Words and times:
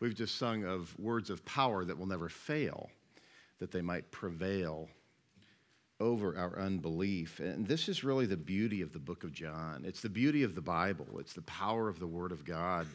We've 0.00 0.14
just 0.14 0.36
sung 0.36 0.64
of 0.64 0.98
words 0.98 1.30
of 1.30 1.44
power 1.44 1.84
that 1.84 1.98
will 1.98 2.06
never 2.06 2.28
fail, 2.28 2.90
that 3.58 3.72
they 3.72 3.82
might 3.82 4.10
prevail 4.10 4.88
over 6.00 6.36
our 6.36 6.58
unbelief. 6.60 7.40
And 7.40 7.66
this 7.66 7.88
is 7.88 8.04
really 8.04 8.26
the 8.26 8.36
beauty 8.36 8.82
of 8.82 8.92
the 8.92 9.00
book 9.00 9.24
of 9.24 9.32
John. 9.32 9.84
It's 9.84 10.00
the 10.00 10.08
beauty 10.08 10.44
of 10.44 10.54
the 10.54 10.60
Bible, 10.60 11.18
it's 11.18 11.32
the 11.32 11.42
power 11.42 11.88
of 11.88 11.98
the 11.98 12.06
Word 12.06 12.32
of 12.32 12.44
God 12.44 12.86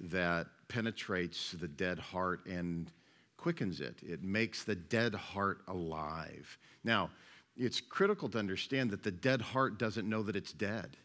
that 0.00 0.46
penetrates 0.68 1.52
the 1.52 1.68
dead 1.68 1.98
heart 1.98 2.46
and 2.46 2.90
quickens 3.36 3.80
it. 3.80 3.96
It 4.02 4.22
makes 4.22 4.64
the 4.64 4.74
dead 4.74 5.14
heart 5.14 5.62
alive. 5.68 6.58
Now, 6.84 7.10
it's 7.56 7.80
critical 7.80 8.28
to 8.30 8.38
understand 8.38 8.90
that 8.90 9.02
the 9.02 9.10
dead 9.10 9.40
heart 9.40 9.78
doesn't 9.78 10.08
know 10.08 10.22
that 10.22 10.36
it's 10.36 10.52
dead. 10.52 10.96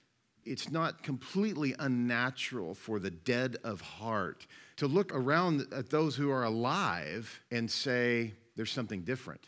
It's 0.45 0.71
not 0.71 1.03
completely 1.03 1.75
unnatural 1.79 2.75
for 2.75 2.99
the 2.99 3.11
dead 3.11 3.57
of 3.63 3.81
heart 3.81 4.45
to 4.77 4.87
look 4.87 5.13
around 5.13 5.67
at 5.71 5.89
those 5.89 6.15
who 6.15 6.29
are 6.31 6.43
alive 6.43 7.41
and 7.51 7.69
say, 7.69 8.33
there's 8.55 8.71
something 8.71 9.01
different. 9.01 9.47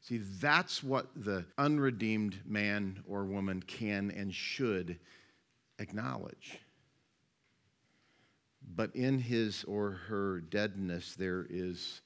See, 0.00 0.18
that's 0.18 0.82
what 0.82 1.08
the 1.16 1.46
unredeemed 1.56 2.40
man 2.44 3.02
or 3.08 3.24
woman 3.24 3.62
can 3.62 4.10
and 4.10 4.34
should 4.34 4.98
acknowledge. 5.78 6.58
But 8.76 8.94
in 8.94 9.18
his 9.18 9.64
or 9.64 9.92
her 10.08 10.40
deadness, 10.40 11.14
there 11.14 11.46
is 11.48 12.02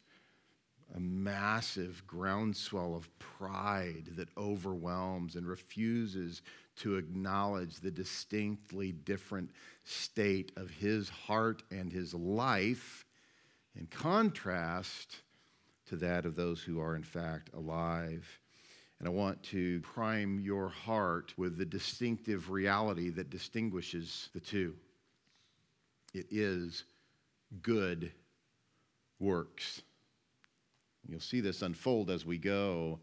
a 0.95 1.01
massive 1.01 2.03
groundswell 2.07 2.95
of 2.95 3.11
pride 3.19 4.11
that 4.17 4.29
overwhelms 4.37 5.37
and 5.37 5.47
refuses 5.47 6.43
to 6.79 6.97
acknowledge 6.97 7.81
the 7.81 7.91
distinctly 7.91 8.93
different 8.93 9.51
state 9.85 10.53
of 10.57 10.71
his 10.71 11.09
heart 11.09 11.63
and 11.71 11.93
his 11.93 12.15
life 12.15 13.05
in 13.79 13.87
contrast 13.87 15.23
to 15.87 15.97
that 15.97 16.27
of 16.27 16.37
those 16.37 16.63
who 16.63 16.81
are, 16.81 16.97
in 16.97 17.03
fact, 17.03 17.51
alive. 17.55 18.27
And 18.99 19.09
I 19.09 19.11
want 19.11 19.43
to 19.45 19.81
prime 19.81 20.41
your 20.41 20.69
heart 20.69 21.33
with 21.37 21.57
the 21.57 21.65
distinctive 21.65 22.51
reality 22.51 23.11
that 23.11 23.31
distinguishes 23.31 24.29
the 24.35 24.41
two 24.41 24.75
it 26.15 26.27
is 26.31 26.85
good 27.63 28.11
works. 29.21 29.83
You'll 31.07 31.21
see 31.21 31.41
this 31.41 31.63
unfold 31.63 32.11
as 32.11 32.25
we 32.27 32.39
go, 32.39 32.99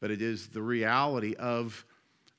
but 0.00 0.10
it 0.10 0.20
is 0.20 0.48
the 0.48 0.62
reality 0.62 1.34
of 1.36 1.84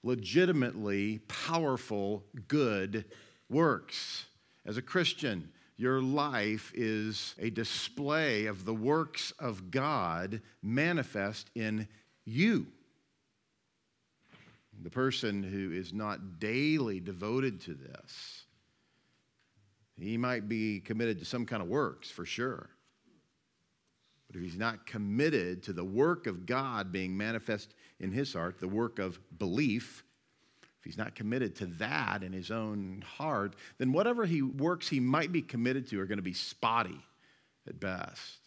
legitimately 0.03 1.19
powerful 1.28 2.23
good 2.47 3.05
works. 3.50 4.25
As 4.66 4.78
a 4.78 4.81
Christian, 4.81 5.50
your 5.78 6.02
life 6.02 6.72
is 6.75 7.36
a 7.39 7.50
display 7.50 8.45
of 8.45 8.66
the 8.66 8.73
works 8.73 9.31
of 9.39 9.72
God 9.72 10.42
manifest 10.61 11.50
in 11.55 11.88
you. 12.25 12.67
The 14.81 14.89
person 14.89 15.44
who 15.44 15.72
is 15.72 15.94
not 15.94 16.39
daily 16.39 17.00
devoted 17.00 17.61
to 17.61 17.73
this, 17.73 18.45
he 19.97 20.17
might 20.17 20.47
be 20.47 20.80
committed 20.80 21.20
to 21.20 21.25
some 21.25 21.45
kind 21.45 21.61
of 21.61 21.67
works 21.67 22.09
for 22.09 22.25
sure. 22.25 22.70
But 24.27 24.38
if 24.38 24.44
he's 24.44 24.58
not 24.58 24.86
committed 24.86 25.64
to 25.64 25.73
the 25.73 25.83
work 25.83 26.27
of 26.27 26.45
God 26.45 26.92
being 26.92 27.17
manifest 27.17 27.73
in 28.00 28.11
his 28.11 28.33
heart, 28.33 28.59
the 28.59 28.67
work 28.67 29.00
of 29.00 29.19
belief, 29.38 30.03
if 30.80 30.86
he's 30.86 30.97
not 30.97 31.16
committed 31.16 31.55
to 31.58 31.66
that 31.66 32.23
in 32.23 32.31
his 32.31 32.52
own 32.52 33.03
heart, 33.17 33.55
then 33.78 33.92
whatever 33.92 34.25
he 34.25 34.42
works 34.42 34.88
he 34.88 35.00
might 35.00 35.31
be 35.31 35.42
committed 35.42 35.88
to 35.89 36.00
are 36.00 36.05
going 36.05 36.17
to 36.17 36.23
be 36.23 36.33
spotty 36.33 37.00
at 37.67 37.80
best. 37.80 38.39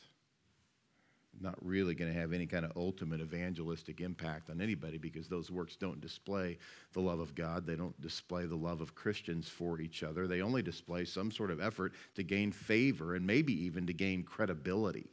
Not 1.41 1.57
really 1.61 1.95
going 1.95 2.13
to 2.13 2.19
have 2.19 2.33
any 2.33 2.47
kind 2.47 2.65
of 2.65 2.73
ultimate 2.77 3.21
evangelistic 3.21 4.01
impact 4.01 4.49
on 4.49 4.61
anybody 4.61 4.97
because 4.97 5.29
those 5.29 5.51
works 5.51 5.77
don't 5.77 6.01
display 6.01 6.59
the 6.93 7.01
love 7.01 7.21
of 7.21 7.35
God. 7.35 7.67
They 7.67 7.75
don't 7.75 7.99
display 8.01 8.47
the 8.47 8.57
love 8.57 8.81
of 8.81 8.95
Christians 8.95 9.49
for 9.49 9.81
each 9.81 10.03
other. 10.03 10.27
They 10.27 10.41
only 10.41 10.63
display 10.63 11.05
some 11.05 11.31
sort 11.31 11.51
of 11.51 11.61
effort 11.61 11.95
to 12.15 12.23
gain 12.23 12.53
favor 12.53 13.15
and 13.15 13.27
maybe 13.27 13.53
even 13.65 13.87
to 13.87 13.93
gain 13.93 14.23
credibility. 14.23 15.11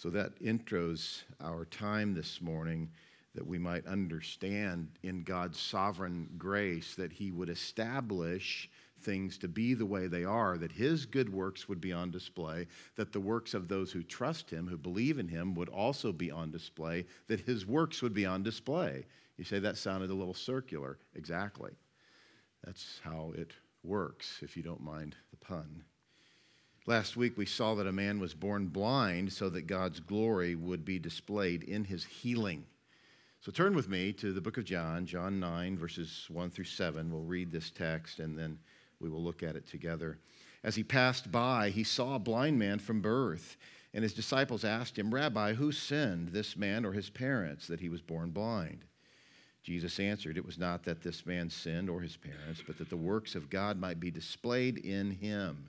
So 0.00 0.08
that 0.08 0.42
intros 0.42 1.24
our 1.42 1.66
time 1.66 2.14
this 2.14 2.40
morning 2.40 2.88
that 3.34 3.46
we 3.46 3.58
might 3.58 3.86
understand 3.86 4.88
in 5.02 5.24
God's 5.24 5.60
sovereign 5.60 6.30
grace 6.38 6.94
that 6.94 7.12
He 7.12 7.30
would 7.30 7.50
establish 7.50 8.70
things 9.02 9.36
to 9.36 9.46
be 9.46 9.74
the 9.74 9.84
way 9.84 10.06
they 10.06 10.24
are, 10.24 10.56
that 10.56 10.72
His 10.72 11.04
good 11.04 11.30
works 11.30 11.68
would 11.68 11.82
be 11.82 11.92
on 11.92 12.10
display, 12.10 12.66
that 12.96 13.12
the 13.12 13.20
works 13.20 13.52
of 13.52 13.68
those 13.68 13.92
who 13.92 14.02
trust 14.02 14.48
Him, 14.48 14.66
who 14.66 14.78
believe 14.78 15.18
in 15.18 15.28
Him, 15.28 15.54
would 15.56 15.68
also 15.68 16.12
be 16.12 16.30
on 16.30 16.50
display, 16.50 17.04
that 17.26 17.40
His 17.40 17.66
works 17.66 18.00
would 18.00 18.14
be 18.14 18.24
on 18.24 18.42
display. 18.42 19.04
You 19.36 19.44
say 19.44 19.58
that 19.58 19.76
sounded 19.76 20.08
a 20.08 20.14
little 20.14 20.32
circular. 20.32 20.96
Exactly. 21.14 21.72
That's 22.64 23.00
how 23.04 23.34
it 23.36 23.52
works, 23.84 24.38
if 24.40 24.56
you 24.56 24.62
don't 24.62 24.82
mind 24.82 25.14
the 25.30 25.36
pun. 25.36 25.84
Last 26.90 27.16
week 27.16 27.38
we 27.38 27.46
saw 27.46 27.76
that 27.76 27.86
a 27.86 27.92
man 27.92 28.18
was 28.18 28.34
born 28.34 28.66
blind 28.66 29.32
so 29.32 29.48
that 29.50 29.68
God's 29.68 30.00
glory 30.00 30.56
would 30.56 30.84
be 30.84 30.98
displayed 30.98 31.62
in 31.62 31.84
his 31.84 32.02
healing. 32.02 32.64
So 33.40 33.52
turn 33.52 33.76
with 33.76 33.88
me 33.88 34.12
to 34.14 34.32
the 34.32 34.40
book 34.40 34.58
of 34.58 34.64
John, 34.64 35.06
John 35.06 35.38
9, 35.38 35.78
verses 35.78 36.26
1 36.28 36.50
through 36.50 36.64
7. 36.64 37.12
We'll 37.12 37.22
read 37.22 37.52
this 37.52 37.70
text 37.70 38.18
and 38.18 38.36
then 38.36 38.58
we 38.98 39.08
will 39.08 39.22
look 39.22 39.44
at 39.44 39.54
it 39.54 39.68
together. 39.68 40.18
As 40.64 40.74
he 40.74 40.82
passed 40.82 41.30
by, 41.30 41.70
he 41.70 41.84
saw 41.84 42.16
a 42.16 42.18
blind 42.18 42.58
man 42.58 42.80
from 42.80 43.00
birth, 43.00 43.56
and 43.94 44.02
his 44.02 44.12
disciples 44.12 44.64
asked 44.64 44.98
him, 44.98 45.14
Rabbi, 45.14 45.52
who 45.52 45.70
sinned, 45.70 46.30
this 46.30 46.56
man 46.56 46.84
or 46.84 46.90
his 46.90 47.08
parents, 47.08 47.68
that 47.68 47.78
he 47.78 47.88
was 47.88 48.02
born 48.02 48.30
blind? 48.30 48.84
Jesus 49.62 50.00
answered, 50.00 50.36
It 50.36 50.44
was 50.44 50.58
not 50.58 50.82
that 50.86 51.04
this 51.04 51.24
man 51.24 51.50
sinned 51.50 51.88
or 51.88 52.00
his 52.00 52.16
parents, 52.16 52.64
but 52.66 52.78
that 52.78 52.90
the 52.90 52.96
works 52.96 53.36
of 53.36 53.48
God 53.48 53.78
might 53.78 54.00
be 54.00 54.10
displayed 54.10 54.76
in 54.78 55.12
him. 55.12 55.68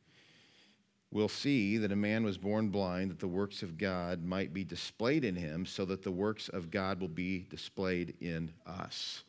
we'll 1.11 1.29
see 1.29 1.77
that 1.77 1.91
a 1.91 1.95
man 1.95 2.23
was 2.23 2.37
born 2.37 2.69
blind 2.69 3.11
that 3.11 3.19
the 3.19 3.27
works 3.27 3.61
of 3.61 3.77
God 3.77 4.23
might 4.23 4.53
be 4.53 4.63
displayed 4.63 5.25
in 5.25 5.35
him, 5.35 5.65
so 5.65 5.85
that 5.85 6.03
the 6.03 6.11
works 6.11 6.49
of 6.49 6.71
God 6.71 6.99
will 6.99 7.07
be 7.07 7.45
displayed 7.49 8.15
in 8.21 8.51
us. 8.65 9.23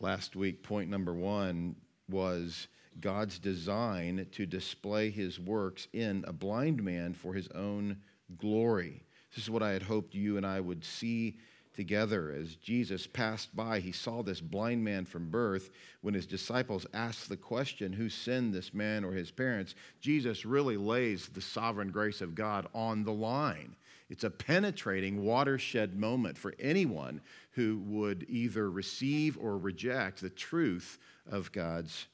Last 0.00 0.36
week, 0.36 0.62
point 0.62 0.88
number 0.88 1.14
one 1.14 1.74
was 2.08 2.68
God's 3.00 3.38
design 3.38 4.26
to 4.32 4.46
display 4.46 5.10
his 5.10 5.40
works 5.40 5.88
in 5.92 6.24
a 6.26 6.32
blind 6.32 6.82
man 6.82 7.14
for 7.14 7.34
his 7.34 7.48
own 7.48 7.98
glory. 8.38 9.02
This 9.34 9.44
is 9.44 9.50
what 9.50 9.62
I 9.62 9.72
had 9.72 9.82
hoped 9.82 10.14
you 10.14 10.36
and 10.36 10.46
I 10.46 10.60
would 10.60 10.84
see 10.84 11.36
together. 11.76 12.34
As 12.36 12.56
Jesus 12.56 13.06
passed 13.06 13.54
by, 13.54 13.80
he 13.80 13.92
saw 13.92 14.22
this 14.22 14.40
blind 14.40 14.82
man 14.82 15.04
from 15.04 15.30
birth. 15.30 15.70
When 16.00 16.14
his 16.14 16.26
disciples 16.26 16.86
asked 16.94 17.28
the 17.28 17.36
question, 17.36 17.92
Who 17.92 18.08
sinned, 18.08 18.54
this 18.54 18.74
man 18.74 19.04
or 19.04 19.12
his 19.12 19.30
parents? 19.30 19.74
Jesus 20.00 20.44
really 20.44 20.76
lays 20.76 21.28
the 21.28 21.40
sovereign 21.40 21.90
grace 21.90 22.20
of 22.20 22.34
God 22.34 22.66
on 22.74 23.04
the 23.04 23.12
line. 23.12 23.76
It's 24.08 24.24
a 24.24 24.30
penetrating 24.30 25.24
watershed 25.24 25.98
moment 25.98 26.38
for 26.38 26.54
anyone 26.58 27.20
who 27.52 27.82
would 27.86 28.24
either 28.28 28.70
receive 28.70 29.36
or 29.38 29.58
reject 29.58 30.20
the 30.20 30.30
truth 30.30 30.98
of 31.30 31.52
God's 31.52 32.06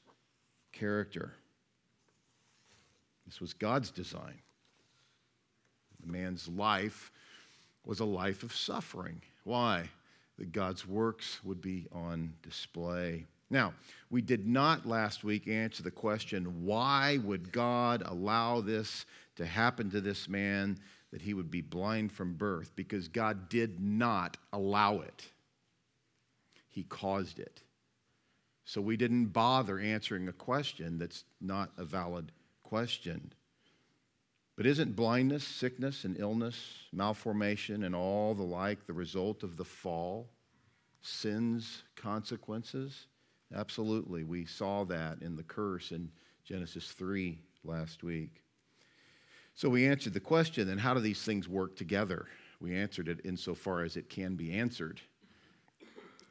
character. 0.71 1.33
This 3.25 3.39
was 3.39 3.53
God's 3.53 3.91
design. 3.91 4.39
The 6.05 6.11
man's 6.11 6.47
life 6.47 7.11
was 7.85 7.99
a 7.99 8.05
life 8.05 8.43
of 8.43 8.55
suffering. 8.55 9.21
Why? 9.43 9.89
That 10.37 10.51
God's 10.51 10.87
works 10.87 11.43
would 11.43 11.61
be 11.61 11.87
on 11.91 12.33
display. 12.41 13.25
Now, 13.49 13.73
we 14.09 14.21
did 14.21 14.47
not 14.47 14.87
last 14.87 15.23
week 15.23 15.47
answer 15.47 15.83
the 15.83 15.91
question 15.91 16.65
why 16.65 17.19
would 17.23 17.51
God 17.51 18.01
allow 18.05 18.61
this 18.61 19.05
to 19.35 19.45
happen 19.45 19.91
to 19.91 20.01
this 20.01 20.27
man, 20.27 20.79
that 21.11 21.21
he 21.21 21.33
would 21.33 21.51
be 21.51 21.61
blind 21.61 22.11
from 22.11 22.33
birth? 22.33 22.71
Because 22.75 23.07
God 23.07 23.49
did 23.49 23.79
not 23.79 24.37
allow 24.51 25.01
it, 25.01 25.29
He 26.69 26.83
caused 26.83 27.39
it. 27.39 27.61
So 28.65 28.81
we 28.81 28.97
didn't 28.97 29.27
bother 29.27 29.77
answering 29.77 30.27
a 30.27 30.33
question 30.33 30.97
that's 30.97 31.25
not 31.41 31.71
a 31.77 31.83
valid 31.83 32.31
question. 32.63 33.33
But 34.55 34.65
isn't 34.67 34.95
blindness, 34.95 35.43
sickness, 35.43 36.03
and 36.03 36.19
illness, 36.19 36.87
malformation, 36.91 37.83
and 37.83 37.95
all 37.95 38.35
the 38.35 38.43
like 38.43 38.85
the 38.85 38.93
result 38.93 39.41
of 39.41 39.57
the 39.57 39.65
fall? 39.65 40.29
Sin's 41.01 41.83
consequences? 41.95 43.07
Absolutely. 43.53 44.23
We 44.23 44.45
saw 44.45 44.83
that 44.85 45.21
in 45.21 45.35
the 45.35 45.43
curse 45.43 45.91
in 45.91 46.11
Genesis 46.45 46.91
3 46.91 47.39
last 47.63 48.03
week. 48.03 48.43
So 49.55 49.69
we 49.69 49.87
answered 49.87 50.13
the 50.13 50.19
question 50.19 50.67
then, 50.67 50.77
how 50.77 50.93
do 50.93 50.99
these 50.99 51.21
things 51.21 51.47
work 51.47 51.75
together? 51.75 52.27
We 52.59 52.75
answered 52.75 53.07
it 53.07 53.21
insofar 53.23 53.83
as 53.83 53.97
it 53.97 54.09
can 54.09 54.35
be 54.35 54.53
answered. 54.53 55.01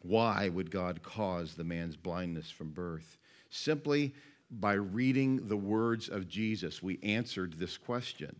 Why 0.02 0.48
would 0.48 0.70
God 0.70 1.02
cause 1.02 1.54
the 1.54 1.64
man's 1.64 1.96
blindness 1.96 2.50
from 2.50 2.70
birth? 2.70 3.18
Simply 3.50 4.14
by 4.52 4.74
reading 4.74 5.48
the 5.48 5.56
words 5.56 6.08
of 6.08 6.28
Jesus, 6.28 6.82
we 6.82 6.98
answered 7.02 7.54
this 7.54 7.78
question 7.78 8.36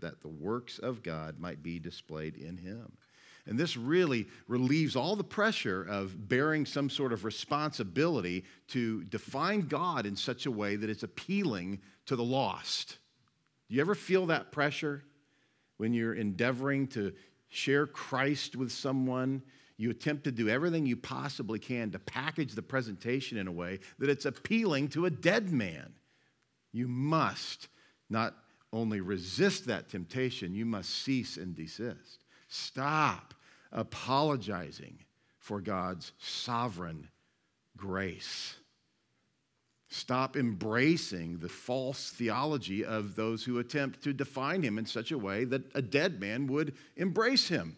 that 0.00 0.20
the 0.20 0.28
works 0.28 0.78
of 0.78 1.02
God 1.02 1.38
might 1.38 1.62
be 1.62 1.78
displayed 1.78 2.36
in 2.36 2.56
him. 2.56 2.92
And 3.46 3.58
this 3.58 3.76
really 3.76 4.26
relieves 4.48 4.96
all 4.96 5.16
the 5.16 5.24
pressure 5.24 5.82
of 5.82 6.28
bearing 6.28 6.66
some 6.66 6.88
sort 6.90 7.12
of 7.12 7.24
responsibility 7.24 8.44
to 8.68 9.04
define 9.04 9.62
God 9.62 10.06
in 10.06 10.16
such 10.16 10.46
a 10.46 10.50
way 10.50 10.76
that 10.76 10.90
it's 10.90 11.02
appealing 11.02 11.80
to 12.06 12.16
the 12.16 12.24
lost. 12.24 12.98
Do 13.68 13.74
you 13.74 13.80
ever 13.80 13.94
feel 13.94 14.26
that 14.26 14.50
pressure 14.50 15.04
when 15.76 15.92
you're 15.92 16.14
endeavoring 16.14 16.86
to 16.88 17.12
share 17.48 17.86
Christ 17.86 18.56
with 18.56 18.72
someone? 18.72 19.42
You 19.76 19.90
attempt 19.90 20.24
to 20.24 20.32
do 20.32 20.48
everything 20.48 20.86
you 20.86 20.96
possibly 20.96 21.58
can 21.58 21.90
to 21.90 21.98
package 21.98 22.54
the 22.54 22.62
presentation 22.62 23.38
in 23.38 23.48
a 23.48 23.52
way 23.52 23.80
that 23.98 24.08
it's 24.08 24.24
appealing 24.24 24.88
to 24.90 25.06
a 25.06 25.10
dead 25.10 25.50
man. 25.50 25.94
You 26.72 26.86
must 26.86 27.68
not 28.08 28.34
only 28.72 29.00
resist 29.00 29.66
that 29.66 29.88
temptation, 29.88 30.54
you 30.54 30.64
must 30.64 30.90
cease 30.90 31.36
and 31.36 31.54
desist. 31.54 32.24
Stop 32.48 33.34
apologizing 33.72 34.98
for 35.38 35.60
God's 35.60 36.12
sovereign 36.18 37.08
grace. 37.76 38.56
Stop 39.88 40.36
embracing 40.36 41.38
the 41.38 41.48
false 41.48 42.10
theology 42.10 42.84
of 42.84 43.14
those 43.14 43.44
who 43.44 43.58
attempt 43.58 44.02
to 44.02 44.12
define 44.12 44.62
him 44.62 44.78
in 44.78 44.86
such 44.86 45.12
a 45.12 45.18
way 45.18 45.44
that 45.44 45.62
a 45.74 45.82
dead 45.82 46.20
man 46.20 46.46
would 46.48 46.74
embrace 46.96 47.48
him. 47.48 47.76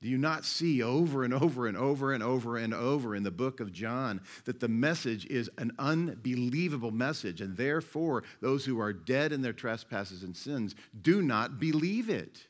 Do 0.00 0.08
you 0.08 0.18
not 0.18 0.44
see 0.44 0.80
over 0.80 1.24
and 1.24 1.34
over 1.34 1.66
and 1.66 1.76
over 1.76 2.12
and 2.12 2.22
over 2.22 2.56
and 2.56 2.72
over 2.72 3.16
in 3.16 3.24
the 3.24 3.32
book 3.32 3.58
of 3.58 3.72
John 3.72 4.20
that 4.44 4.60
the 4.60 4.68
message 4.68 5.26
is 5.26 5.50
an 5.58 5.72
unbelievable 5.78 6.92
message, 6.92 7.40
and 7.40 7.56
therefore 7.56 8.22
those 8.40 8.64
who 8.64 8.80
are 8.80 8.92
dead 8.92 9.32
in 9.32 9.42
their 9.42 9.52
trespasses 9.52 10.22
and 10.22 10.36
sins 10.36 10.76
do 11.00 11.20
not 11.20 11.58
believe 11.58 12.08
it? 12.08 12.46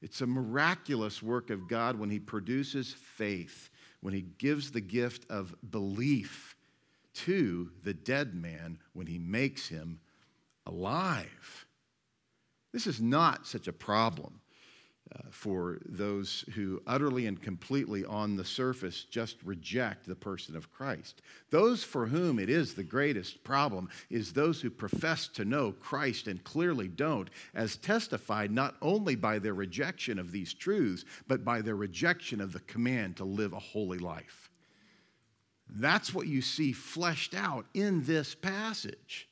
It's 0.00 0.22
a 0.22 0.26
miraculous 0.26 1.22
work 1.22 1.50
of 1.50 1.68
God 1.68 1.98
when 1.98 2.10
He 2.10 2.18
produces 2.18 2.94
faith, 2.94 3.68
when 4.00 4.14
He 4.14 4.22
gives 4.22 4.70
the 4.70 4.80
gift 4.80 5.30
of 5.30 5.54
belief 5.70 6.56
to 7.14 7.70
the 7.82 7.94
dead 7.94 8.34
man, 8.34 8.78
when 8.94 9.06
He 9.06 9.18
makes 9.18 9.68
him 9.68 10.00
alive. 10.66 11.66
This 12.72 12.86
is 12.86 13.00
not 13.00 13.46
such 13.46 13.68
a 13.68 13.72
problem 13.72 14.40
uh, 15.12 15.18
for 15.30 15.78
those 15.84 16.44
who 16.54 16.82
utterly 16.86 17.26
and 17.26 17.40
completely 17.40 18.04
on 18.06 18.36
the 18.36 18.44
surface 18.44 19.04
just 19.04 19.36
reject 19.44 20.06
the 20.06 20.14
person 20.14 20.56
of 20.56 20.72
Christ. 20.72 21.20
Those 21.50 21.84
for 21.84 22.06
whom 22.06 22.38
it 22.38 22.48
is 22.48 22.74
the 22.74 22.82
greatest 22.82 23.44
problem 23.44 23.90
is 24.08 24.32
those 24.32 24.62
who 24.62 24.70
profess 24.70 25.28
to 25.28 25.44
know 25.44 25.72
Christ 25.72 26.26
and 26.26 26.42
clearly 26.42 26.88
don't, 26.88 27.28
as 27.54 27.76
testified 27.76 28.50
not 28.50 28.76
only 28.80 29.14
by 29.14 29.38
their 29.38 29.54
rejection 29.54 30.18
of 30.18 30.32
these 30.32 30.54
truths, 30.54 31.04
but 31.28 31.44
by 31.44 31.60
their 31.60 31.76
rejection 31.76 32.40
of 32.40 32.52
the 32.52 32.60
command 32.60 33.18
to 33.18 33.24
live 33.24 33.52
a 33.52 33.58
holy 33.58 33.98
life. 33.98 34.50
That's 35.68 36.14
what 36.14 36.26
you 36.26 36.40
see 36.40 36.72
fleshed 36.72 37.34
out 37.34 37.66
in 37.74 38.04
this 38.04 38.34
passage. 38.34 39.28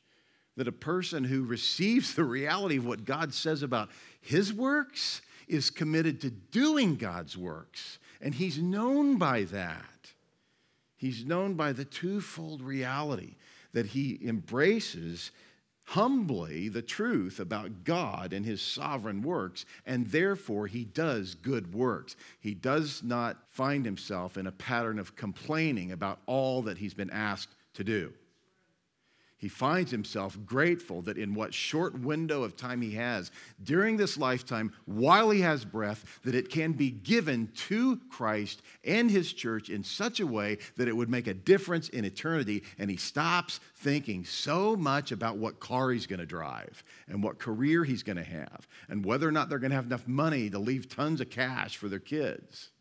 That 0.57 0.69
a 0.69 0.73
person 0.73 1.25
who 1.25 1.45
receives 1.45 2.15
the 2.15 2.25
reality 2.25 2.77
of 2.77 2.85
what 2.85 3.07
God 3.07 3.33
says 3.33 3.63
about 3.63 3.89
his 4.21 4.53
works 4.53 5.23
is 5.53 5.71
committed 5.71 6.21
to 6.23 6.31
doing 6.31 6.97
God's 6.97 7.37
works, 7.37 7.99
and 8.21 8.35
he's 8.35 8.59
known 8.59 9.19
by 9.19 9.45
that. 9.45 10.13
He's 10.97 11.25
known 11.25 11.55
by 11.55 11.73
the 11.73 11.85
twofold 11.85 12.63
reality 12.63 13.35
that 13.73 13.87
he 13.87 14.19
embraces 14.25 15.31
humbly 15.85 16.69
the 16.69 16.81
truth 16.81 17.39
about 17.39 17.85
God 17.85 18.33
and 18.33 18.47
his 18.47 18.63
sovereign 18.63 19.21
works, 19.21 19.67
and 19.85 20.07
therefore 20.07 20.69
he 20.69 20.85
does 20.85 21.35
good 21.35 21.75
works. 21.75 22.17
He 22.41 22.55
does 22.55 23.03
not 23.03 23.37
find 23.49 23.85
himself 23.85 24.39
in 24.39 24.47
a 24.47 24.53
pattern 24.53 24.99
of 24.99 25.17
complaining 25.17 25.93
about 25.93 26.21
all 26.27 26.63
that 26.63 26.79
he's 26.79 26.95
been 26.95 27.11
asked 27.11 27.55
to 27.75 27.85
do 27.85 28.13
he 29.43 29.49
finds 29.49 29.91
himself 29.91 30.39
grateful 30.47 31.03
that 31.03 31.19
in 31.19 31.35
what 31.35 31.53
short 31.53 31.99
window 31.99 32.45
of 32.45 32.57
time 32.57 32.81
he 32.81 32.93
has 32.93 33.33
during 33.61 33.97
this 33.97 34.17
lifetime, 34.17 34.73
while 34.85 35.31
he 35.31 35.41
has 35.41 35.65
breath, 35.65 36.21
that 36.23 36.37
it 36.37 36.49
can 36.49 36.71
be 36.71 36.93
given 36.93 37.51
to 37.67 37.97
Christ 38.09 38.63
and 38.85 39.11
his 39.11 39.33
church 39.33 39.69
in 39.69 39.83
such 39.83 40.21
a 40.21 40.27
way 40.29 40.59
that 40.77 40.87
it 40.87 40.97
would 40.97 41.11
make 41.11 41.27
a 41.27 41.35
difference 41.35 41.89
in 41.89 42.05
eternity. 42.05 42.63
And 42.79 42.89
he 42.89 42.97
stops 42.97 43.59
thinking 43.75 44.25
so 44.25 44.77
much 44.77 45.11
about 45.11 45.39
what 45.39 45.59
car 45.59 45.91
he's 45.91 46.07
going 46.07 46.21
to 46.21 46.27
drive 46.27 46.85
and 47.09 47.21
what 47.21 47.41
career 47.41 47.83
he's 47.83 48.05
going 48.05 48.19
to 48.19 48.23
have 48.23 48.69
and 48.89 49.05
whether 49.05 49.27
or 49.29 49.33
not 49.33 49.49
they're 49.49 49.59
going 49.59 49.73
to 49.73 49.77
have 49.77 49.87
enough 49.87 50.07
money 50.07 50.51
to 50.51 50.61
leave 50.61 50.89
tons 50.89 51.21
of 51.21 51.31
cash 51.31 51.77
for 51.77 51.89
their 51.89 51.99
kids. 51.99 52.72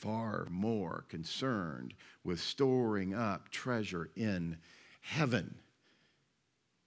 Far 0.00 0.46
more 0.50 1.04
concerned 1.08 1.92
with 2.24 2.40
storing 2.40 3.14
up 3.14 3.50
treasure 3.50 4.10
in 4.16 4.56
heaven. 5.02 5.54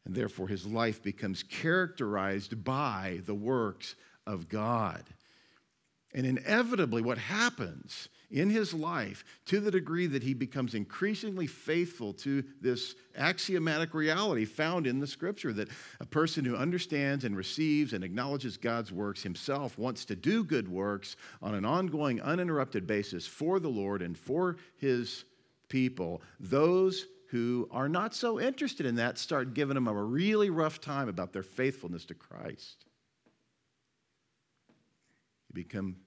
And 0.05 0.15
therefore, 0.15 0.47
his 0.47 0.65
life 0.65 1.01
becomes 1.01 1.43
characterized 1.43 2.63
by 2.63 3.21
the 3.25 3.35
works 3.35 3.95
of 4.25 4.49
God. 4.49 5.03
And 6.13 6.25
inevitably, 6.25 7.01
what 7.01 7.17
happens 7.17 8.09
in 8.33 8.49
his 8.49 8.73
life 8.73 9.23
to 9.45 9.59
the 9.59 9.69
degree 9.69 10.07
that 10.07 10.23
he 10.23 10.33
becomes 10.33 10.73
increasingly 10.73 11.45
faithful 11.45 12.13
to 12.13 12.43
this 12.59 12.95
axiomatic 13.15 13.93
reality 13.93 14.43
found 14.43 14.87
in 14.87 14.99
the 14.99 15.05
scripture 15.05 15.53
that 15.53 15.69
a 15.99 16.05
person 16.05 16.43
who 16.43 16.55
understands 16.55 17.25
and 17.25 17.37
receives 17.37 17.93
and 17.93 18.03
acknowledges 18.03 18.57
God's 18.57 18.91
works 18.91 19.21
himself 19.21 19.77
wants 19.77 20.03
to 20.05 20.15
do 20.15 20.43
good 20.43 20.67
works 20.67 21.15
on 21.43 21.53
an 21.53 21.63
ongoing, 21.63 22.19
uninterrupted 22.21 22.87
basis 22.87 23.27
for 23.27 23.59
the 23.59 23.69
Lord 23.69 24.01
and 24.01 24.17
for 24.17 24.57
his 24.77 25.25
people. 25.69 26.23
Those 26.39 27.05
who 27.27 27.69
are 27.71 27.89
not 27.89 28.15
so 28.15 28.39
interested 28.39 28.87
in 28.87 28.95
that 28.95 29.19
start 29.19 29.53
giving 29.53 29.75
them 29.75 29.87
a 29.87 29.93
really 29.93 30.49
rough 30.49 30.81
time 30.81 31.07
about 31.07 31.33
their 31.33 31.43
faithfulness 31.43 32.05
to 32.05 32.15
Christ. 32.15 32.85
You 35.49 35.53
become 35.53 35.97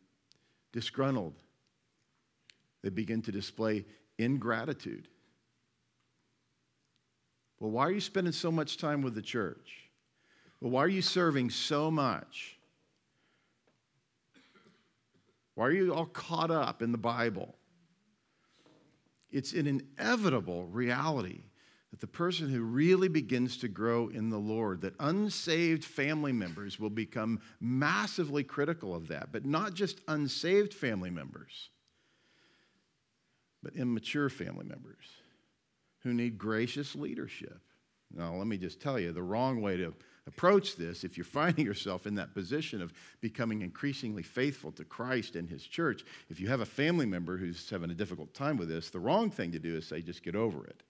disgruntled 0.73 1.35
they 2.83 2.91
begin 2.91 3.23
to 3.23 3.33
display 3.33 3.85
ingratitude. 4.19 5.09
Well, 7.59 7.71
why 7.71 7.87
are 7.87 7.93
you 7.93 8.01
spending 8.01 8.33
so 8.33 8.53
much 8.53 8.77
time 8.77 9.03
with 9.03 9.15
the 9.15 9.23
church? 9.23 9.91
Well, 10.61 10.71
why 10.71 10.85
are 10.85 10.89
you 10.89 11.03
serving 11.03 11.51
so 11.51 11.91
much? 11.91 12.59
Why 15.55 15.67
are 15.67 15.73
you 15.73 15.95
all 15.95 16.07
caught 16.07 16.51
up 16.51 16.83
in 16.83 16.93
the 16.93 16.99
Bible? 16.99 17.55
It's 19.31 19.53
an 19.53 19.67
inevitable 19.67 20.67
reality 20.67 21.41
that 21.91 22.01
the 22.01 22.07
person 22.07 22.51
who 22.51 22.63
really 22.63 23.09
begins 23.09 23.57
to 23.59 23.69
grow 23.69 24.09
in 24.09 24.29
the 24.29 24.39
Lord, 24.39 24.83
that 24.83 24.95
unsaved 25.01 25.85
family 25.85 26.33
members 26.33 26.79
will 26.79 26.91
become 26.91 27.41
massively 27.59 28.45
critical 28.45 28.95
of 28.95 29.09
that, 29.09 29.33
but 29.33 29.47
not 29.47 29.75
just 29.75 30.01
unsaved 30.09 30.75
family 30.75 31.11
members 31.11 31.71
but 33.67 33.75
immature 33.75 34.29
family 34.29 34.65
members 34.65 35.07
who 36.05 36.15
need 36.15 36.39
gracious 36.39 36.95
leadership. 36.95 37.59
Now, 38.15 38.33
let 38.37 38.47
me 38.47 38.59
just 38.59 38.81
tell 38.81 38.97
you 38.97 39.11
the 39.11 39.25
wrong 39.25 39.61
way 39.61 39.77
to 39.77 39.93
approach 40.29 40.77
this, 40.77 41.03
if 41.03 41.17
you're 41.17 41.25
finding 41.25 41.67
yourself 41.67 42.07
in 42.07 42.15
that 42.15 42.33
position 42.33 42.81
of 42.81 42.93
becoming 43.21 43.63
increasingly 43.63 44.23
faithful 44.23 44.71
to 44.71 44.85
Christ 44.85 45.35
and 45.35 45.51
His 45.51 45.65
church, 45.65 46.05
if 46.31 46.39
you 46.39 46.47
have 46.47 46.61
a 46.61 46.67
family 46.67 47.07
member 47.07 47.37
who's 47.37 47.69
having 47.69 47.91
a 47.91 47.95
difficult 47.95 48.33
time 48.35 48.57
with 48.57 48.69
this, 48.69 48.89
the 48.89 49.01
wrong 49.01 49.33
thing 49.33 49.51
to 49.51 49.59
do 49.59 49.77
is 49.77 49.85
say, 49.85 50.01
just 50.01 50.23
get 50.23 50.37
over 50.37 50.65
it. 50.65 50.85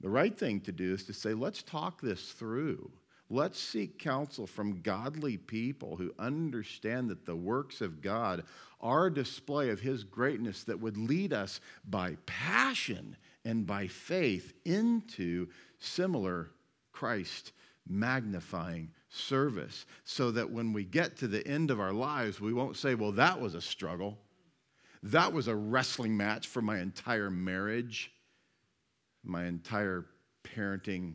The 0.00 0.10
right 0.10 0.36
thing 0.36 0.60
to 0.62 0.72
do 0.72 0.92
is 0.92 1.04
to 1.04 1.12
say, 1.12 1.34
let's 1.34 1.62
talk 1.62 2.00
this 2.00 2.32
through. 2.32 2.90
Let's 3.32 3.60
seek 3.60 4.00
counsel 4.00 4.48
from 4.48 4.82
godly 4.82 5.36
people 5.36 5.96
who 5.96 6.12
understand 6.18 7.08
that 7.10 7.24
the 7.24 7.36
works 7.36 7.80
of 7.80 8.02
God 8.02 8.42
are 8.80 9.06
a 9.06 9.14
display 9.14 9.70
of 9.70 9.78
His 9.78 10.02
greatness 10.02 10.64
that 10.64 10.80
would 10.80 10.96
lead 10.96 11.32
us 11.32 11.60
by 11.88 12.16
passion 12.26 13.16
and 13.44 13.64
by 13.64 13.86
faith 13.86 14.52
into 14.64 15.46
similar 15.78 16.50
Christ 16.90 17.52
magnifying 17.88 18.90
service 19.08 19.86
so 20.04 20.32
that 20.32 20.50
when 20.50 20.72
we 20.72 20.84
get 20.84 21.16
to 21.18 21.28
the 21.28 21.46
end 21.46 21.70
of 21.70 21.78
our 21.78 21.92
lives, 21.92 22.40
we 22.40 22.52
won't 22.52 22.76
say, 22.76 22.96
Well, 22.96 23.12
that 23.12 23.40
was 23.40 23.54
a 23.54 23.60
struggle. 23.60 24.18
That 25.04 25.32
was 25.32 25.46
a 25.46 25.54
wrestling 25.54 26.16
match 26.16 26.48
for 26.48 26.60
my 26.60 26.80
entire 26.80 27.30
marriage, 27.30 28.12
my 29.24 29.46
entire 29.46 30.06
parenting 30.44 31.14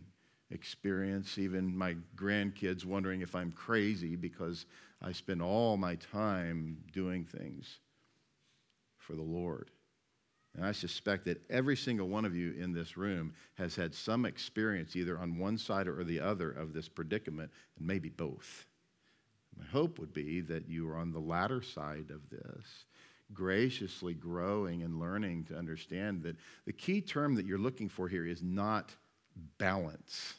experience, 0.52 1.38
even 1.38 1.76
my 1.76 1.96
grandkids 2.16 2.86
wondering 2.86 3.22
if 3.22 3.36
I'm 3.36 3.52
crazy 3.52 4.16
because 4.16 4.66
I 5.02 5.12
spend 5.12 5.42
all 5.42 5.78
my 5.78 5.96
time 5.96 6.78
doing 6.94 7.26
things 7.26 7.80
for 8.98 9.14
the 9.14 9.22
Lord. 9.22 9.72
And 10.56 10.66
I 10.66 10.72
suspect 10.72 11.26
that 11.26 11.44
every 11.50 11.76
single 11.76 12.08
one 12.08 12.24
of 12.24 12.36
you 12.36 12.54
in 12.54 12.72
this 12.72 12.96
room 12.96 13.34
has 13.56 13.76
had 13.76 13.94
some 13.94 14.26
experience, 14.26 14.96
either 14.96 15.20
on 15.20 15.38
one 15.38 15.58
side 15.58 15.88
or 15.88 16.04
the 16.04 16.22
other, 16.22 16.52
of 16.52 16.74
this 16.74 16.88
predicament, 16.88 17.52
and 17.78 17.86
maybe 17.86 18.10
both. 18.10 18.66
My 19.58 19.66
hope 19.66 20.00
would 20.00 20.14
be 20.14 20.42
that 20.42 20.70
you 20.70 20.88
are 20.90 20.98
on 20.98 21.12
the 21.12 21.20
latter 21.20 21.62
side 21.62 22.10
of 22.10 22.30
this, 22.30 22.86
graciously 23.34 24.14
growing 24.14 24.84
and 24.84 25.00
learning 25.00 25.46
to 25.46 25.58
understand 25.58 26.24
that 26.24 26.38
the 26.66 26.74
key 26.74 27.02
term 27.02 27.36
that 27.36 27.46
you're 27.46 27.58
looking 27.58 27.90
for 27.90 28.08
here 28.08 28.26
is 28.26 28.42
not 28.42 28.96
balance. 29.58 30.36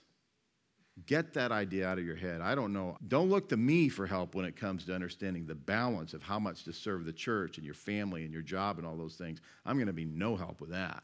Get 1.04 1.34
that 1.34 1.52
idea 1.52 1.86
out 1.86 1.98
of 1.98 2.06
your 2.06 2.16
head. 2.16 2.40
I 2.40 2.54
don't 2.54 2.72
know. 2.72 2.96
Don't 3.08 3.28
look 3.28 3.50
to 3.50 3.56
me 3.56 3.88
for 3.88 4.06
help 4.06 4.34
when 4.34 4.46
it 4.46 4.56
comes 4.56 4.84
to 4.86 4.94
understanding 4.94 5.46
the 5.46 5.54
balance 5.54 6.14
of 6.14 6.22
how 6.22 6.38
much 6.38 6.64
to 6.64 6.72
serve 6.72 7.04
the 7.04 7.12
church 7.12 7.58
and 7.58 7.66
your 7.66 7.74
family 7.74 8.24
and 8.24 8.32
your 8.32 8.42
job 8.42 8.78
and 8.78 8.86
all 8.86 8.96
those 8.96 9.16
things. 9.16 9.40
I'm 9.66 9.76
going 9.76 9.88
to 9.88 9.92
be 9.92 10.06
no 10.06 10.36
help 10.36 10.60
with 10.60 10.70
that. 10.70 11.02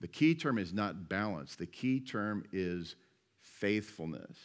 The 0.00 0.08
key 0.08 0.34
term 0.34 0.58
is 0.58 0.72
not 0.72 1.08
balance, 1.08 1.56
the 1.56 1.66
key 1.66 2.00
term 2.00 2.44
is 2.52 2.96
faithfulness. 3.40 4.36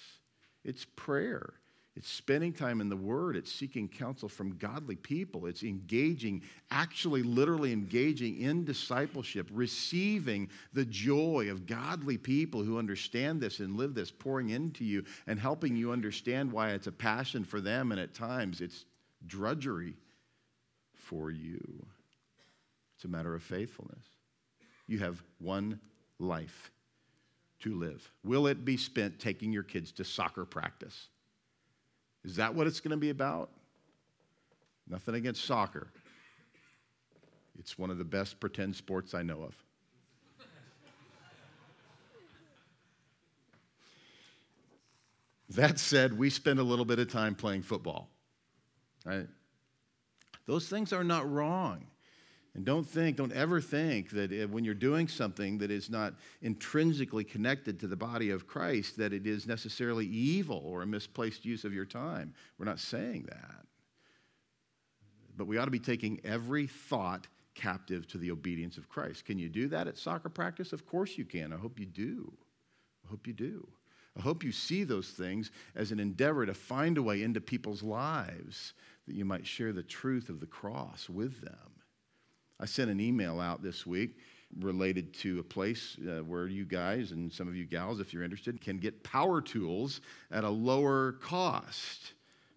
It's 0.64 0.86
prayer. 0.96 1.54
It's 1.96 2.10
spending 2.10 2.54
time 2.54 2.80
in 2.80 2.88
the 2.88 2.96
Word. 2.96 3.36
It's 3.36 3.52
seeking 3.52 3.90
counsel 3.90 4.30
from 4.30 4.58
godly 4.58 4.96
people. 4.96 5.46
It's 5.46 5.62
engaging, 5.62 6.42
actually, 6.70 7.22
literally 7.22 7.74
engaging 7.74 8.40
in 8.40 8.64
discipleship, 8.64 9.50
receiving 9.52 10.50
the 10.72 10.86
joy 10.86 11.50
of 11.52 11.66
godly 11.66 12.18
people 12.18 12.64
who 12.64 12.80
understand 12.80 13.42
this 13.42 13.60
and 13.60 13.76
live 13.76 13.94
this, 13.94 14.10
pouring 14.10 14.50
into 14.50 14.86
you 14.86 15.04
and 15.28 15.38
helping 15.38 15.76
you 15.76 15.92
understand 15.92 16.50
why 16.50 16.70
it's 16.70 16.88
a 16.88 16.94
passion 16.94 17.44
for 17.44 17.60
them 17.60 17.92
and 17.92 18.00
at 18.00 18.14
times 18.14 18.62
it's 18.62 18.86
drudgery 19.28 19.96
for 20.94 21.30
you. 21.30 21.86
It's 22.96 23.04
a 23.04 23.10
matter 23.10 23.36
of 23.36 23.44
faithfulness. 23.44 24.06
You 24.88 25.00
have 25.00 25.22
one 25.40 25.82
life 26.20 26.72
to 27.60 27.76
live. 27.76 28.10
Will 28.24 28.48
it 28.48 28.64
be 28.64 28.78
spent 28.78 29.20
taking 29.20 29.52
your 29.52 29.64
kids 29.64 29.92
to 29.94 30.06
soccer 30.06 30.46
practice? 30.46 31.10
Is 32.24 32.36
that 32.36 32.54
what 32.54 32.68
it's 32.68 32.80
going 32.80 32.92
to 32.92 32.98
be 32.98 33.10
about? 33.10 33.50
Nothing 34.88 35.16
against 35.16 35.46
soccer. 35.46 35.88
It's 37.58 37.78
one 37.78 37.90
of 37.90 37.98
the 37.98 38.04
best 38.04 38.40
pretend 38.40 38.76
sports 38.76 39.14
I 39.14 39.22
know 39.24 39.44
of. 39.44 39.56
that 45.50 45.80
said, 45.80 46.18
we 46.18 46.30
spend 46.30 46.60
a 46.60 46.64
little 46.64 46.86
bit 46.86 47.00
of 47.00 47.12
time 47.12 47.36
playing 47.36 47.62
football. 47.62 48.10
Right? 49.06 49.28
Those 50.46 50.68
things 50.68 50.94
are 50.94 51.04
not 51.04 51.30
wrong. 51.30 51.86
And 52.54 52.66
don't 52.66 52.86
think, 52.86 53.16
don't 53.16 53.32
ever 53.32 53.62
think 53.62 54.10
that 54.10 54.50
when 54.52 54.66
you're 54.66 54.74
doing 54.74 55.08
something 55.08 55.58
that 55.60 55.72
is 55.72 55.90
not 55.90 56.16
intrinsically 56.42 57.24
connected 57.24 57.80
to 57.80 57.88
the 57.88 57.96
body 57.96 58.30
of 58.30 58.46
Christ, 58.46 58.98
that 58.98 59.14
it 59.14 59.26
is 59.26 59.48
necessarily 59.48 60.06
evil 60.06 60.62
or 60.66 60.82
a 60.82 60.88
misplaced 60.88 61.46
use 61.46 61.64
of 61.64 61.74
your 61.74 61.86
time. 61.86 62.34
We're 62.58 62.66
not 62.66 62.80
saying 62.80 63.28
that. 63.30 63.66
But 65.38 65.48
we 65.48 65.58
ought 65.58 65.66
to 65.66 65.72
be 65.72 65.80
taking 65.80 66.20
every 66.26 66.68
thought 66.68 67.28
captive 67.56 68.06
to 68.10 68.18
the 68.18 68.32
obedience 68.32 68.78
of 68.78 68.90
Christ. 68.90 69.24
Can 69.24 69.40
you 69.40 69.48
do 69.48 69.70
that 69.70 69.88
at 69.88 69.98
soccer 69.98 70.30
practice? 70.30 70.74
Of 70.74 70.86
course 70.86 71.18
you 71.18 71.24
can. 71.24 71.54
I 71.54 71.58
hope 71.58 71.80
you 71.80 71.86
do. 71.86 72.34
I 73.06 73.10
hope 73.10 73.28
you 73.28 73.34
do. 73.34 73.66
I 74.18 74.22
hope 74.22 74.44
you 74.44 74.52
see 74.52 74.84
those 74.84 75.08
things 75.08 75.52
as 75.74 75.94
an 75.94 76.00
endeavor 76.02 76.46
to 76.46 76.54
find 76.54 76.98
a 76.98 77.04
way 77.04 77.24
into 77.24 77.40
people's 77.40 77.82
lives 77.82 78.74
that 79.08 79.16
you 79.16 79.24
might 79.24 79.48
share 79.48 79.72
the 79.72 79.84
truth 79.84 80.28
of 80.28 80.42
the 80.42 80.46
cross 80.46 81.10
with 81.10 81.40
them. 81.40 81.71
I 82.62 82.66
sent 82.66 82.92
an 82.92 83.00
email 83.00 83.40
out 83.40 83.64
this 83.64 83.88
week 83.88 84.18
related 84.60 85.14
to 85.16 85.40
a 85.40 85.44
place 85.44 85.98
uh, 86.08 86.24
where 86.24 86.48
you 86.48 86.64
guys 86.64 87.12
and 87.12 87.32
some 87.34 87.48
of 87.48 87.56
you 87.56 87.66
gals, 87.66 88.00
if 88.00 88.14
you're 88.14 88.24
interested, 88.24 88.62
can 88.62 88.78
get 88.78 89.04
power 89.04 89.42
tools 89.42 90.02
at 90.30 90.44
a 90.44 90.50
lower 90.50 91.14
cost. 91.14 92.14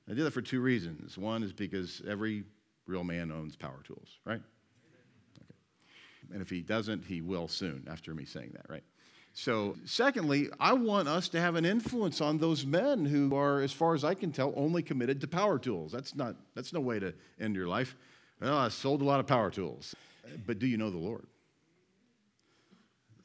I 0.09 0.13
did 0.13 0.25
that 0.25 0.33
for 0.33 0.43
two 0.43 0.61
reasons. 0.61 1.17
One 1.17 1.43
is 1.43 1.53
because 1.53 2.03
every 2.07 2.45
real 2.87 3.05
man 3.05 3.33
owns 3.33 3.57
power 3.57 3.81
tools, 3.85 4.19
right? 4.27 4.43
Okay. 5.39 6.35
And 6.35 6.43
if 6.43 6.51
he 6.51 6.61
doesn't, 6.61 7.07
he 7.07 7.23
will 7.23 7.49
soon 7.49 7.87
after 7.91 8.15
me 8.15 8.27
saying 8.27 8.51
that, 8.55 8.67
right? 8.69 8.85
So, 9.33 9.77
secondly, 9.85 10.49
I 10.61 10.75
want 10.75 11.09
us 11.09 11.29
to 11.31 11.41
have 11.41 11.57
an 11.57 11.65
influence 11.65 12.21
on 12.21 12.39
those 12.39 12.65
men 12.65 13.05
who 13.05 13.35
are, 13.35 13.63
as 13.63 13.73
far 13.73 13.95
as 13.95 14.05
I 14.05 14.15
can 14.15 14.31
tell, 14.31 14.53
only 14.55 14.83
committed 14.83 15.21
to 15.23 15.27
power 15.27 15.59
tools. 15.59 15.91
That's 15.91 16.15
not 16.15 16.37
that's 16.55 16.73
no 16.73 16.81
way 16.81 17.01
to 17.01 17.15
end 17.41 17.57
your 17.57 17.67
life. 17.67 17.97
Well, 18.45 18.59
I 18.59 18.69
sold 18.69 19.01
a 19.01 19.07
lot 19.07 19.21
of 19.21 19.27
power 19.27 19.51
tools. 19.51 19.95
But 20.47 20.59
do 20.59 20.67
you 20.67 20.77
know 20.77 20.91
the 20.91 20.99
Lord? 20.99 21.25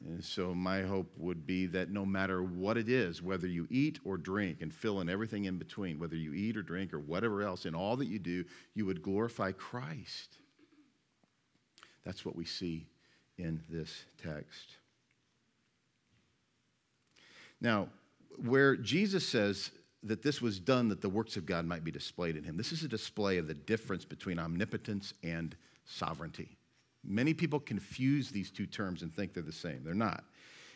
And 0.06 0.24
so, 0.24 0.54
my 0.54 0.80
hope 0.80 1.12
would 1.18 1.46
be 1.46 1.66
that 1.66 1.90
no 1.90 2.06
matter 2.06 2.42
what 2.42 2.78
it 2.78 2.88
is, 2.88 3.20
whether 3.20 3.46
you 3.46 3.66
eat 3.68 3.98
or 4.02 4.16
drink 4.16 4.62
and 4.62 4.72
fill 4.72 5.02
in 5.02 5.10
everything 5.10 5.44
in 5.44 5.58
between, 5.58 5.98
whether 5.98 6.16
you 6.16 6.32
eat 6.32 6.56
or 6.56 6.62
drink 6.62 6.94
or 6.94 6.98
whatever 6.98 7.42
else, 7.42 7.66
in 7.66 7.74
all 7.74 7.96
that 7.96 8.06
you 8.06 8.18
do, 8.18 8.46
you 8.72 8.86
would 8.86 9.02
glorify 9.02 9.52
Christ. 9.52 10.38
That's 12.02 12.24
what 12.24 12.34
we 12.34 12.46
see 12.46 12.86
in 13.36 13.60
this 13.68 14.04
text. 14.22 14.76
Now, 17.60 17.88
where 18.42 18.74
Jesus 18.74 19.28
says, 19.28 19.70
that 20.02 20.22
this 20.22 20.40
was 20.40 20.58
done 20.58 20.88
that 20.88 21.00
the 21.00 21.08
works 21.08 21.36
of 21.36 21.46
God 21.46 21.66
might 21.66 21.84
be 21.84 21.90
displayed 21.90 22.36
in 22.36 22.44
him. 22.44 22.56
This 22.56 22.72
is 22.72 22.82
a 22.82 22.88
display 22.88 23.38
of 23.38 23.46
the 23.46 23.54
difference 23.54 24.04
between 24.04 24.38
omnipotence 24.38 25.12
and 25.22 25.54
sovereignty. 25.84 26.56
Many 27.04 27.34
people 27.34 27.60
confuse 27.60 28.30
these 28.30 28.50
two 28.50 28.66
terms 28.66 29.02
and 29.02 29.14
think 29.14 29.34
they're 29.34 29.42
the 29.42 29.52
same. 29.52 29.82
They're 29.84 29.94
not. 29.94 30.24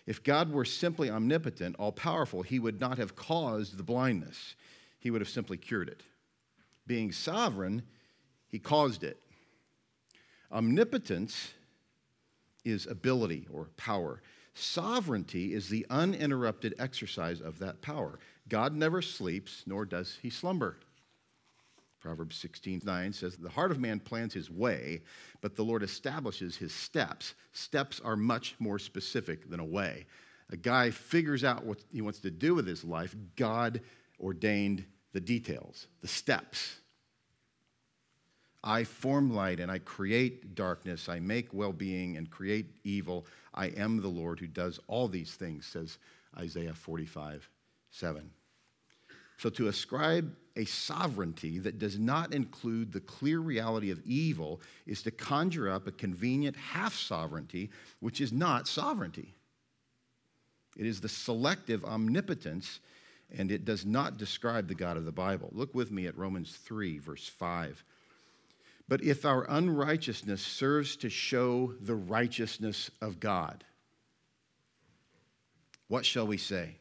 If 0.07 0.23
God 0.23 0.53
were 0.53 0.65
simply 0.65 1.11
omnipotent, 1.11 1.77
all 1.79 1.93
powerful, 1.93 2.43
he 2.43 2.59
would 2.59 2.81
not 2.81 2.99
have 2.99 3.17
caused 3.17 3.77
the 3.77 3.83
blindness, 3.83 4.55
he 4.99 5.11
would 5.11 5.21
have 5.21 5.29
simply 5.29 5.57
cured 5.57 5.89
it. 5.89 6.03
Being 6.87 7.13
sovereign, 7.13 7.83
he 8.49 8.59
caused 8.59 9.05
it. 9.05 9.19
Omnipotence 10.53 11.53
is 12.65 12.87
ability 12.87 13.47
or 13.51 13.69
power. 13.77 14.23
Sovereignty 14.55 15.53
is 15.53 15.69
the 15.69 15.87
uninterrupted 15.91 16.75
exercise 16.79 17.41
of 17.41 17.59
that 17.59 17.83
power. 17.83 18.19
God 18.49 18.75
never 18.75 19.01
sleeps, 19.03 19.63
nor 19.67 19.85
does 19.85 20.19
he 20.21 20.31
slumber. 20.31 20.77
Proverbs 22.01 22.37
16, 22.37 22.83
9 22.85 23.13
says, 23.15 23.37
The 23.37 23.49
heart 23.49 23.71
of 23.71 23.81
man 23.81 23.99
plans 23.99 24.35
his 24.35 24.51
way, 24.51 25.01
but 25.41 25.57
the 25.57 25.65
Lord 25.65 25.83
establishes 25.83 26.55
his 26.55 26.73
steps. 26.73 27.35
Steps 27.53 27.99
are 28.05 28.17
much 28.17 28.55
more 28.59 28.79
specific 28.79 29.49
than 29.49 29.59
a 29.59 29.65
way. 29.65 30.05
A 30.51 30.57
guy 30.57 30.91
figures 30.91 31.45
out 31.45 31.65
what 31.65 31.79
he 31.91 32.03
wants 32.03 32.19
to 32.21 32.31
do 32.31 32.55
with 32.55 32.67
his 32.67 32.85
life. 32.85 33.17
God 33.37 33.81
ordained 34.21 34.85
the 35.15 35.21
details, 35.21 35.87
the 36.03 36.09
steps. 36.09 36.77
I 38.63 38.85
form 38.85 39.33
light 39.33 39.61
and 39.61 39.71
I 39.71 39.79
create 39.79 40.55
darkness. 40.55 41.09
I 41.09 41.21
make 41.21 41.55
well 41.55 41.73
being 41.73 42.17
and 42.17 42.31
create 42.31 42.67
evil. 42.85 43.27
I 43.55 43.67
am 43.69 44.01
the 44.01 44.09
Lord 44.09 44.41
who 44.41 44.47
does 44.47 44.79
all 44.89 45.09
these 45.09 45.35
things, 45.35 45.67
says 45.67 45.99
Isaiah 46.37 46.75
45, 46.75 47.49
7. 47.95 48.31
So, 49.37 49.51
to 49.51 49.69
ascribe 49.69 50.35
a 50.57 50.65
sovereignty 50.65 51.59
that 51.59 51.79
does 51.79 51.99
not 51.99 52.33
include 52.33 52.93
the 52.93 53.01
clear 53.01 53.41
reality 53.41 53.91
of 53.91 54.01
evil 54.05 54.61
is 54.87 55.03
to 55.03 55.11
conjure 55.11 55.69
up 55.69 55.87
a 55.87 55.93
convenient 55.93 56.57
half 56.57 56.95
sovereignty, 56.95 57.71
which 58.01 58.21
is 58.21 58.33
not 58.33 58.69
sovereignty. 58.69 59.35
It 60.77 60.87
is 60.87 61.01
the 61.01 61.09
selective 61.09 61.85
omnipotence, 61.85 62.81
and 63.37 63.51
it 63.51 63.65
does 63.65 63.85
not 63.85 64.17
describe 64.17 64.69
the 64.69 64.75
God 64.75 64.97
of 64.97 65.05
the 65.05 65.13
Bible. 65.13 65.51
Look 65.53 65.75
with 65.75 65.91
me 65.91 66.07
at 66.07 66.17
Romans 66.17 66.57
3, 66.65 66.99
verse 66.99 67.29
5. 67.29 67.85
But 68.89 69.03
if 69.03 69.25
our 69.25 69.47
unrighteousness 69.49 70.43
serves 70.43 70.97
to 70.97 71.09
show 71.09 71.75
the 71.81 71.95
righteousness 71.95 72.91
of 73.01 73.19
God, 73.19 73.65
what 75.89 76.05
shall 76.05 76.27
we 76.27 76.37
say? 76.37 76.77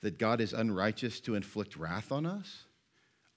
That 0.00 0.18
God 0.18 0.40
is 0.40 0.52
unrighteous 0.52 1.20
to 1.20 1.34
inflict 1.34 1.76
wrath 1.76 2.12
on 2.12 2.26
us? 2.26 2.64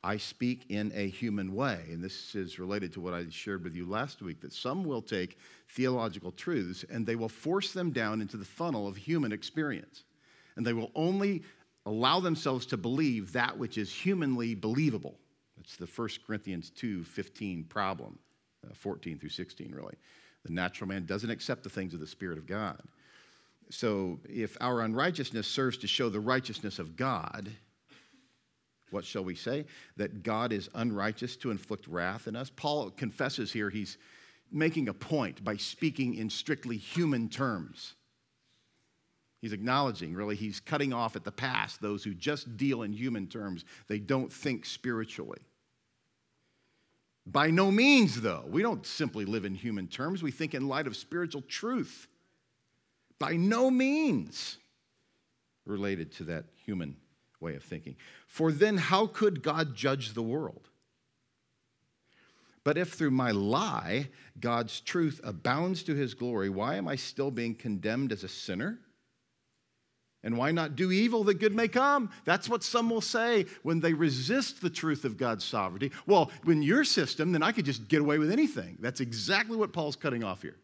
I 0.03 0.18
speak 0.18 0.65
in 0.70 0.91
a 0.96 1.08
human 1.08 1.53
way. 1.53 1.86
And 1.89 2.03
this 2.03 2.34
is 2.34 2.58
related 2.58 2.91
to 2.94 3.01
what 3.01 3.13
I 3.13 3.25
shared 3.30 3.63
with 3.63 3.75
you 3.75 3.86
last 3.86 4.22
week 4.22 4.41
that 4.41 4.53
some 4.53 4.84
will 4.84 5.01
take 5.01 5.38
theological 5.70 6.32
truths 6.32 6.84
and 6.89 7.06
they 7.06 7.15
will 7.15 7.30
force 7.30 7.72
them 7.72 7.91
down 7.91 8.20
into 8.20 8.38
the 8.38 8.46
funnel 8.46 8.88
of 8.88 8.96
human 8.96 9.32
experience. 9.32 10.03
And 10.56 10.65
they 10.65 10.74
will 10.74 10.91
only 10.96 11.44
allow 11.86 12.20
themselves 12.20 12.65
to 12.68 12.77
believe 12.77 13.32
that 13.34 13.58
which 13.58 13.77
is 13.77 13.91
humanly 13.91 14.56
believable. 14.56 15.18
That's 15.56 15.75
the 15.77 15.86
1 15.86 16.10
Corinthians 16.25 16.72
2 16.72 17.03
15 17.03 17.65
problem, 17.65 18.18
uh, 18.65 18.74
14 18.74 19.20
through 19.20 19.30
16, 19.30 19.72
really. 19.72 19.96
The 20.44 20.53
natural 20.53 20.88
man 20.88 21.06
doesn't 21.06 21.30
accept 21.30 21.63
the 21.63 21.70
things 21.70 21.94
of 21.94 22.00
the 22.00 22.08
Spirit 22.08 22.39
of 22.39 22.48
God. 22.48 22.82
So 23.72 24.20
if 24.28 24.58
our 24.60 24.82
unrighteousness 24.82 25.48
serves 25.48 25.78
to 25.78 25.88
show 25.88 26.10
the 26.10 26.20
righteousness 26.20 26.78
of 26.78 26.98
God, 26.98 27.50
what 28.90 29.06
shall 29.06 29.24
we 29.24 29.36
say? 29.36 29.66
That 29.96 30.24
God 30.24 30.51
is 30.51 30.70
unrighteous 30.75 31.38
to 31.38 31.51
inflict 31.51 31.88
wrath 31.88 32.28
in 32.28 32.36
us? 32.36 32.51
Paul 32.54 32.90
confesses 32.90 33.54
here 33.54 33.70
he's 33.70 33.98
making 34.51 34.90
a 34.90 34.94
point 34.94 35.42
by 35.44 35.56
speaking 35.56 36.16
in 36.16 36.30
strictly 36.30 36.75
human 36.75 37.30
terms. 37.30 37.96
He's 39.40 39.54
acknowledging, 39.54 40.13
really, 40.13 40.36
he's 40.36 40.60
cutting 40.60 40.92
off 40.92 41.16
at 41.16 41.24
the 41.24 41.32
past 41.32 41.82
those 41.82 42.04
who 42.04 42.13
just 42.13 42.58
deal 42.58 42.84
in 42.84 42.92
human 42.92 43.28
terms. 43.28 43.63
They 43.88 44.00
don't 44.00 44.32
think 44.32 44.66
spiritually. 44.66 45.40
By 47.25 47.50
no 47.50 47.72
means, 47.72 48.20
though. 48.20 48.44
We 48.48 48.62
don't 48.62 48.86
simply 48.86 49.24
live 49.24 49.46
in 49.46 49.56
human 49.56 49.88
terms, 49.88 50.22
we 50.22 50.32
think 50.32 50.54
in 50.54 50.68
light 50.68 50.88
of 50.88 50.98
spiritual 50.98 51.42
truth. 51.44 52.08
By 53.22 53.34
no 53.34 53.70
means 53.70 54.58
related 55.68 56.12
to 56.13 56.24
that 56.24 56.46
human 56.66 56.98
way 57.40 57.54
of 57.54 57.62
thinking. 57.62 57.96
For 58.25 58.51
then, 58.51 58.78
how 58.78 59.06
could 59.06 59.44
God 59.44 59.75
judge 59.75 60.13
the 60.13 60.24
world? 60.24 60.70
But 62.63 62.80
if 62.80 62.94
through 62.94 63.12
my 63.12 63.30
lie 63.30 64.10
God's 64.40 64.82
truth 64.82 65.22
abounds 65.24 65.84
to 65.84 65.94
his 65.94 66.16
glory, 66.16 66.50
why 66.50 66.75
am 66.75 66.88
I 66.88 66.96
still 66.96 67.30
being 67.30 67.54
condemned 67.54 68.12
as 68.12 68.24
a 68.24 68.28
sinner? 68.28 68.80
And 70.24 70.36
why 70.36 70.51
not 70.51 70.75
do 70.75 70.92
evil 70.92 71.24
that 71.25 71.40
good 71.40 71.56
may 71.56 71.68
come? 71.68 72.10
That's 72.25 72.50
what 72.50 72.63
some 72.63 72.90
will 72.90 73.01
say 73.01 73.46
when 73.62 73.82
they 73.82 73.94
resist 73.94 74.62
the 74.62 74.70
truth 74.72 75.06
of 75.06 75.18
God's 75.18 75.46
sovereignty. 75.46 75.92
Well, 76.08 76.32
in 76.48 76.63
your 76.63 76.84
system, 76.84 77.34
then 77.34 77.44
I 77.44 77.51
could 77.51 77.66
just 77.66 77.88
get 77.88 78.01
away 78.01 78.18
with 78.18 78.32
anything. 78.32 78.78
That's 78.80 79.00
exactly 79.00 79.58
what 79.58 79.74
Paul's 79.74 79.96
cutting 79.96 80.24
off 80.24 80.42
here. 80.42 80.58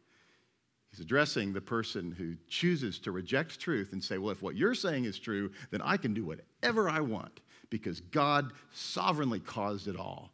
He's 0.98 1.06
addressing 1.06 1.54
the 1.54 1.62
person 1.62 2.12
who 2.12 2.34
chooses 2.50 2.98
to 3.00 3.12
reject 3.12 3.60
truth 3.60 3.94
and 3.94 4.04
say, 4.04 4.18
well, 4.18 4.32
if 4.32 4.42
what 4.42 4.56
you're 4.56 4.74
saying 4.74 5.06
is 5.06 5.20
true, 5.20 5.52
then 5.70 5.80
I 5.84 5.96
can 5.96 6.16
do 6.16 6.26
whatever 6.26 6.90
I 6.90 7.02
want 7.02 7.40
because 7.70 8.02
God 8.02 8.52
sovereignly 8.72 9.40
caused 9.40 9.88
it 9.88 9.96
all. 9.96 10.32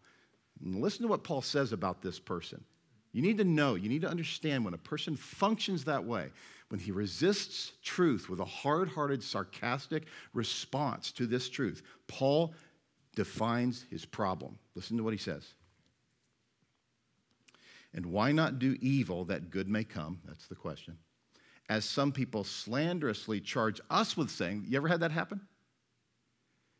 And 0.63 0.81
listen 0.81 1.01
to 1.01 1.09
what 1.09 1.25
Paul 1.25 1.41
says 1.41 1.73
about 1.73 2.01
this 2.01 2.17
person. 2.17 2.63
You 3.11 3.21
need 3.21 3.39
to 3.39 3.43
know, 3.43 3.75
you 3.75 3.89
need 3.89 4.03
to 4.03 4.09
understand 4.09 4.63
when 4.63 4.73
a 4.73 4.77
person 4.77 5.17
functions 5.17 5.83
that 5.83 6.05
way, 6.05 6.29
when 6.69 6.79
he 6.79 6.91
resists 6.91 7.73
truth 7.83 8.29
with 8.29 8.39
a 8.39 8.45
hard 8.45 8.87
hearted, 8.87 9.21
sarcastic 9.21 10.05
response 10.33 11.11
to 11.11 11.27
this 11.27 11.49
truth, 11.49 11.83
Paul 12.07 12.53
defines 13.15 13.85
his 13.91 14.05
problem. 14.05 14.57
Listen 14.75 14.95
to 14.95 15.03
what 15.03 15.13
he 15.13 15.19
says. 15.19 15.55
And 17.93 18.07
why 18.07 18.31
not 18.31 18.59
do 18.59 18.77
evil 18.81 19.25
that 19.25 19.51
good 19.51 19.67
may 19.67 19.83
come? 19.83 20.19
That's 20.25 20.47
the 20.47 20.55
question. 20.55 20.97
As 21.69 21.85
some 21.85 22.11
people 22.11 22.43
slanderously 22.43 23.39
charge 23.39 23.79
us 23.89 24.17
with 24.17 24.29
saying, 24.29 24.65
you 24.67 24.77
ever 24.77 24.87
had 24.87 25.01
that 25.01 25.11
happen? 25.11 25.41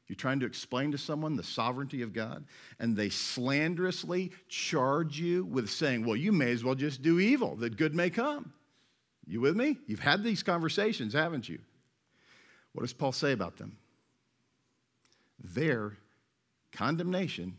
You're 0.07 0.15
trying 0.17 0.41
to 0.41 0.45
explain 0.45 0.91
to 0.91 0.97
someone 0.97 1.35
the 1.35 1.43
sovereignty 1.43 2.01
of 2.01 2.13
God, 2.13 2.45
and 2.77 2.95
they 2.95 3.09
slanderously 3.09 4.31
charge 4.49 5.17
you 5.17 5.45
with 5.45 5.69
saying, 5.69 6.05
Well, 6.05 6.17
you 6.17 6.33
may 6.33 6.51
as 6.51 6.63
well 6.63 6.75
just 6.75 7.01
do 7.01 7.19
evil, 7.19 7.55
that 7.57 7.77
good 7.77 7.95
may 7.95 8.09
come. 8.09 8.53
You 9.25 9.39
with 9.39 9.55
me? 9.55 9.77
You've 9.87 10.01
had 10.01 10.21
these 10.21 10.43
conversations, 10.43 11.13
haven't 11.13 11.47
you? 11.47 11.59
What 12.73 12.81
does 12.81 12.91
Paul 12.91 13.13
say 13.13 13.31
about 13.31 13.57
them? 13.57 13.77
Their 15.41 15.97
condemnation 16.73 17.57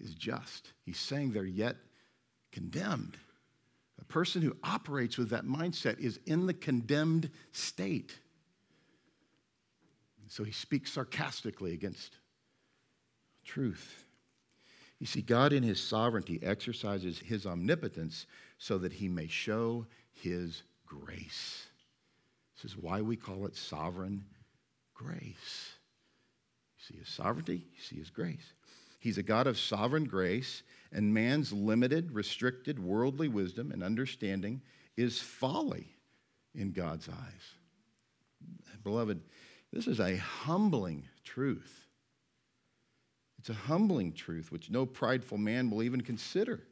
is 0.00 0.14
just. 0.14 0.72
He's 0.84 0.98
saying 0.98 1.32
they're 1.32 1.44
yet 1.44 1.76
condemned. 2.56 3.18
A 4.00 4.04
person 4.06 4.40
who 4.40 4.56
operates 4.64 5.18
with 5.18 5.28
that 5.28 5.44
mindset 5.44 5.98
is 6.00 6.18
in 6.24 6.46
the 6.46 6.54
condemned 6.54 7.28
state. 7.52 8.18
So 10.28 10.42
he 10.42 10.52
speaks 10.52 10.90
sarcastically 10.90 11.74
against 11.74 12.16
truth. 13.44 14.04
You 14.98 15.06
see, 15.06 15.20
God 15.20 15.52
in 15.52 15.62
his 15.62 15.78
sovereignty 15.78 16.40
exercises 16.42 17.18
his 17.18 17.44
omnipotence 17.44 18.24
so 18.56 18.78
that 18.78 18.94
he 18.94 19.08
may 19.08 19.26
show 19.26 19.86
his 20.14 20.62
grace. 20.86 21.66
This 22.56 22.72
is 22.72 22.78
why 22.78 23.02
we 23.02 23.16
call 23.16 23.44
it 23.44 23.54
sovereign 23.54 24.24
grace. 24.94 25.74
You 26.78 26.84
see 26.88 26.98
his 27.00 27.08
sovereignty, 27.08 27.66
you 27.74 27.82
see 27.82 27.96
his 27.96 28.08
grace. 28.08 28.54
He's 29.06 29.18
a 29.18 29.22
God 29.22 29.46
of 29.46 29.56
sovereign 29.56 30.06
grace, 30.06 30.64
and 30.90 31.14
man's 31.14 31.52
limited, 31.52 32.10
restricted 32.10 32.80
worldly 32.80 33.28
wisdom 33.28 33.70
and 33.70 33.84
understanding 33.84 34.62
is 34.96 35.20
folly 35.20 35.94
in 36.56 36.72
God's 36.72 37.08
eyes. 37.08 38.74
Beloved, 38.82 39.20
this 39.72 39.86
is 39.86 40.00
a 40.00 40.16
humbling 40.16 41.04
truth. 41.22 41.86
It's 43.38 43.48
a 43.50 43.54
humbling 43.54 44.12
truth 44.12 44.50
which 44.50 44.72
no 44.72 44.84
prideful 44.84 45.38
man 45.38 45.70
will 45.70 45.84
even 45.84 46.00
consider. 46.00 46.64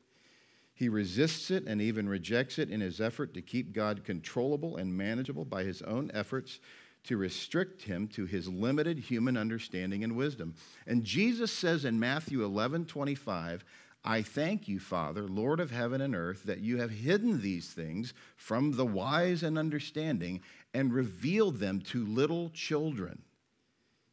He 0.75 0.88
resists 0.88 1.53
it 1.53 1.68
and 1.68 1.81
even 1.81 2.09
rejects 2.09 2.59
it 2.59 2.68
in 2.68 2.81
his 2.81 3.01
effort 3.01 3.33
to 3.35 3.42
keep 3.42 3.73
God 3.73 4.03
controllable 4.03 4.77
and 4.77 4.99
manageable 4.99 5.44
by 5.44 5.62
his 5.62 5.83
own 5.83 6.11
efforts 6.12 6.59
to 7.05 7.17
restrict 7.17 7.83
him 7.83 8.09
to 8.09 8.27
his 8.27 8.49
limited 8.49 8.99
human 8.99 9.37
understanding 9.37 10.03
and 10.05 10.17
wisdom. 10.17 10.55
And 10.87 11.05
Jesus 11.05 11.53
says 11.53 11.85
in 11.85 12.01
Matthew 12.01 12.45
11 12.45 12.87
25, 12.87 13.64
I 14.07 14.21
thank 14.21 14.69
you, 14.69 14.81
Father, 14.81 15.23
Lord 15.23 15.61
of 15.61 15.71
heaven 15.71 16.03
and 16.03 16.14
earth, 16.14 16.43
that 16.45 16.61
you 16.61 16.77
have 16.79 16.90
hidden 16.90 17.40
these 17.40 17.69
things 17.69 18.12
from 18.37 18.73
the 18.73 18.85
wise 18.85 19.43
and 19.43 19.59
understanding 19.59 20.43
and 20.75 20.93
revealed 20.93 21.59
them 21.59 21.81
to 21.81 22.05
little 22.05 22.51
children. 22.51 23.23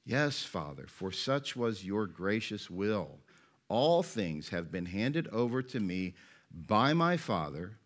Yes, 0.05 0.43
Father, 0.43 0.85
for 0.87 1.11
such 1.11 1.57
was 1.57 1.85
your 1.85 2.07
gracious 2.07 2.69
will. 2.69 3.19
All 3.67 4.01
things 4.01 4.49
have 4.49 4.71
been 4.71 4.85
handed 4.85 5.27
over 5.27 5.61
to 5.61 5.79
me 5.79 6.13
by 6.51 6.93
my 6.93 7.17
Father, 7.17 7.77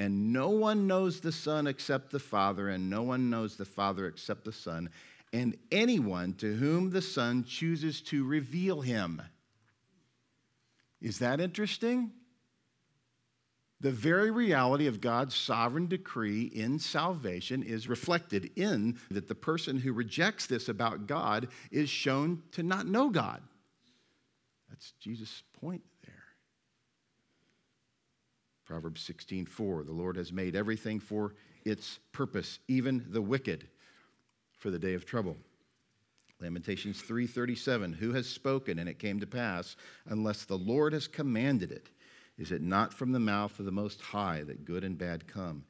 and 0.00 0.32
no 0.32 0.48
one 0.48 0.86
knows 0.86 1.20
the 1.20 1.30
Son 1.30 1.66
except 1.66 2.10
the 2.10 2.18
Father, 2.18 2.70
and 2.70 2.88
no 2.88 3.02
one 3.02 3.28
knows 3.28 3.56
the 3.56 3.66
Father 3.66 4.06
except 4.06 4.46
the 4.46 4.52
Son, 4.52 4.88
and 5.30 5.58
anyone 5.70 6.32
to 6.32 6.54
whom 6.54 6.88
the 6.88 7.02
Son 7.02 7.44
chooses 7.44 8.00
to 8.00 8.24
reveal 8.24 8.80
him. 8.80 9.20
Is 11.02 11.18
that 11.18 11.38
interesting? 11.38 12.12
The 13.82 13.90
very 13.90 14.30
reality 14.30 14.86
of 14.86 15.02
God's 15.02 15.34
sovereign 15.34 15.86
decree 15.86 16.44
in 16.44 16.78
salvation 16.78 17.62
is 17.62 17.86
reflected 17.86 18.52
in 18.56 18.98
that 19.10 19.28
the 19.28 19.34
person 19.34 19.76
who 19.76 19.92
rejects 19.92 20.46
this 20.46 20.70
about 20.70 21.06
God 21.06 21.48
is 21.70 21.90
shown 21.90 22.42
to 22.52 22.62
not 22.62 22.86
know 22.86 23.10
God. 23.10 23.42
That's 24.70 24.92
Jesus' 24.92 25.42
point. 25.60 25.82
Proverbs 28.70 29.02
16:4 29.02 29.84
The 29.84 29.90
Lord 29.90 30.14
has 30.14 30.32
made 30.32 30.54
everything 30.54 31.00
for 31.00 31.34
its 31.64 31.98
purpose, 32.12 32.60
even 32.68 33.04
the 33.08 33.20
wicked 33.20 33.66
for 34.58 34.70
the 34.70 34.78
day 34.78 34.94
of 34.94 35.04
trouble. 35.04 35.36
Lamentations 36.38 37.02
3:37 37.02 37.94
Who 37.96 38.12
has 38.12 38.28
spoken 38.28 38.78
and 38.78 38.88
it 38.88 39.00
came 39.00 39.18
to 39.18 39.26
pass 39.26 39.74
unless 40.06 40.44
the 40.44 40.56
Lord 40.56 40.92
has 40.92 41.08
commanded 41.08 41.72
it? 41.72 41.90
Is 42.38 42.52
it 42.52 42.62
not 42.62 42.94
from 42.94 43.10
the 43.10 43.18
mouth 43.18 43.58
of 43.58 43.66
the 43.66 43.72
Most 43.72 44.00
High 44.00 44.44
that 44.44 44.64
good 44.64 44.84
and 44.84 44.96
bad 44.96 45.26
come? 45.26 45.64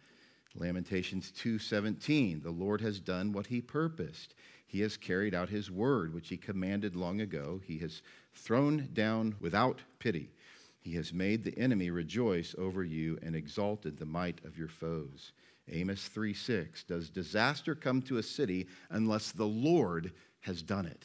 Lamentations 0.54 1.32
2:17 1.32 2.42
The 2.42 2.50
Lord 2.50 2.82
has 2.82 3.00
done 3.00 3.32
what 3.32 3.46
he 3.46 3.62
purposed. 3.62 4.34
He 4.66 4.80
has 4.80 4.98
carried 4.98 5.34
out 5.34 5.48
his 5.48 5.70
word 5.70 6.12
which 6.12 6.28
he 6.28 6.36
commanded 6.36 6.94
long 6.94 7.22
ago. 7.22 7.62
He 7.64 7.78
has 7.78 8.02
thrown 8.34 8.90
down 8.92 9.36
without 9.40 9.80
pity. 9.98 10.32
He 10.80 10.94
has 10.94 11.12
made 11.12 11.44
the 11.44 11.56
enemy 11.58 11.90
rejoice 11.90 12.54
over 12.56 12.82
you 12.82 13.18
and 13.22 13.36
exalted 13.36 13.98
the 13.98 14.06
might 14.06 14.42
of 14.44 14.56
your 14.56 14.68
foes. 14.68 15.32
Amos 15.68 16.08
3:6 16.08 16.84
Does 16.86 17.10
disaster 17.10 17.74
come 17.74 18.02
to 18.02 18.18
a 18.18 18.22
city 18.22 18.66
unless 18.88 19.30
the 19.30 19.46
Lord 19.46 20.12
has 20.40 20.62
done 20.62 20.86
it? 20.86 21.04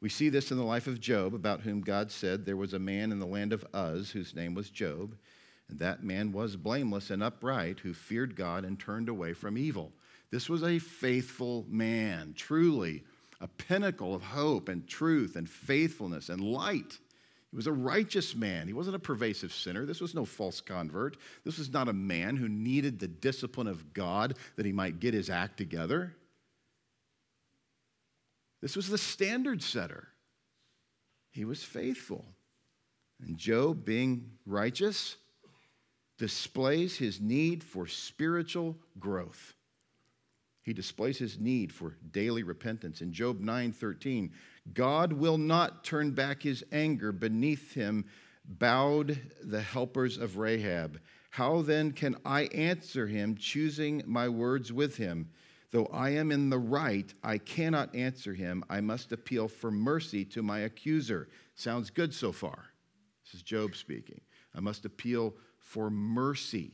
We 0.00 0.08
see 0.08 0.30
this 0.30 0.50
in 0.50 0.56
the 0.56 0.64
life 0.64 0.88
of 0.88 1.00
Job, 1.00 1.32
about 1.32 1.60
whom 1.60 1.80
God 1.80 2.10
said 2.10 2.44
there 2.44 2.56
was 2.56 2.74
a 2.74 2.78
man 2.78 3.12
in 3.12 3.20
the 3.20 3.26
land 3.26 3.52
of 3.52 3.64
Uz 3.72 4.10
whose 4.10 4.34
name 4.34 4.54
was 4.54 4.68
Job, 4.68 5.16
and 5.68 5.78
that 5.78 6.02
man 6.02 6.32
was 6.32 6.56
blameless 6.56 7.10
and 7.10 7.22
upright, 7.22 7.78
who 7.80 7.94
feared 7.94 8.34
God 8.34 8.64
and 8.64 8.80
turned 8.80 9.08
away 9.08 9.32
from 9.32 9.56
evil. 9.56 9.92
This 10.30 10.48
was 10.48 10.64
a 10.64 10.80
faithful 10.80 11.66
man, 11.68 12.34
truly 12.34 13.04
a 13.40 13.46
pinnacle 13.46 14.14
of 14.14 14.22
hope 14.22 14.68
and 14.68 14.86
truth 14.88 15.36
and 15.36 15.48
faithfulness 15.48 16.28
and 16.28 16.40
light. 16.40 16.98
He 17.52 17.56
was 17.56 17.66
a 17.66 17.72
righteous 17.72 18.34
man. 18.34 18.66
He 18.66 18.72
wasn't 18.72 18.96
a 18.96 18.98
pervasive 18.98 19.52
sinner. 19.52 19.84
This 19.84 20.00
was 20.00 20.14
no 20.14 20.24
false 20.24 20.62
convert. 20.62 21.18
This 21.44 21.58
was 21.58 21.70
not 21.70 21.86
a 21.86 21.92
man 21.92 22.36
who 22.36 22.48
needed 22.48 22.98
the 22.98 23.08
discipline 23.08 23.66
of 23.66 23.92
God 23.92 24.38
that 24.56 24.64
he 24.64 24.72
might 24.72 25.00
get 25.00 25.12
his 25.12 25.28
act 25.28 25.58
together. 25.58 26.16
This 28.62 28.74
was 28.74 28.88
the 28.88 28.96
standard 28.96 29.62
setter. 29.62 30.08
He 31.30 31.44
was 31.44 31.62
faithful. 31.62 32.24
And 33.20 33.36
Job, 33.36 33.84
being 33.84 34.30
righteous, 34.46 35.16
displays 36.16 36.96
his 36.96 37.20
need 37.20 37.62
for 37.62 37.86
spiritual 37.86 38.78
growth. 38.98 39.54
He 40.62 40.72
displays 40.72 41.18
his 41.18 41.38
need 41.38 41.72
for 41.72 41.96
daily 42.12 42.44
repentance. 42.44 43.02
In 43.02 43.12
Job 43.12 43.40
9:13, 43.40 44.32
God 44.72 45.12
will 45.12 45.38
not 45.38 45.84
turn 45.84 46.12
back 46.12 46.42
his 46.42 46.64
anger 46.72 47.12
beneath 47.12 47.74
him 47.74 48.06
bowed 48.44 49.18
the 49.42 49.60
helpers 49.60 50.18
of 50.18 50.36
Rahab. 50.36 51.00
How 51.30 51.62
then 51.62 51.92
can 51.92 52.16
I 52.24 52.42
answer 52.46 53.06
him 53.06 53.36
choosing 53.36 54.02
my 54.06 54.28
words 54.28 54.72
with 54.72 54.96
him? 54.96 55.30
Though 55.70 55.86
I 55.86 56.10
am 56.10 56.30
in 56.30 56.50
the 56.50 56.58
right, 56.58 57.12
I 57.22 57.38
cannot 57.38 57.94
answer 57.94 58.34
him. 58.34 58.62
I 58.68 58.82
must 58.82 59.12
appeal 59.12 59.48
for 59.48 59.70
mercy 59.70 60.24
to 60.26 60.42
my 60.42 60.60
accuser. 60.60 61.28
Sounds 61.54 61.88
good 61.88 62.12
so 62.12 62.30
far. 62.30 62.66
This 63.24 63.34
is 63.34 63.42
Job 63.42 63.74
speaking. 63.74 64.20
I 64.54 64.60
must 64.60 64.84
appeal 64.84 65.34
for 65.58 65.88
mercy. 65.88 66.72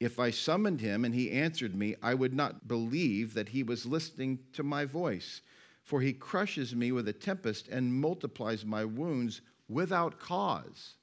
If 0.00 0.18
I 0.18 0.30
summoned 0.30 0.80
him 0.80 1.04
and 1.04 1.14
he 1.14 1.30
answered 1.30 1.74
me, 1.74 1.96
I 2.02 2.14
would 2.14 2.32
not 2.32 2.66
believe 2.66 3.34
that 3.34 3.50
he 3.50 3.62
was 3.62 3.84
listening 3.84 4.38
to 4.54 4.62
my 4.62 4.86
voice. 4.86 5.42
For 5.84 6.00
he 6.00 6.14
crushes 6.14 6.74
me 6.74 6.92
with 6.92 7.06
a 7.08 7.12
tempest 7.12 7.68
and 7.68 7.94
multiplies 7.94 8.64
my 8.64 8.84
wounds 8.84 9.42
without 9.68 10.18
cause. 10.18 10.94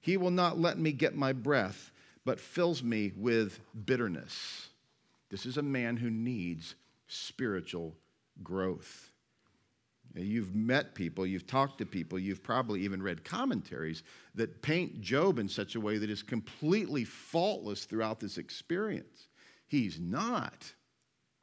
He 0.00 0.16
will 0.16 0.30
not 0.30 0.58
let 0.58 0.78
me 0.78 0.92
get 0.92 1.16
my 1.16 1.32
breath, 1.32 1.90
but 2.24 2.38
fills 2.38 2.82
me 2.82 3.12
with 3.16 3.60
bitterness. 3.86 4.68
This 5.30 5.46
is 5.46 5.56
a 5.56 5.62
man 5.62 5.96
who 5.96 6.10
needs 6.10 6.74
spiritual 7.06 7.96
growth. 8.42 9.10
You've 10.14 10.54
met 10.54 10.94
people, 10.94 11.24
you've 11.24 11.46
talked 11.46 11.78
to 11.78 11.86
people, 11.86 12.18
you've 12.18 12.42
probably 12.42 12.82
even 12.82 13.02
read 13.02 13.24
commentaries 13.24 14.02
that 14.34 14.60
paint 14.60 15.00
Job 15.00 15.38
in 15.38 15.48
such 15.48 15.74
a 15.74 15.80
way 15.80 15.96
that 15.96 16.10
is 16.10 16.22
completely 16.22 17.04
faultless 17.04 17.86
throughout 17.86 18.20
this 18.20 18.36
experience. 18.36 19.28
He's 19.66 19.98
not. 19.98 20.74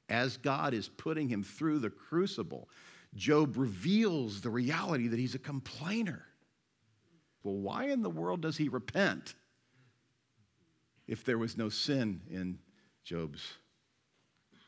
As 0.09 0.37
God 0.37 0.73
is 0.73 0.89
putting 0.89 1.29
him 1.29 1.43
through 1.43 1.79
the 1.79 1.89
crucible, 1.89 2.67
Job 3.15 3.57
reveals 3.57 4.41
the 4.41 4.49
reality 4.49 5.07
that 5.07 5.19
he's 5.19 5.35
a 5.35 5.39
complainer. 5.39 6.25
Well, 7.43 7.55
why 7.55 7.85
in 7.85 8.01
the 8.01 8.09
world 8.09 8.41
does 8.41 8.57
he 8.57 8.69
repent 8.69 9.35
if 11.07 11.23
there 11.23 11.37
was 11.37 11.57
no 11.57 11.69
sin 11.69 12.21
in 12.29 12.59
Job's 13.03 13.53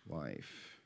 life? 0.07 0.79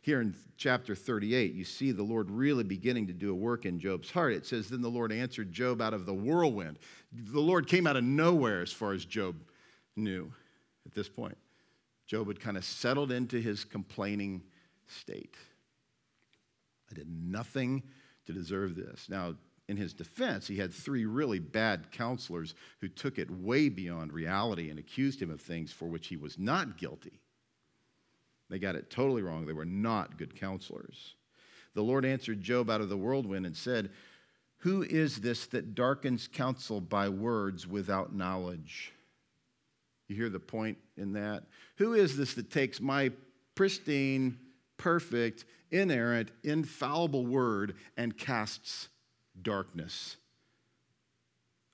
Here 0.00 0.20
in 0.20 0.36
chapter 0.56 0.94
38, 0.94 1.52
you 1.52 1.64
see 1.64 1.90
the 1.90 2.04
Lord 2.04 2.30
really 2.30 2.62
beginning 2.62 3.08
to 3.08 3.12
do 3.12 3.32
a 3.32 3.34
work 3.34 3.66
in 3.66 3.80
Job's 3.80 4.10
heart. 4.10 4.34
It 4.34 4.46
says, 4.46 4.68
Then 4.68 4.80
the 4.80 4.88
Lord 4.88 5.10
answered 5.10 5.52
Job 5.52 5.82
out 5.82 5.94
of 5.94 6.06
the 6.06 6.14
whirlwind. 6.14 6.78
The 7.12 7.40
Lord 7.40 7.66
came 7.66 7.88
out 7.88 7.96
of 7.96 8.04
nowhere 8.04 8.62
as 8.62 8.70
far 8.70 8.92
as 8.92 9.04
Job 9.04 9.34
knew 9.96 10.32
at 10.86 10.94
this 10.94 11.08
point. 11.08 11.36
Job 12.06 12.28
had 12.28 12.40
kind 12.40 12.56
of 12.56 12.64
settled 12.64 13.10
into 13.10 13.40
his 13.40 13.64
complaining 13.64 14.42
state. 14.86 15.36
I 16.90 16.94
did 16.94 17.08
nothing 17.08 17.82
to 18.26 18.32
deserve 18.32 18.76
this. 18.76 19.08
Now, 19.08 19.34
in 19.68 19.76
his 19.76 19.92
defense, 19.92 20.46
he 20.46 20.58
had 20.58 20.72
three 20.72 21.04
really 21.06 21.40
bad 21.40 21.90
counselors 21.90 22.54
who 22.80 22.88
took 22.88 23.18
it 23.18 23.30
way 23.30 23.68
beyond 23.68 24.12
reality 24.12 24.70
and 24.70 24.78
accused 24.78 25.20
him 25.20 25.30
of 25.30 25.40
things 25.40 25.72
for 25.72 25.86
which 25.86 26.06
he 26.06 26.16
was 26.16 26.38
not 26.38 26.78
guilty. 26.78 27.20
They 28.48 28.60
got 28.60 28.76
it 28.76 28.90
totally 28.90 29.22
wrong. 29.22 29.46
They 29.46 29.52
were 29.52 29.64
not 29.64 30.18
good 30.18 30.38
counselors. 30.38 31.14
The 31.74 31.82
Lord 31.82 32.04
answered 32.04 32.40
Job 32.40 32.70
out 32.70 32.80
of 32.80 32.88
the 32.88 32.96
whirlwind 32.96 33.44
and 33.44 33.56
said, 33.56 33.90
Who 34.58 34.82
is 34.82 35.18
this 35.18 35.46
that 35.46 35.74
darkens 35.74 36.28
counsel 36.28 36.80
by 36.80 37.08
words 37.08 37.66
without 37.66 38.14
knowledge? 38.14 38.92
You 40.08 40.16
hear 40.16 40.28
the 40.28 40.40
point 40.40 40.78
in 40.96 41.12
that? 41.14 41.44
Who 41.76 41.94
is 41.94 42.16
this 42.16 42.34
that 42.34 42.50
takes 42.50 42.80
my 42.80 43.10
pristine, 43.54 44.38
perfect, 44.76 45.44
inerrant, 45.70 46.30
infallible 46.42 47.26
word 47.26 47.74
and 47.96 48.16
casts 48.16 48.88
darkness 49.42 50.16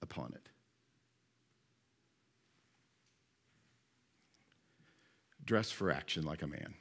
upon 0.00 0.32
it? 0.34 0.48
dress 5.44 5.70
for 5.70 5.90
action 5.90 6.24
like 6.24 6.42
a 6.42 6.46
man. 6.46 6.74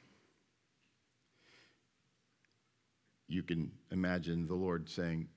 You 3.28 3.42
can 3.42 3.72
imagine 3.90 4.46
the 4.46 4.54
Lord 4.54 4.88
saying, 4.88 5.28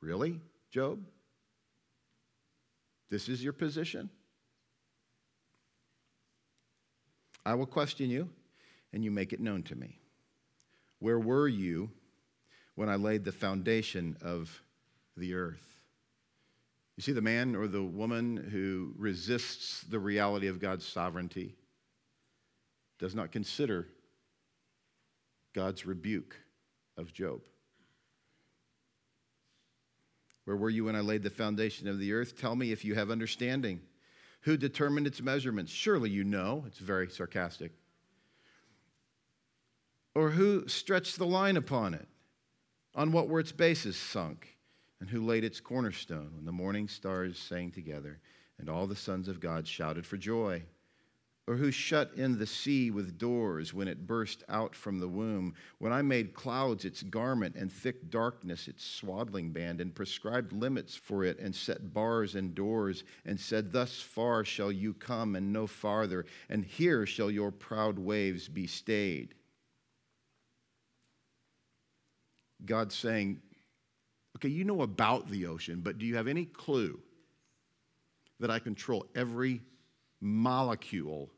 Really, 0.00 0.40
Job? 0.70 1.02
This 3.10 3.28
is 3.28 3.42
your 3.42 3.54
position? 3.54 4.10
I 7.46 7.54
will 7.54 7.66
question 7.66 8.10
you, 8.10 8.30
and 8.92 9.04
you 9.04 9.10
make 9.10 9.32
it 9.32 9.40
known 9.40 9.62
to 9.64 9.76
me. 9.76 9.98
Where 10.98 11.18
were 11.18 11.48
you 11.48 11.90
when 12.74 12.88
I 12.88 12.96
laid 12.96 13.24
the 13.24 13.32
foundation 13.32 14.16
of 14.22 14.62
the 15.16 15.34
earth? 15.34 15.80
You 16.96 17.02
see, 17.02 17.12
the 17.12 17.20
man 17.20 17.56
or 17.56 17.66
the 17.66 17.82
woman 17.82 18.36
who 18.36 18.94
resists 18.96 19.82
the 19.82 19.98
reality 19.98 20.46
of 20.46 20.60
God's 20.60 20.86
sovereignty 20.86 21.56
does 22.98 23.14
not 23.14 23.32
consider 23.32 23.88
God's 25.54 25.84
rebuke 25.84 26.36
of 26.96 27.12
Job. 27.12 27.40
Where 30.44 30.56
were 30.56 30.70
you 30.70 30.84
when 30.84 30.96
I 30.96 31.00
laid 31.00 31.22
the 31.22 31.30
foundation 31.30 31.88
of 31.88 31.98
the 31.98 32.12
earth? 32.12 32.38
Tell 32.38 32.54
me 32.54 32.70
if 32.70 32.84
you 32.84 32.94
have 32.94 33.10
understanding. 33.10 33.80
Who 34.44 34.58
determined 34.58 35.06
its 35.06 35.22
measurements? 35.22 35.72
Surely 35.72 36.10
you 36.10 36.22
know. 36.22 36.64
It's 36.66 36.78
very 36.78 37.08
sarcastic. 37.08 37.72
Or 40.14 40.30
who 40.30 40.68
stretched 40.68 41.16
the 41.16 41.26
line 41.26 41.56
upon 41.56 41.94
it? 41.94 42.06
On 42.94 43.10
what 43.10 43.28
were 43.28 43.40
its 43.40 43.52
bases 43.52 43.96
sunk? 43.96 44.58
And 45.00 45.08
who 45.08 45.24
laid 45.24 45.44
its 45.44 45.60
cornerstone 45.60 46.32
when 46.34 46.44
the 46.44 46.52
morning 46.52 46.88
stars 46.88 47.38
sang 47.38 47.70
together 47.70 48.20
and 48.58 48.68
all 48.68 48.86
the 48.86 48.94
sons 48.94 49.28
of 49.28 49.40
God 49.40 49.66
shouted 49.66 50.04
for 50.04 50.18
joy? 50.18 50.62
Or 51.46 51.56
who 51.56 51.70
shut 51.70 52.10
in 52.16 52.38
the 52.38 52.46
sea 52.46 52.90
with 52.90 53.18
doors 53.18 53.74
when 53.74 53.86
it 53.86 54.06
burst 54.06 54.42
out 54.48 54.74
from 54.74 54.98
the 54.98 55.08
womb, 55.08 55.54
when 55.78 55.92
I 55.92 56.00
made 56.00 56.32
clouds 56.32 56.86
its 56.86 57.02
garment 57.02 57.54
and 57.54 57.70
thick 57.70 58.10
darkness 58.10 58.66
its 58.66 58.84
swaddling 58.84 59.50
band, 59.50 59.80
and 59.80 59.94
prescribed 59.94 60.52
limits 60.54 60.96
for 60.96 61.22
it, 61.22 61.38
and 61.38 61.54
set 61.54 61.92
bars 61.92 62.34
and 62.34 62.54
doors, 62.54 63.04
and 63.26 63.38
said, 63.38 63.72
Thus 63.72 64.00
far 64.00 64.44
shall 64.44 64.72
you 64.72 64.94
come, 64.94 65.36
and 65.36 65.52
no 65.52 65.66
farther, 65.66 66.24
and 66.48 66.64
here 66.64 67.04
shall 67.04 67.30
your 67.30 67.50
proud 67.50 67.98
waves 67.98 68.48
be 68.48 68.66
stayed. 68.66 69.34
God's 72.64 72.94
saying, 72.94 73.42
Okay, 74.36 74.48
you 74.48 74.64
know 74.64 74.82
about 74.82 75.28
the 75.28 75.46
ocean, 75.46 75.80
but 75.82 75.98
do 75.98 76.06
you 76.06 76.16
have 76.16 76.26
any 76.26 76.46
clue 76.46 76.98
that 78.40 78.50
I 78.50 78.58
control 78.58 79.06
every 79.14 79.60
molecule 80.24 81.30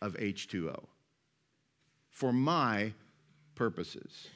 of 0.00 0.14
H2O 0.14 0.86
for 2.08 2.32
my 2.32 2.94
purposes. 3.54 4.28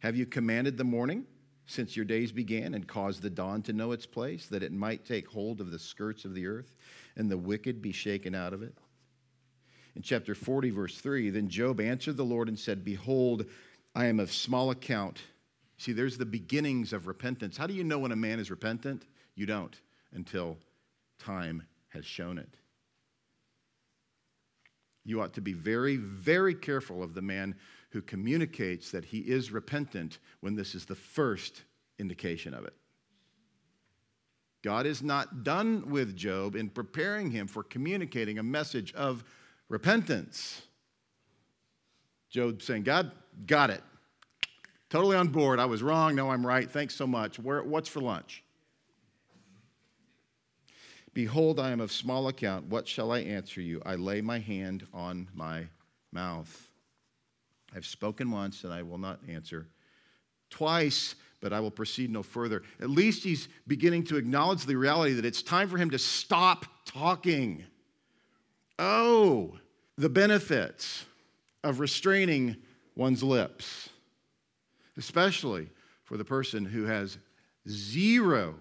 Have 0.00 0.16
you 0.16 0.26
commanded 0.26 0.76
the 0.76 0.84
morning 0.84 1.24
since 1.66 1.94
your 1.94 2.04
days 2.04 2.32
began 2.32 2.74
and 2.74 2.88
caused 2.88 3.22
the 3.22 3.30
dawn 3.30 3.62
to 3.62 3.72
know 3.72 3.92
its 3.92 4.04
place, 4.04 4.46
that 4.46 4.64
it 4.64 4.72
might 4.72 5.04
take 5.04 5.28
hold 5.28 5.60
of 5.60 5.70
the 5.70 5.78
skirts 5.78 6.24
of 6.24 6.34
the 6.34 6.46
earth 6.46 6.74
and 7.16 7.30
the 7.30 7.38
wicked 7.38 7.80
be 7.80 7.92
shaken 7.92 8.34
out 8.34 8.52
of 8.52 8.62
it? 8.62 8.74
In 9.94 10.02
chapter 10.02 10.34
40, 10.34 10.70
verse 10.70 10.98
3, 10.98 11.30
then 11.30 11.48
Job 11.48 11.80
answered 11.80 12.16
the 12.16 12.24
Lord 12.24 12.48
and 12.48 12.58
said, 12.58 12.84
Behold, 12.84 13.44
I 13.94 14.06
am 14.06 14.18
of 14.18 14.32
small 14.32 14.70
account. 14.70 15.22
See, 15.78 15.92
there's 15.92 16.18
the 16.18 16.26
beginnings 16.26 16.92
of 16.92 17.06
repentance. 17.06 17.56
How 17.56 17.68
do 17.68 17.74
you 17.74 17.84
know 17.84 18.00
when 18.00 18.12
a 18.12 18.16
man 18.16 18.40
is 18.40 18.50
repentant? 18.50 19.06
You 19.36 19.46
don't 19.46 19.78
until 20.12 20.58
time 21.20 21.62
has 21.90 22.04
shown 22.04 22.38
it. 22.38 22.56
You 25.04 25.20
ought 25.22 25.34
to 25.34 25.40
be 25.40 25.52
very, 25.52 25.96
very 25.96 26.54
careful 26.54 27.02
of 27.02 27.14
the 27.14 27.22
man 27.22 27.54
who 27.90 28.02
communicates 28.02 28.90
that 28.90 29.04
he 29.04 29.18
is 29.18 29.50
repentant 29.50 30.18
when 30.40 30.54
this 30.54 30.74
is 30.74 30.84
the 30.84 30.94
first 30.94 31.62
indication 31.98 32.54
of 32.54 32.64
it. 32.64 32.74
God 34.62 34.86
is 34.86 35.02
not 35.02 35.42
done 35.42 35.88
with 35.88 36.16
Job 36.16 36.54
in 36.54 36.68
preparing 36.68 37.30
him 37.30 37.46
for 37.46 37.62
communicating 37.62 38.38
a 38.38 38.42
message 38.42 38.92
of 38.94 39.24
repentance. 39.68 40.62
Job 42.28 42.62
saying, 42.62 42.82
God, 42.82 43.10
got 43.46 43.70
it. 43.70 43.82
Totally 44.90 45.16
on 45.16 45.28
board. 45.28 45.58
I 45.58 45.64
was 45.66 45.82
wrong. 45.82 46.14
No, 46.14 46.30
I'm 46.30 46.46
right. 46.46 46.70
Thanks 46.70 46.94
so 46.94 47.06
much. 47.06 47.38
Where, 47.38 47.62
what's 47.62 47.88
for 47.88 48.00
lunch? 48.00 48.44
Behold, 51.12 51.58
I 51.58 51.70
am 51.70 51.80
of 51.80 51.90
small 51.90 52.28
account. 52.28 52.66
What 52.66 52.86
shall 52.86 53.10
I 53.10 53.20
answer 53.20 53.60
you? 53.60 53.82
I 53.84 53.96
lay 53.96 54.20
my 54.20 54.38
hand 54.38 54.86
on 54.92 55.28
my 55.34 55.66
mouth. 56.12 56.68
I've 57.74 57.86
spoken 57.86 58.30
once 58.30 58.64
and 58.64 58.72
I 58.72 58.82
will 58.82 58.98
not 58.98 59.20
answer. 59.28 59.66
Twice, 60.50 61.16
but 61.40 61.52
I 61.52 61.60
will 61.60 61.70
proceed 61.70 62.10
no 62.10 62.22
further. 62.22 62.62
At 62.80 62.90
least 62.90 63.24
he's 63.24 63.48
beginning 63.66 64.04
to 64.04 64.16
acknowledge 64.16 64.66
the 64.66 64.76
reality 64.76 65.14
that 65.14 65.24
it's 65.24 65.42
time 65.42 65.68
for 65.68 65.78
him 65.78 65.90
to 65.90 65.98
stop 65.98 66.66
talking. 66.84 67.64
Oh, 68.78 69.58
the 69.96 70.08
benefits 70.08 71.04
of 71.62 71.80
restraining 71.80 72.56
one's 72.96 73.22
lips, 73.22 73.88
especially 74.96 75.70
for 76.04 76.16
the 76.16 76.24
person 76.24 76.64
who 76.64 76.84
has 76.84 77.18
zero 77.68 78.54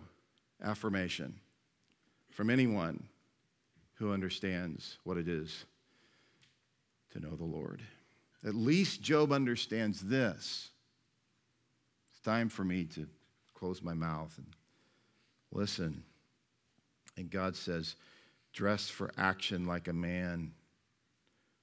affirmation 0.62 1.40
from 2.40 2.50
anyone 2.50 3.04
who 3.96 4.14
understands 4.14 4.98
what 5.04 5.18
it 5.18 5.28
is 5.28 5.66
to 7.12 7.20
know 7.20 7.36
the 7.36 7.44
Lord. 7.44 7.82
At 8.48 8.56
least 8.56 9.02
Job 9.02 9.34
understands 9.34 10.00
this. 10.00 10.70
It's 12.10 12.22
time 12.22 12.48
for 12.48 12.64
me 12.64 12.86
to 12.96 13.08
close 13.54 13.82
my 13.82 13.94
mouth 13.94 14.34
and 14.38 14.48
listen. 15.52 16.02
And 17.18 17.30
God 17.30 17.58
says, 17.58 17.98
Dress 18.54 18.88
for 18.88 19.12
action 19.18 19.66
like 19.66 19.90
a 19.90 19.94
man 19.94 20.54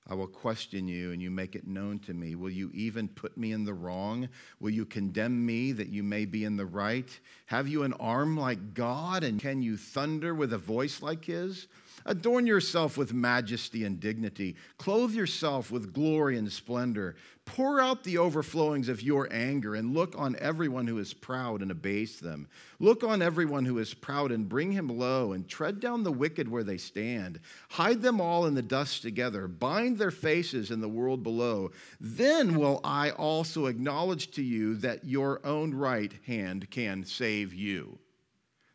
I 0.08 0.14
will 0.14 0.28
question 0.28 0.86
you 0.86 1.10
and 1.12 1.20
you 1.20 1.30
make 1.30 1.56
it 1.56 1.66
known 1.66 1.98
to 2.00 2.14
me. 2.14 2.36
Will 2.36 2.50
you 2.50 2.70
even 2.72 3.08
put 3.08 3.36
me 3.36 3.52
in 3.52 3.64
the 3.64 3.74
wrong? 3.74 4.28
Will 4.60 4.70
you 4.70 4.84
condemn 4.84 5.44
me 5.44 5.72
that 5.72 5.88
you 5.88 6.04
may 6.04 6.24
be 6.24 6.44
in 6.44 6.56
the 6.56 6.66
right? 6.66 7.08
Have 7.46 7.66
you 7.66 7.82
an 7.82 7.92
arm 7.94 8.36
like 8.36 8.72
God 8.72 9.24
and 9.24 9.40
can 9.40 9.62
you 9.62 9.76
thunder 9.76 10.32
with 10.32 10.52
a 10.52 10.58
voice 10.58 11.02
like 11.02 11.24
his? 11.24 11.66
Adorn 12.04 12.46
yourself 12.46 12.96
with 12.96 13.12
majesty 13.12 13.85
and 13.85 13.98
dignity. 13.98 14.56
Clothe 14.78 15.12
yourself 15.12 15.70
with 15.70 15.92
glory 15.92 16.37
and 16.37 16.52
splendor. 16.52 17.16
Pour 17.46 17.80
out 17.80 18.04
the 18.04 18.18
overflowings 18.18 18.88
of 18.88 19.02
your 19.02 19.28
anger 19.30 19.74
and 19.74 19.94
look 19.94 20.14
on 20.18 20.37
everyone 20.40 20.87
who 20.87 20.98
is 20.98 21.14
proud 21.14 21.62
and 21.62 21.70
abase 21.70 22.18
them. 22.18 22.48
Look 22.78 23.04
on 23.04 23.22
everyone 23.22 23.64
who 23.64 23.78
is 23.78 23.94
proud 23.94 24.32
and 24.32 24.48
bring 24.48 24.72
him 24.72 24.88
low 24.88 25.32
and 25.32 25.48
tread 25.48 25.80
down 25.80 26.02
the 26.02 26.12
wicked 26.12 26.48
where 26.48 26.64
they 26.64 26.76
stand. 26.76 27.40
Hide 27.70 28.02
them 28.02 28.20
all 28.20 28.46
in 28.46 28.54
the 28.54 28.62
dust 28.62 29.02
together. 29.02 29.46
Bind 29.46 29.96
their 29.96 30.11
faces 30.11 30.70
in 30.70 30.80
the 30.80 30.88
world 30.88 31.22
below. 31.22 31.70
Then 32.00 32.59
will 32.59 32.80
I 32.82 33.11
also 33.11 33.66
acknowledge 33.66 34.32
to 34.32 34.42
you 34.42 34.74
that 34.76 35.04
your 35.04 35.40
own 35.46 35.72
right 35.72 36.12
hand 36.26 36.70
can 36.70 37.04
save 37.04 37.54
you. 37.54 37.98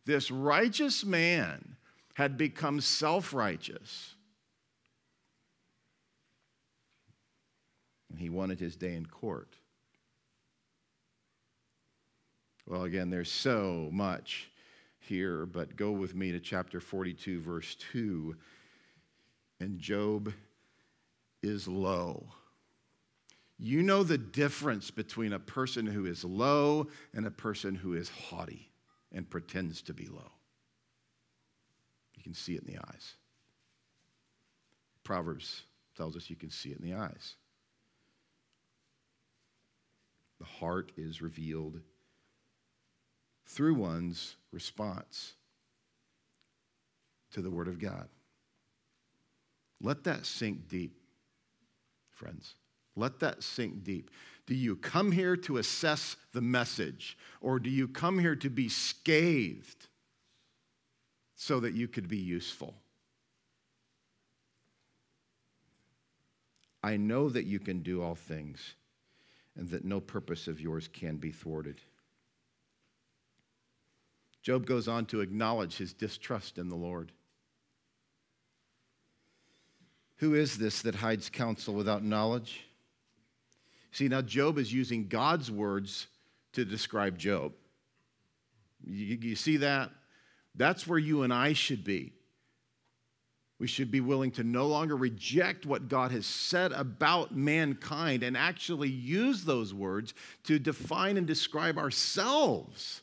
This 0.04 0.30
righteous 0.30 1.04
man 1.04 1.76
had 2.14 2.36
become 2.36 2.80
self 2.80 3.32
righteous. 3.32 4.14
And 8.10 8.18
he 8.18 8.28
wanted 8.28 8.60
his 8.60 8.76
day 8.76 8.94
in 8.94 9.06
court. 9.06 9.56
Well, 12.66 12.84
again, 12.84 13.10
there's 13.10 13.32
so 13.32 13.88
much 13.92 14.50
here, 14.98 15.46
but 15.46 15.76
go 15.76 15.90
with 15.90 16.14
me 16.14 16.32
to 16.32 16.40
chapter 16.40 16.80
42, 16.80 17.40
verse 17.40 17.76
2. 17.92 18.36
And 19.60 19.78
Job 19.78 20.32
is 21.42 21.66
low. 21.66 22.26
You 23.58 23.82
know 23.82 24.02
the 24.02 24.18
difference 24.18 24.90
between 24.90 25.32
a 25.32 25.38
person 25.38 25.86
who 25.86 26.06
is 26.06 26.24
low 26.24 26.88
and 27.14 27.26
a 27.26 27.30
person 27.30 27.74
who 27.74 27.94
is 27.94 28.08
haughty 28.08 28.70
and 29.12 29.28
pretends 29.28 29.82
to 29.82 29.94
be 29.94 30.06
low. 30.06 30.32
You 32.22 32.30
can 32.30 32.34
see 32.34 32.54
it 32.54 32.62
in 32.64 32.72
the 32.72 32.80
eyes. 32.80 33.14
Proverbs 35.02 35.62
tells 35.96 36.16
us 36.16 36.30
you 36.30 36.36
can 36.36 36.50
see 36.50 36.70
it 36.70 36.78
in 36.78 36.88
the 36.88 36.94
eyes. 36.94 37.34
The 40.38 40.44
heart 40.44 40.92
is 40.96 41.20
revealed 41.20 41.80
through 43.44 43.74
one's 43.74 44.36
response 44.52 45.32
to 47.32 47.42
the 47.42 47.50
Word 47.50 47.66
of 47.66 47.80
God. 47.80 48.08
Let 49.80 50.04
that 50.04 50.24
sink 50.24 50.68
deep, 50.68 50.96
friends. 52.12 52.54
Let 52.94 53.18
that 53.18 53.42
sink 53.42 53.82
deep. 53.82 54.12
Do 54.46 54.54
you 54.54 54.76
come 54.76 55.10
here 55.10 55.36
to 55.38 55.56
assess 55.56 56.14
the 56.32 56.40
message, 56.40 57.18
or 57.40 57.58
do 57.58 57.68
you 57.68 57.88
come 57.88 58.20
here 58.20 58.36
to 58.36 58.48
be 58.48 58.68
scathed 58.68 59.88
so 61.42 61.58
that 61.58 61.74
you 61.74 61.88
could 61.88 62.06
be 62.06 62.18
useful. 62.18 62.72
I 66.84 66.96
know 66.96 67.28
that 67.30 67.46
you 67.46 67.58
can 67.58 67.82
do 67.82 68.00
all 68.00 68.14
things 68.14 68.74
and 69.56 69.68
that 69.70 69.84
no 69.84 69.98
purpose 69.98 70.46
of 70.46 70.60
yours 70.60 70.88
can 70.92 71.16
be 71.16 71.32
thwarted. 71.32 71.80
Job 74.40 74.66
goes 74.66 74.86
on 74.86 75.04
to 75.06 75.20
acknowledge 75.20 75.76
his 75.76 75.92
distrust 75.92 76.58
in 76.58 76.68
the 76.68 76.76
Lord. 76.76 77.10
Who 80.18 80.36
is 80.36 80.58
this 80.58 80.82
that 80.82 80.94
hides 80.94 81.28
counsel 81.28 81.74
without 81.74 82.04
knowledge? 82.04 82.68
See, 83.90 84.06
now 84.06 84.22
Job 84.22 84.58
is 84.58 84.72
using 84.72 85.08
God's 85.08 85.50
words 85.50 86.06
to 86.52 86.64
describe 86.64 87.18
Job. 87.18 87.52
You, 88.86 89.18
you 89.20 89.34
see 89.34 89.56
that? 89.56 89.90
That's 90.54 90.86
where 90.86 90.98
you 90.98 91.22
and 91.22 91.32
I 91.32 91.52
should 91.52 91.84
be. 91.84 92.12
We 93.58 93.68
should 93.68 93.92
be 93.92 94.00
willing 94.00 94.32
to 94.32 94.42
no 94.42 94.66
longer 94.66 94.96
reject 94.96 95.66
what 95.66 95.88
God 95.88 96.10
has 96.10 96.26
said 96.26 96.72
about 96.72 97.36
mankind 97.36 98.24
and 98.24 98.36
actually 98.36 98.88
use 98.88 99.44
those 99.44 99.72
words 99.72 100.14
to 100.44 100.58
define 100.58 101.16
and 101.16 101.28
describe 101.28 101.78
ourselves, 101.78 103.02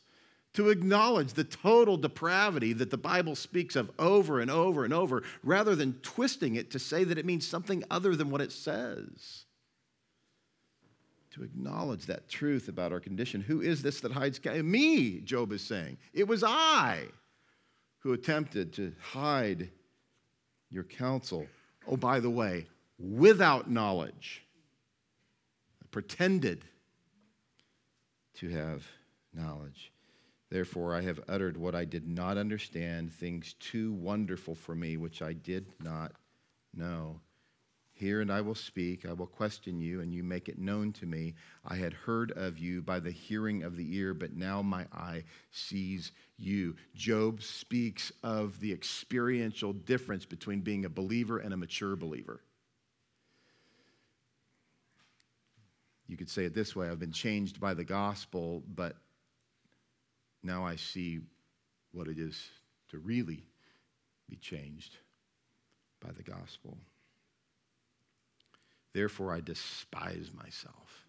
to 0.52 0.68
acknowledge 0.68 1.32
the 1.32 1.44
total 1.44 1.96
depravity 1.96 2.74
that 2.74 2.90
the 2.90 2.98
Bible 2.98 3.34
speaks 3.36 3.74
of 3.74 3.90
over 3.98 4.38
and 4.38 4.50
over 4.50 4.84
and 4.84 4.92
over, 4.92 5.22
rather 5.42 5.74
than 5.74 5.94
twisting 6.02 6.56
it 6.56 6.70
to 6.72 6.78
say 6.78 7.04
that 7.04 7.16
it 7.16 7.24
means 7.24 7.46
something 7.46 7.82
other 7.90 8.14
than 8.14 8.28
what 8.28 8.42
it 8.42 8.52
says. 8.52 9.46
To 11.30 11.42
acknowledge 11.42 12.04
that 12.04 12.28
truth 12.28 12.68
about 12.68 12.92
our 12.92 13.00
condition. 13.00 13.40
Who 13.40 13.62
is 13.62 13.80
this 13.80 14.00
that 14.00 14.12
hides? 14.12 14.44
Me, 14.44 15.20
Job 15.20 15.52
is 15.52 15.62
saying. 15.62 15.96
It 16.12 16.28
was 16.28 16.44
I 16.44 17.06
who 18.00 18.12
attempted 18.12 18.72
to 18.74 18.92
hide 19.00 19.70
your 20.70 20.84
counsel. 20.84 21.46
Oh, 21.86 21.96
by 21.96 22.20
the 22.20 22.30
way, 22.30 22.66
without 22.98 23.70
knowledge, 23.70 24.42
pretended 25.90 26.64
to 28.34 28.48
have 28.48 28.86
knowledge. 29.34 29.92
Therefore, 30.50 30.94
I 30.94 31.02
have 31.02 31.20
uttered 31.28 31.56
what 31.56 31.74
I 31.74 31.84
did 31.84 32.08
not 32.08 32.36
understand, 32.36 33.12
things 33.12 33.54
too 33.54 33.92
wonderful 33.92 34.54
for 34.54 34.74
me, 34.74 34.96
which 34.96 35.22
I 35.22 35.32
did 35.32 35.66
not 35.82 36.12
know. 36.74 37.20
Hear 38.00 38.22
and 38.22 38.32
I 38.32 38.40
will 38.40 38.54
speak. 38.54 39.04
I 39.04 39.12
will 39.12 39.26
question 39.26 39.78
you, 39.78 40.00
and 40.00 40.10
you 40.10 40.22
make 40.22 40.48
it 40.48 40.58
known 40.58 40.90
to 40.94 41.06
me. 41.06 41.34
I 41.66 41.76
had 41.76 41.92
heard 41.92 42.32
of 42.32 42.58
you 42.58 42.80
by 42.80 42.98
the 42.98 43.10
hearing 43.10 43.62
of 43.62 43.76
the 43.76 43.94
ear, 43.94 44.14
but 44.14 44.32
now 44.32 44.62
my 44.62 44.86
eye 44.90 45.24
sees 45.50 46.10
you. 46.38 46.76
Job 46.94 47.42
speaks 47.42 48.10
of 48.22 48.58
the 48.58 48.72
experiential 48.72 49.74
difference 49.74 50.24
between 50.24 50.60
being 50.60 50.86
a 50.86 50.88
believer 50.88 51.40
and 51.40 51.52
a 51.52 51.58
mature 51.58 51.94
believer. 51.94 52.40
You 56.06 56.16
could 56.16 56.30
say 56.30 56.46
it 56.46 56.54
this 56.54 56.74
way 56.74 56.88
I've 56.88 56.98
been 56.98 57.12
changed 57.12 57.60
by 57.60 57.74
the 57.74 57.84
gospel, 57.84 58.62
but 58.74 58.96
now 60.42 60.64
I 60.64 60.76
see 60.76 61.20
what 61.92 62.08
it 62.08 62.18
is 62.18 62.48
to 62.92 62.98
really 62.98 63.44
be 64.26 64.36
changed 64.36 64.96
by 66.00 66.12
the 66.12 66.22
gospel. 66.22 66.78
Therefore, 68.92 69.32
I 69.32 69.40
despise 69.40 70.30
myself 70.34 71.06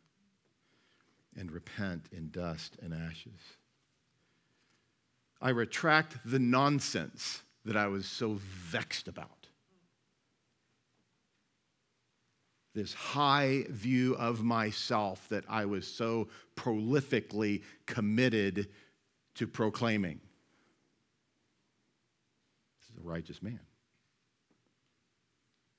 and 1.36 1.52
repent 1.52 2.06
in 2.12 2.30
dust 2.30 2.78
and 2.82 2.94
ashes. 2.94 3.39
I 5.41 5.50
retract 5.50 6.17
the 6.24 6.39
nonsense 6.39 7.41
that 7.65 7.76
I 7.76 7.88
was 7.88 8.06
so 8.06 8.38
vexed 8.39 9.08
about. 9.08 9.48
This 12.74 12.94
high 12.94 13.65
view 13.70 14.13
of 14.15 14.44
myself 14.44 15.28
that 15.30 15.44
I 15.50 15.65
was 15.65 15.88
so 15.88 16.30
prolifically 16.56 17.63
committed 17.86 18.70
to 19.36 19.48
proclaiming. 19.48 20.22
This 22.80 22.89
is 22.91 23.04
a 23.04 23.08
righteous 23.08 23.41
man. 23.41 23.60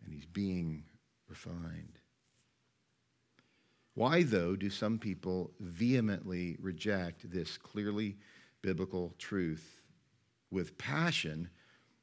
And 0.05 0.13
he's 0.13 0.27
being 0.27 0.85
refined. 1.33 1.99
Why, 3.95 4.23
though, 4.23 4.55
do 4.55 4.69
some 4.69 4.99
people 4.99 5.51
vehemently 5.61 6.59
reject 6.61 7.31
this 7.31 7.57
clearly 7.57 8.19
biblical 8.61 9.15
truth 9.19 9.81
with 10.51 10.77
passion 10.77 11.49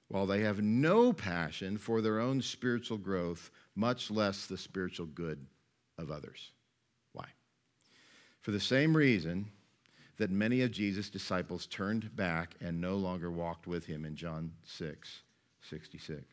while 0.07 0.25
they 0.25 0.41
have 0.41 0.63
no 0.63 1.13
passion 1.13 1.77
for 1.77 2.01
their 2.01 2.19
own 2.19 2.41
spiritual 2.41 2.97
growth, 2.97 3.51
much 3.75 4.09
less 4.09 4.47
the 4.47 4.57
spiritual 4.57 5.05
good 5.05 5.45
of 5.99 6.09
others? 6.09 6.51
Why? 7.13 7.27
For 8.41 8.49
the 8.49 8.59
same 8.59 8.97
reason 8.97 9.51
that 10.17 10.31
many 10.31 10.63
of 10.63 10.71
Jesus' 10.71 11.11
disciples 11.11 11.67
turned 11.67 12.15
back 12.15 12.55
and 12.59 12.81
no 12.81 12.95
longer 12.95 13.29
walked 13.29 13.67
with 13.67 13.85
him 13.85 14.05
in 14.05 14.15
John 14.15 14.53
6 14.63 15.21
66. 15.61 16.25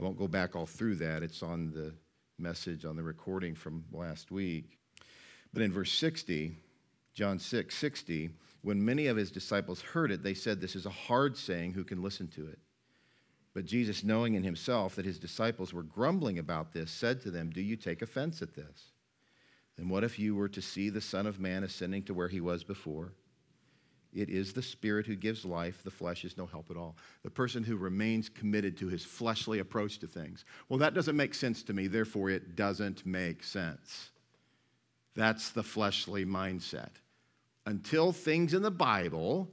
I 0.00 0.02
won't 0.04 0.18
go 0.18 0.28
back 0.28 0.56
all 0.56 0.64
through 0.64 0.94
that, 0.96 1.22
it's 1.22 1.42
on 1.42 1.72
the 1.72 1.92
message 2.38 2.86
on 2.86 2.96
the 2.96 3.02
recording 3.02 3.54
from 3.54 3.84
last 3.92 4.30
week. 4.30 4.78
But 5.52 5.60
in 5.60 5.70
verse 5.70 5.92
60, 5.92 6.56
John 7.12 7.38
6 7.38 7.74
60, 7.74 8.30
when 8.62 8.82
many 8.82 9.08
of 9.08 9.18
his 9.18 9.30
disciples 9.30 9.82
heard 9.82 10.10
it, 10.10 10.22
they 10.22 10.32
said, 10.32 10.58
This 10.58 10.74
is 10.74 10.86
a 10.86 10.90
hard 10.90 11.36
saying, 11.36 11.72
who 11.72 11.84
can 11.84 12.02
listen 12.02 12.28
to 12.28 12.48
it? 12.48 12.58
But 13.52 13.66
Jesus, 13.66 14.02
knowing 14.02 14.34
in 14.34 14.42
himself 14.42 14.94
that 14.94 15.04
his 15.04 15.18
disciples 15.18 15.74
were 15.74 15.82
grumbling 15.82 16.38
about 16.38 16.72
this, 16.72 16.90
said 16.90 17.20
to 17.22 17.30
them, 17.30 17.50
Do 17.50 17.60
you 17.60 17.76
take 17.76 18.00
offense 18.00 18.40
at 18.40 18.54
this? 18.54 18.92
Then 19.76 19.90
what 19.90 20.04
if 20.04 20.18
you 20.18 20.34
were 20.34 20.48
to 20.48 20.62
see 20.62 20.88
the 20.88 21.02
Son 21.02 21.26
of 21.26 21.40
Man 21.40 21.62
ascending 21.62 22.04
to 22.04 22.14
where 22.14 22.28
he 22.28 22.40
was 22.40 22.64
before? 22.64 23.12
It 24.12 24.28
is 24.28 24.52
the 24.52 24.62
Spirit 24.62 25.06
who 25.06 25.14
gives 25.14 25.44
life. 25.44 25.82
The 25.84 25.90
flesh 25.90 26.24
is 26.24 26.36
no 26.36 26.46
help 26.46 26.70
at 26.70 26.76
all. 26.76 26.96
The 27.22 27.30
person 27.30 27.62
who 27.62 27.76
remains 27.76 28.28
committed 28.28 28.76
to 28.78 28.88
his 28.88 29.04
fleshly 29.04 29.60
approach 29.60 29.98
to 30.00 30.06
things. 30.06 30.44
Well, 30.68 30.78
that 30.80 30.94
doesn't 30.94 31.16
make 31.16 31.34
sense 31.34 31.62
to 31.64 31.72
me, 31.72 31.86
therefore, 31.86 32.30
it 32.30 32.56
doesn't 32.56 33.06
make 33.06 33.44
sense. 33.44 34.10
That's 35.14 35.50
the 35.50 35.62
fleshly 35.62 36.24
mindset. 36.24 36.90
Until 37.66 38.12
things 38.12 38.52
in 38.52 38.62
the 38.62 38.70
Bible 38.70 39.48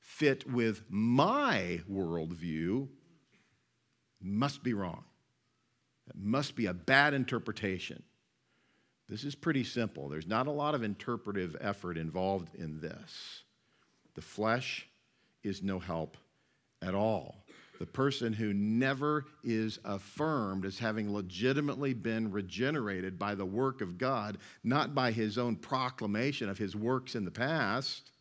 fit 0.00 0.50
with 0.50 0.82
my 0.88 1.80
worldview, 1.90 2.88
must 4.20 4.62
be 4.62 4.74
wrong. 4.74 5.04
Must 6.14 6.56
be 6.56 6.66
a 6.66 6.74
bad 6.74 7.14
interpretation. 7.14 8.02
This 9.08 9.24
is 9.24 9.34
pretty 9.34 9.64
simple. 9.64 10.08
There's 10.08 10.26
not 10.26 10.46
a 10.46 10.52
lot 10.52 10.74
of 10.74 10.82
interpretive 10.82 11.56
effort 11.60 11.96
involved 11.96 12.54
in 12.54 12.80
this. 12.80 13.42
The 14.14 14.22
flesh 14.22 14.88
is 15.42 15.62
no 15.62 15.78
help 15.78 16.16
at 16.80 16.94
all. 16.94 17.44
The 17.78 17.86
person 17.86 18.32
who 18.32 18.52
never 18.52 19.24
is 19.42 19.78
affirmed 19.84 20.64
as 20.64 20.78
having 20.78 21.12
legitimately 21.12 21.94
been 21.94 22.30
regenerated 22.30 23.18
by 23.18 23.34
the 23.34 23.44
work 23.44 23.80
of 23.80 23.98
God, 23.98 24.38
not 24.62 24.94
by 24.94 25.10
his 25.10 25.36
own 25.36 25.56
proclamation 25.56 26.48
of 26.48 26.58
his 26.58 26.76
works 26.76 27.16
in 27.16 27.24
the 27.24 27.30
past, 27.30 28.12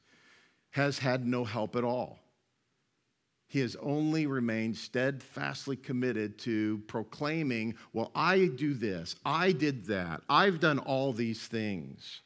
has 0.71 0.99
had 0.99 1.27
no 1.27 1.43
help 1.43 1.75
at 1.75 1.83
all. 1.83 2.19
He 3.47 3.59
has 3.59 3.75
only 3.81 4.25
remained 4.25 4.77
steadfastly 4.77 5.75
committed 5.75 6.39
to 6.39 6.81
proclaiming, 6.87 7.75
Well, 7.91 8.11
I 8.15 8.47
do 8.47 8.73
this, 8.73 9.15
I 9.25 9.51
did 9.51 9.85
that, 9.87 10.21
I've 10.29 10.61
done 10.61 10.79
all 10.79 11.11
these 11.11 11.45
things 11.45 12.21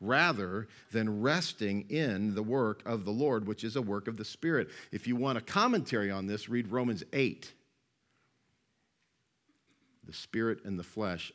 rather 0.00 0.68
than 0.92 1.20
resting 1.20 1.86
in 1.90 2.34
the 2.34 2.42
work 2.42 2.82
of 2.86 3.04
the 3.04 3.10
Lord, 3.10 3.46
which 3.46 3.64
is 3.64 3.76
a 3.76 3.82
work 3.82 4.08
of 4.08 4.16
the 4.16 4.24
Spirit. 4.24 4.68
If 4.92 5.06
you 5.06 5.16
want 5.16 5.38
a 5.38 5.42
commentary 5.42 6.10
on 6.10 6.26
this, 6.26 6.48
read 6.48 6.70
Romans 6.70 7.02
8. 7.12 7.52
The 10.04 10.12
Spirit 10.12 10.64
and 10.64 10.78
the 10.78 10.84
flesh 10.84 11.32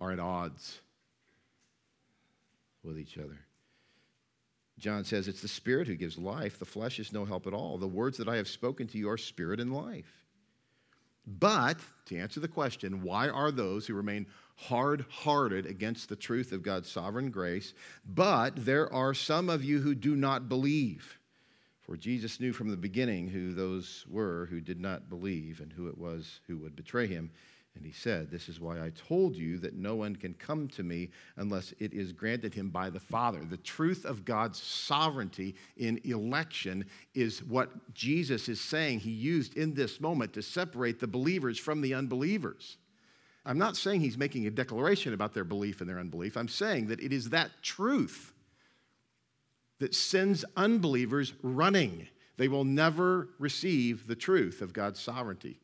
are 0.00 0.12
at 0.12 0.20
odds 0.20 0.80
with 2.82 2.98
each 2.98 3.18
other. 3.18 3.38
John 4.78 5.04
says, 5.04 5.28
It's 5.28 5.42
the 5.42 5.48
Spirit 5.48 5.86
who 5.86 5.96
gives 5.96 6.16
life. 6.16 6.58
The 6.58 6.64
flesh 6.64 6.98
is 6.98 7.12
no 7.12 7.24
help 7.24 7.46
at 7.46 7.52
all. 7.52 7.76
The 7.76 7.86
words 7.86 8.16
that 8.18 8.28
I 8.28 8.36
have 8.36 8.48
spoken 8.48 8.86
to 8.88 8.98
you 8.98 9.10
are 9.10 9.18
spirit 9.18 9.60
and 9.60 9.74
life. 9.74 10.24
But, 11.26 11.76
to 12.06 12.16
answer 12.16 12.40
the 12.40 12.48
question, 12.48 13.02
why 13.02 13.28
are 13.28 13.50
those 13.50 13.86
who 13.86 13.94
remain 13.94 14.26
hard 14.68 15.04
hearted 15.08 15.66
against 15.66 16.08
the 16.08 16.16
truth 16.16 16.52
of 16.52 16.62
God's 16.62 16.90
sovereign 16.90 17.30
grace? 17.30 17.74
But 18.04 18.64
there 18.64 18.92
are 18.92 19.14
some 19.14 19.48
of 19.48 19.64
you 19.64 19.80
who 19.80 19.94
do 19.94 20.16
not 20.16 20.48
believe. 20.48 21.18
For 21.80 21.96
Jesus 21.96 22.38
knew 22.38 22.52
from 22.52 22.70
the 22.70 22.76
beginning 22.76 23.28
who 23.28 23.52
those 23.52 24.04
were 24.08 24.46
who 24.46 24.60
did 24.60 24.80
not 24.80 25.08
believe 25.08 25.60
and 25.60 25.72
who 25.72 25.88
it 25.88 25.98
was 25.98 26.40
who 26.46 26.56
would 26.58 26.76
betray 26.76 27.06
him. 27.06 27.30
And 27.76 27.84
he 27.84 27.92
said, 27.92 28.30
This 28.30 28.48
is 28.48 28.60
why 28.60 28.80
I 28.80 28.90
told 28.90 29.36
you 29.36 29.58
that 29.58 29.74
no 29.74 29.94
one 29.94 30.16
can 30.16 30.34
come 30.34 30.68
to 30.68 30.82
me 30.82 31.10
unless 31.36 31.72
it 31.78 31.92
is 31.92 32.12
granted 32.12 32.52
him 32.52 32.68
by 32.68 32.90
the 32.90 33.00
Father. 33.00 33.44
The 33.44 33.56
truth 33.56 34.04
of 34.04 34.24
God's 34.24 34.60
sovereignty 34.60 35.54
in 35.76 36.00
election 36.04 36.84
is 37.14 37.42
what 37.44 37.94
Jesus 37.94 38.48
is 38.48 38.60
saying 38.60 39.00
he 39.00 39.10
used 39.10 39.56
in 39.56 39.74
this 39.74 40.00
moment 40.00 40.32
to 40.34 40.42
separate 40.42 41.00
the 41.00 41.06
believers 41.06 41.58
from 41.58 41.80
the 41.80 41.94
unbelievers. 41.94 42.76
I'm 43.44 43.58
not 43.58 43.76
saying 43.76 44.00
he's 44.00 44.18
making 44.18 44.46
a 44.46 44.50
declaration 44.50 45.14
about 45.14 45.32
their 45.32 45.44
belief 45.44 45.80
and 45.80 45.88
their 45.88 45.98
unbelief. 45.98 46.36
I'm 46.36 46.48
saying 46.48 46.88
that 46.88 47.00
it 47.00 47.12
is 47.12 47.30
that 47.30 47.50
truth 47.62 48.32
that 49.78 49.94
sends 49.94 50.44
unbelievers 50.56 51.32
running. 51.42 52.08
They 52.36 52.48
will 52.48 52.64
never 52.64 53.28
receive 53.38 54.06
the 54.06 54.14
truth 54.14 54.60
of 54.60 54.72
God's 54.72 55.00
sovereignty 55.00 55.58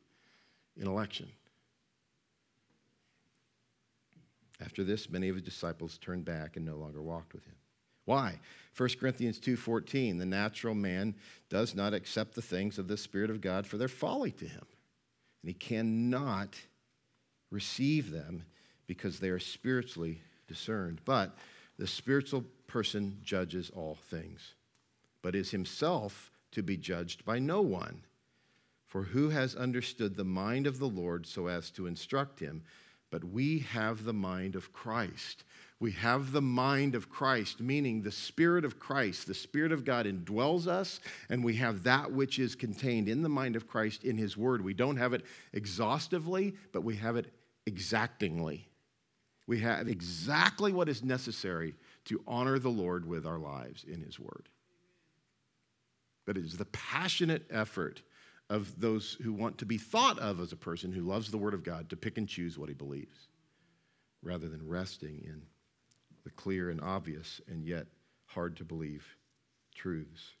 in 0.75 0.87
election. 0.87 1.29
After 4.59 4.83
this, 4.83 5.09
many 5.09 5.29
of 5.29 5.35
his 5.35 5.43
disciples 5.43 5.99
turned 5.99 6.25
back 6.25 6.55
and 6.55 6.65
no 6.65 6.77
longer 6.77 7.01
walked 7.01 7.33
with 7.33 7.45
him. 7.45 7.55
Why? 8.05 8.39
1 8.75 8.97
Corinthians 8.99 9.39
2:14, 9.39 10.17
the 10.17 10.25
natural 10.25 10.73
man 10.73 11.13
does 11.49 11.75
not 11.75 11.93
accept 11.93 12.33
the 12.33 12.41
things 12.41 12.79
of 12.79 12.87
the 12.87 12.97
Spirit 12.97 13.29
of 13.29 13.41
God 13.41 13.67
for 13.67 13.77
their 13.77 13.87
folly 13.87 14.31
to 14.31 14.47
him. 14.47 14.65
And 15.41 15.49
he 15.49 15.53
cannot 15.53 16.55
receive 17.51 18.11
them 18.11 18.45
because 18.87 19.19
they 19.19 19.29
are 19.29 19.39
spiritually 19.39 20.21
discerned. 20.47 21.01
But 21.05 21.35
the 21.77 21.87
spiritual 21.87 22.45
person 22.67 23.19
judges 23.23 23.71
all 23.75 23.97
things, 24.09 24.53
but 25.21 25.35
is 25.35 25.51
himself 25.51 26.31
to 26.51 26.63
be 26.63 26.77
judged 26.77 27.25
by 27.25 27.39
no 27.39 27.61
one. 27.61 28.01
For 28.85 29.03
who 29.03 29.29
has 29.29 29.53
understood 29.55 30.15
the 30.15 30.23
mind 30.23 30.65
of 30.65 30.79
the 30.79 30.87
Lord 30.87 31.27
so 31.27 31.47
as 31.47 31.69
to 31.71 31.87
instruct 31.87 32.39
him? 32.39 32.63
But 33.11 33.23
we 33.23 33.59
have 33.59 34.03
the 34.03 34.13
mind 34.13 34.55
of 34.55 34.73
Christ. 34.73 35.43
We 35.79 35.91
have 35.91 36.31
the 36.31 36.41
mind 36.41 36.95
of 36.95 37.09
Christ, 37.09 37.61
meaning 37.61 38.01
the 38.01 38.11
Spirit 38.11 38.65
of 38.65 38.79
Christ. 38.79 39.27
The 39.27 39.33
Spirit 39.33 39.71
of 39.71 39.85
God 39.85 40.05
indwells 40.05 40.67
us, 40.67 40.99
and 41.29 41.43
we 41.43 41.55
have 41.55 41.83
that 41.83 42.11
which 42.11 42.39
is 42.39 42.55
contained 42.55 43.07
in 43.07 43.21
the 43.21 43.29
mind 43.29 43.55
of 43.55 43.67
Christ 43.67 44.03
in 44.03 44.17
His 44.17 44.35
Word. 44.35 44.63
We 44.63 44.73
don't 44.73 44.97
have 44.97 45.13
it 45.13 45.23
exhaustively, 45.53 46.55
but 46.71 46.83
we 46.83 46.95
have 46.95 47.15
it 47.15 47.31
exactingly. 47.67 48.67
We 49.45 49.59
have 49.59 49.87
exactly 49.87 50.71
what 50.71 50.89
is 50.89 51.03
necessary 51.03 51.75
to 52.05 52.23
honor 52.25 52.57
the 52.57 52.69
Lord 52.69 53.05
with 53.05 53.25
our 53.25 53.37
lives 53.37 53.83
in 53.83 54.01
His 54.01 54.19
Word. 54.19 54.49
But 56.25 56.37
it 56.37 56.45
is 56.45 56.57
the 56.57 56.65
passionate 56.65 57.45
effort 57.49 58.01
of 58.49 58.79
those 58.79 59.17
who 59.21 59.33
want 59.33 59.57
to 59.57 59.65
be 59.65 59.77
thought 59.77 60.17
of 60.19 60.39
as 60.39 60.51
a 60.51 60.57
person 60.57 60.91
who 60.91 61.01
loves 61.01 61.29
the 61.29 61.37
Word 61.37 61.53
of 61.53 61.63
God 61.63 61.89
to 61.89 61.97
pick 61.97 62.17
and 62.17 62.27
choose 62.27 62.57
what 62.57 62.69
he 62.69 62.75
believes 62.75 63.27
rather 64.23 64.47
than 64.47 64.67
resting 64.67 65.21
in 65.25 65.41
the 66.23 66.29
clear 66.31 66.69
and 66.69 66.81
obvious 66.81 67.39
and 67.47 67.63
yet 67.65 67.87
hard 68.25 68.57
to 68.57 68.63
believe 68.63 69.05
truths. 69.75 70.31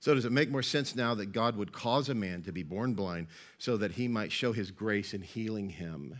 So, 0.00 0.14
does 0.14 0.24
it 0.24 0.32
make 0.32 0.50
more 0.50 0.62
sense 0.62 0.96
now 0.96 1.14
that 1.14 1.32
God 1.32 1.56
would 1.56 1.72
cause 1.72 2.08
a 2.08 2.14
man 2.14 2.42
to 2.42 2.52
be 2.52 2.62
born 2.62 2.94
blind 2.94 3.26
so 3.58 3.76
that 3.76 3.92
he 3.92 4.08
might 4.08 4.32
show 4.32 4.52
his 4.52 4.70
grace 4.70 5.12
in 5.12 5.20
healing 5.20 5.68
him? 5.68 6.18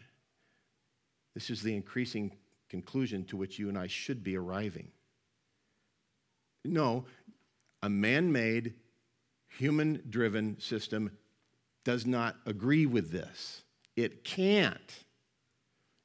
This 1.34 1.48
is 1.48 1.62
the 1.62 1.74
increasing 1.74 2.32
conclusion 2.68 3.24
to 3.26 3.38
which 3.38 3.58
you 3.58 3.70
and 3.70 3.78
I 3.78 3.86
should 3.86 4.22
be 4.22 4.36
arriving. 4.36 4.88
No, 6.62 7.06
a 7.82 7.88
man 7.88 8.30
made 8.32 8.74
human 9.48 10.02
driven 10.10 10.60
system 10.60 11.16
does 11.82 12.04
not 12.04 12.36
agree 12.44 12.84
with 12.84 13.10
this. 13.10 13.62
It 13.96 14.24
can't. 14.24 15.04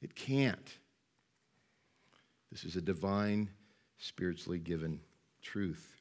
It 0.02 0.16
can't. 0.16 0.78
This 2.52 2.64
is 2.64 2.78
a 2.78 2.82
divine, 2.82 3.50
spiritually 3.98 4.60
given 4.60 5.02
truth. 5.42 5.95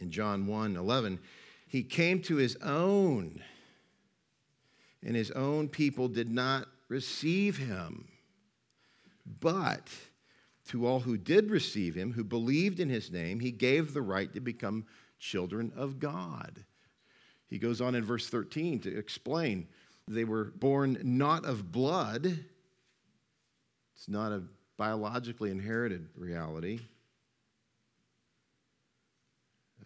In 0.00 0.10
John 0.10 0.46
1 0.46 0.76
11, 0.76 1.18
he 1.66 1.82
came 1.82 2.22
to 2.22 2.36
his 2.36 2.56
own, 2.62 3.42
and 5.04 5.16
his 5.16 5.30
own 5.32 5.68
people 5.68 6.08
did 6.08 6.30
not 6.30 6.68
receive 6.88 7.58
him. 7.58 8.08
But 9.40 9.88
to 10.68 10.86
all 10.86 11.00
who 11.00 11.16
did 11.16 11.50
receive 11.50 11.94
him, 11.94 12.12
who 12.12 12.24
believed 12.24 12.80
in 12.80 12.88
his 12.88 13.10
name, 13.10 13.40
he 13.40 13.50
gave 13.50 13.92
the 13.92 14.02
right 14.02 14.32
to 14.34 14.40
become 14.40 14.86
children 15.18 15.72
of 15.76 15.98
God. 15.98 16.64
He 17.48 17.58
goes 17.58 17.80
on 17.80 17.94
in 17.94 18.04
verse 18.04 18.28
13 18.28 18.80
to 18.80 18.96
explain 18.96 19.68
they 20.06 20.24
were 20.24 20.44
born 20.44 20.98
not 21.02 21.44
of 21.44 21.72
blood, 21.72 22.44
it's 23.94 24.08
not 24.08 24.32
a 24.32 24.42
biologically 24.76 25.50
inherited 25.50 26.08
reality, 26.14 26.80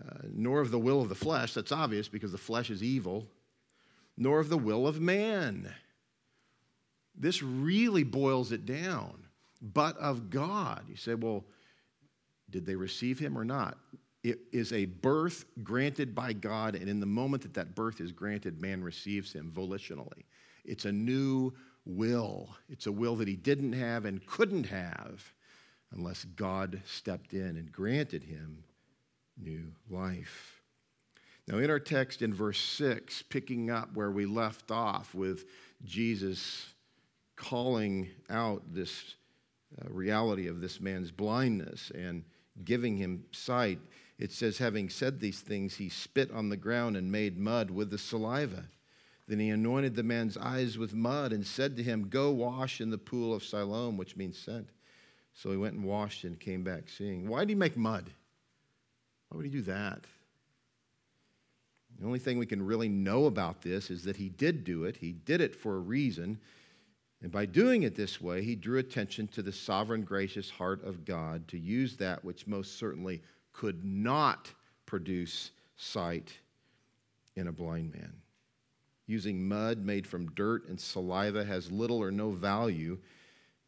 uh, 0.00 0.26
nor 0.32 0.60
of 0.60 0.70
the 0.70 0.78
will 0.78 1.00
of 1.00 1.08
the 1.08 1.14
flesh. 1.14 1.54
That's 1.54 1.72
obvious 1.72 2.08
because 2.08 2.32
the 2.32 2.38
flesh 2.38 2.70
is 2.70 2.82
evil, 2.82 3.26
nor 4.16 4.40
of 4.40 4.48
the 4.48 4.58
will 4.58 4.86
of 4.86 5.00
man. 5.00 5.72
This 7.14 7.42
really 7.42 8.04
boils 8.04 8.52
it 8.52 8.64
down, 8.64 9.24
but 9.60 9.96
of 9.98 10.30
God. 10.30 10.84
You 10.88 10.96
say, 10.96 11.14
well, 11.14 11.44
did 12.50 12.66
they 12.66 12.74
receive 12.74 13.18
him 13.18 13.36
or 13.36 13.44
not? 13.44 13.78
It 14.24 14.40
is 14.52 14.72
a 14.72 14.84
birth 14.84 15.44
granted 15.62 16.14
by 16.14 16.32
God, 16.32 16.74
and 16.74 16.88
in 16.88 17.00
the 17.00 17.06
moment 17.06 17.42
that 17.42 17.54
that 17.54 17.74
birth 17.74 18.00
is 18.00 18.12
granted, 18.12 18.62
man 18.62 18.82
receives 18.82 19.32
him 19.32 19.52
volitionally. 19.54 20.24
It's 20.64 20.84
a 20.84 20.92
new 20.92 21.52
will. 21.84 22.48
It's 22.68 22.86
a 22.86 22.92
will 22.92 23.16
that 23.16 23.28
he 23.28 23.36
didn't 23.36 23.72
have 23.72 24.04
and 24.04 24.24
couldn't 24.26 24.64
have 24.64 25.32
unless 25.90 26.24
God 26.24 26.80
stepped 26.86 27.34
in 27.34 27.56
and 27.56 27.70
granted 27.70 28.24
him 28.24 28.64
new 29.42 29.72
life. 29.90 30.62
Now, 31.48 31.58
in 31.58 31.70
our 31.70 31.80
text 31.80 32.22
in 32.22 32.32
verse 32.32 32.60
6, 32.60 33.22
picking 33.22 33.70
up 33.70 33.94
where 33.94 34.10
we 34.10 34.26
left 34.26 34.70
off 34.70 35.14
with 35.14 35.44
Jesus 35.84 36.66
calling 37.36 38.08
out 38.30 38.62
this 38.72 39.16
uh, 39.80 39.88
reality 39.90 40.46
of 40.46 40.60
this 40.60 40.80
man's 40.80 41.10
blindness 41.10 41.90
and 41.94 42.24
giving 42.64 42.96
him 42.96 43.24
sight, 43.32 43.80
it 44.18 44.30
says, 44.30 44.58
having 44.58 44.88
said 44.88 45.18
these 45.18 45.40
things, 45.40 45.74
he 45.76 45.88
spit 45.88 46.30
on 46.30 46.48
the 46.48 46.56
ground 46.56 46.96
and 46.96 47.10
made 47.10 47.38
mud 47.38 47.70
with 47.70 47.90
the 47.90 47.98
saliva. 47.98 48.64
Then 49.26 49.40
he 49.40 49.50
anointed 49.50 49.96
the 49.96 50.02
man's 50.02 50.36
eyes 50.36 50.78
with 50.78 50.94
mud 50.94 51.32
and 51.32 51.46
said 51.46 51.76
to 51.76 51.82
him, 51.82 52.08
Go 52.08 52.30
wash 52.30 52.80
in 52.80 52.90
the 52.90 52.98
pool 52.98 53.34
of 53.34 53.42
Siloam, 53.42 53.96
which 53.96 54.16
means 54.16 54.38
sent. 54.38 54.68
So 55.34 55.50
he 55.50 55.56
went 55.56 55.74
and 55.74 55.84
washed 55.84 56.24
and 56.24 56.38
came 56.38 56.62
back 56.62 56.88
seeing. 56.88 57.28
Why 57.28 57.40
did 57.40 57.48
he 57.48 57.54
make 57.54 57.76
mud? 57.76 58.10
Why 59.32 59.38
would 59.38 59.46
he 59.46 59.50
do 59.50 59.62
that? 59.62 60.04
The 61.98 62.04
only 62.04 62.18
thing 62.18 62.36
we 62.36 62.44
can 62.44 62.60
really 62.60 62.90
know 62.90 63.24
about 63.24 63.62
this 63.62 63.90
is 63.90 64.04
that 64.04 64.16
he 64.16 64.28
did 64.28 64.62
do 64.62 64.84
it. 64.84 64.96
He 64.96 65.12
did 65.12 65.40
it 65.40 65.56
for 65.56 65.76
a 65.76 65.80
reason. 65.80 66.38
And 67.22 67.32
by 67.32 67.46
doing 67.46 67.84
it 67.84 67.94
this 67.94 68.20
way, 68.20 68.42
he 68.42 68.54
drew 68.54 68.78
attention 68.78 69.28
to 69.28 69.40
the 69.40 69.52
sovereign, 69.52 70.02
gracious 70.02 70.50
heart 70.50 70.84
of 70.84 71.06
God 71.06 71.48
to 71.48 71.58
use 71.58 71.96
that 71.96 72.22
which 72.22 72.46
most 72.46 72.78
certainly 72.78 73.22
could 73.54 73.82
not 73.86 74.52
produce 74.84 75.52
sight 75.76 76.34
in 77.34 77.48
a 77.48 77.52
blind 77.52 77.94
man. 77.94 78.12
Using 79.06 79.48
mud 79.48 79.78
made 79.78 80.06
from 80.06 80.30
dirt 80.32 80.68
and 80.68 80.78
saliva 80.78 81.42
has 81.42 81.72
little 81.72 82.02
or 82.02 82.10
no 82.10 82.32
value 82.32 82.98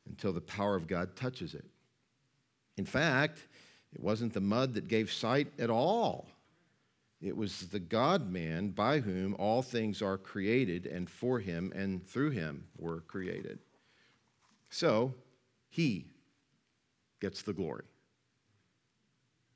until 0.07 0.35
the 0.35 0.43
power 0.43 0.77
of 0.77 0.87
God 0.87 1.17
touches 1.17 1.55
it. 1.55 1.65
In 2.77 2.85
fact, 2.85 3.47
it 3.95 4.01
wasn't 4.01 4.33
the 4.33 4.41
mud 4.41 4.75
that 4.75 4.89
gave 4.89 5.13
sight 5.13 5.49
at 5.59 5.71
all. 5.71 6.27
It 7.21 7.37
was 7.37 7.69
the 7.69 7.79
God 7.79 8.31
man 8.31 8.69
by 8.69 9.01
whom 9.01 9.35
all 9.39 9.63
things 9.63 10.03
are 10.03 10.19
created, 10.19 10.87
and 10.87 11.09
for 11.09 11.39
him 11.41 11.73
and 11.75 12.07
through 12.07 12.31
him 12.31 12.67
were 12.77 13.01
created. 13.01 13.61
So, 14.69 15.15
he 15.71 16.07
gets 17.21 17.43
the 17.43 17.53
glory. 17.53 17.85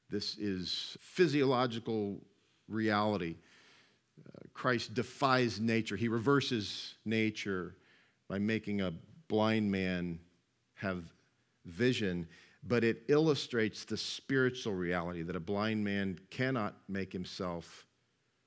This 0.09 0.39
is 0.39 0.97
physiological 1.01 2.21
reality. 2.69 3.37
Uh, 4.27 4.49
Christ 4.55 4.95
defies 4.95 5.61
nature, 5.61 5.97
he 5.97 6.09
reverses 6.09 6.95
nature 7.05 7.75
by 8.29 8.39
making 8.39 8.81
a 8.81 8.95
blind 9.29 9.71
man 9.71 10.21
have 10.75 11.05
vision 11.67 12.27
but 12.69 12.85
it 12.85 13.03
illustrates 13.09 13.85
the 13.85 13.97
spiritual 13.97 14.75
reality 14.75 15.23
that 15.23 15.35
a 15.37 15.41
blind 15.41 15.83
man 15.83 16.19
cannot 16.31 16.75
make 16.89 17.13
himself 17.13 17.87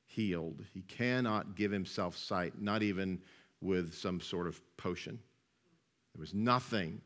healed. 0.05 0.63
He 0.73 0.81
cannot 0.81 1.55
give 1.55 1.71
himself 1.71 2.15
sight, 2.15 2.61
not 2.61 2.83
even 2.83 3.19
with 3.61 3.93
some 3.93 4.21
sort 4.21 4.47
of 4.47 4.61
potion. 4.77 5.19
There 6.13 6.19
was 6.19 6.33
nothing 6.33 7.01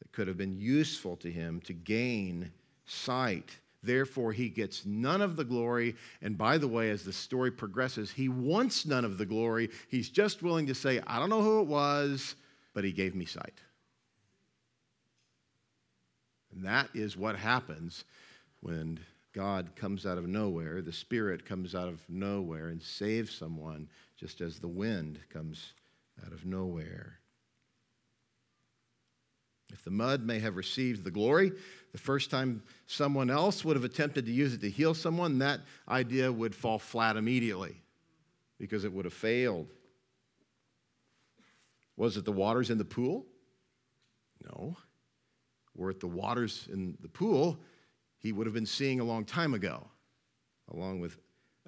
that 0.00 0.12
could 0.12 0.26
have 0.26 0.36
been 0.36 0.58
useful 0.58 1.16
to 1.18 1.30
him 1.30 1.60
to 1.62 1.72
gain 1.72 2.50
sight. 2.84 3.58
Therefore, 3.82 4.32
he 4.32 4.48
gets 4.48 4.84
none 4.84 5.20
of 5.20 5.36
the 5.36 5.44
glory. 5.44 5.94
And 6.22 6.36
by 6.36 6.58
the 6.58 6.68
way, 6.68 6.90
as 6.90 7.04
the 7.04 7.12
story 7.12 7.52
progresses, 7.52 8.10
he 8.10 8.28
wants 8.28 8.86
none 8.86 9.04
of 9.04 9.18
the 9.18 9.26
glory. 9.26 9.70
He's 9.88 10.08
just 10.08 10.42
willing 10.42 10.66
to 10.66 10.74
say, 10.74 11.00
I 11.06 11.18
don't 11.18 11.30
know 11.30 11.42
who 11.42 11.60
it 11.60 11.66
was, 11.66 12.34
but 12.74 12.84
he 12.84 12.92
gave 12.92 13.14
me 13.14 13.26
sight. 13.26 13.60
And 16.56 16.64
that 16.64 16.88
is 16.94 17.18
what 17.18 17.36
happens 17.36 18.04
when 18.60 18.98
God 19.34 19.76
comes 19.76 20.06
out 20.06 20.16
of 20.16 20.26
nowhere, 20.26 20.80
the 20.80 20.92
Spirit 20.92 21.44
comes 21.44 21.74
out 21.74 21.88
of 21.88 22.00
nowhere 22.08 22.68
and 22.68 22.82
saves 22.82 23.34
someone, 23.34 23.88
just 24.18 24.40
as 24.40 24.58
the 24.58 24.66
wind 24.66 25.20
comes 25.30 25.74
out 26.24 26.32
of 26.32 26.46
nowhere. 26.46 27.18
If 29.70 29.84
the 29.84 29.90
mud 29.90 30.24
may 30.24 30.38
have 30.38 30.56
received 30.56 31.04
the 31.04 31.10
glory, 31.10 31.52
the 31.92 31.98
first 31.98 32.30
time 32.30 32.62
someone 32.86 33.28
else 33.28 33.62
would 33.62 33.76
have 33.76 33.84
attempted 33.84 34.24
to 34.24 34.32
use 34.32 34.54
it 34.54 34.62
to 34.62 34.70
heal 34.70 34.94
someone, 34.94 35.40
that 35.40 35.60
idea 35.86 36.32
would 36.32 36.54
fall 36.54 36.78
flat 36.78 37.18
immediately 37.18 37.82
because 38.58 38.84
it 38.84 38.92
would 38.94 39.04
have 39.04 39.12
failed. 39.12 39.66
Was 41.98 42.16
it 42.16 42.24
the 42.24 42.32
waters 42.32 42.70
in 42.70 42.78
the 42.78 42.84
pool? 42.84 43.26
No 44.42 44.76
were 45.76 45.90
at 45.90 46.00
the 46.00 46.06
waters 46.06 46.68
in 46.72 46.96
the 47.00 47.08
pool, 47.08 47.58
he 48.18 48.32
would 48.32 48.46
have 48.46 48.54
been 48.54 48.66
seeing 48.66 49.00
a 49.00 49.04
long 49.04 49.24
time 49.24 49.54
ago, 49.54 49.86
along 50.72 51.00
with 51.00 51.18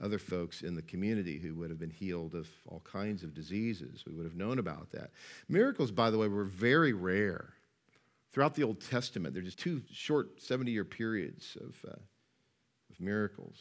other 0.02 0.18
folks 0.18 0.62
in 0.62 0.74
the 0.74 0.82
community 0.82 1.38
who 1.38 1.54
would 1.54 1.70
have 1.70 1.78
been 1.78 1.90
healed 1.90 2.34
of 2.34 2.48
all 2.66 2.80
kinds 2.80 3.22
of 3.22 3.34
diseases. 3.34 4.04
We 4.06 4.12
would 4.14 4.24
have 4.24 4.36
known 4.36 4.58
about 4.58 4.90
that. 4.92 5.10
Miracles, 5.48 5.90
by 5.90 6.10
the 6.10 6.18
way, 6.18 6.28
were 6.28 6.44
very 6.44 6.92
rare. 6.92 7.54
Throughout 8.32 8.54
the 8.54 8.62
Old 8.62 8.80
Testament, 8.80 9.34
there's 9.34 9.46
just 9.46 9.58
two 9.58 9.82
short 9.92 10.40
70 10.40 10.70
year 10.70 10.84
periods 10.84 11.56
of, 11.60 11.76
uh, 11.86 11.96
of 12.90 13.00
miracles. 13.00 13.56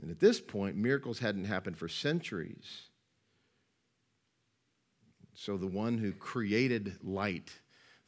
And 0.00 0.10
at 0.10 0.18
this 0.18 0.40
point, 0.40 0.76
miracles 0.76 1.20
hadn't 1.20 1.44
happened 1.44 1.76
for 1.76 1.88
centuries. 1.88 2.88
So 5.34 5.56
the 5.56 5.66
one 5.66 5.98
who 5.98 6.12
created 6.12 6.96
light 7.02 7.52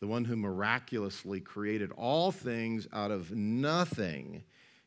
the 0.01 0.07
one 0.07 0.25
who 0.25 0.37
miraculously 0.37 1.41
created 1.41 1.91
all 1.93 2.31
things 2.31 2.87
out 2.93 3.11
of 3.11 3.33
nothing, 3.33 4.43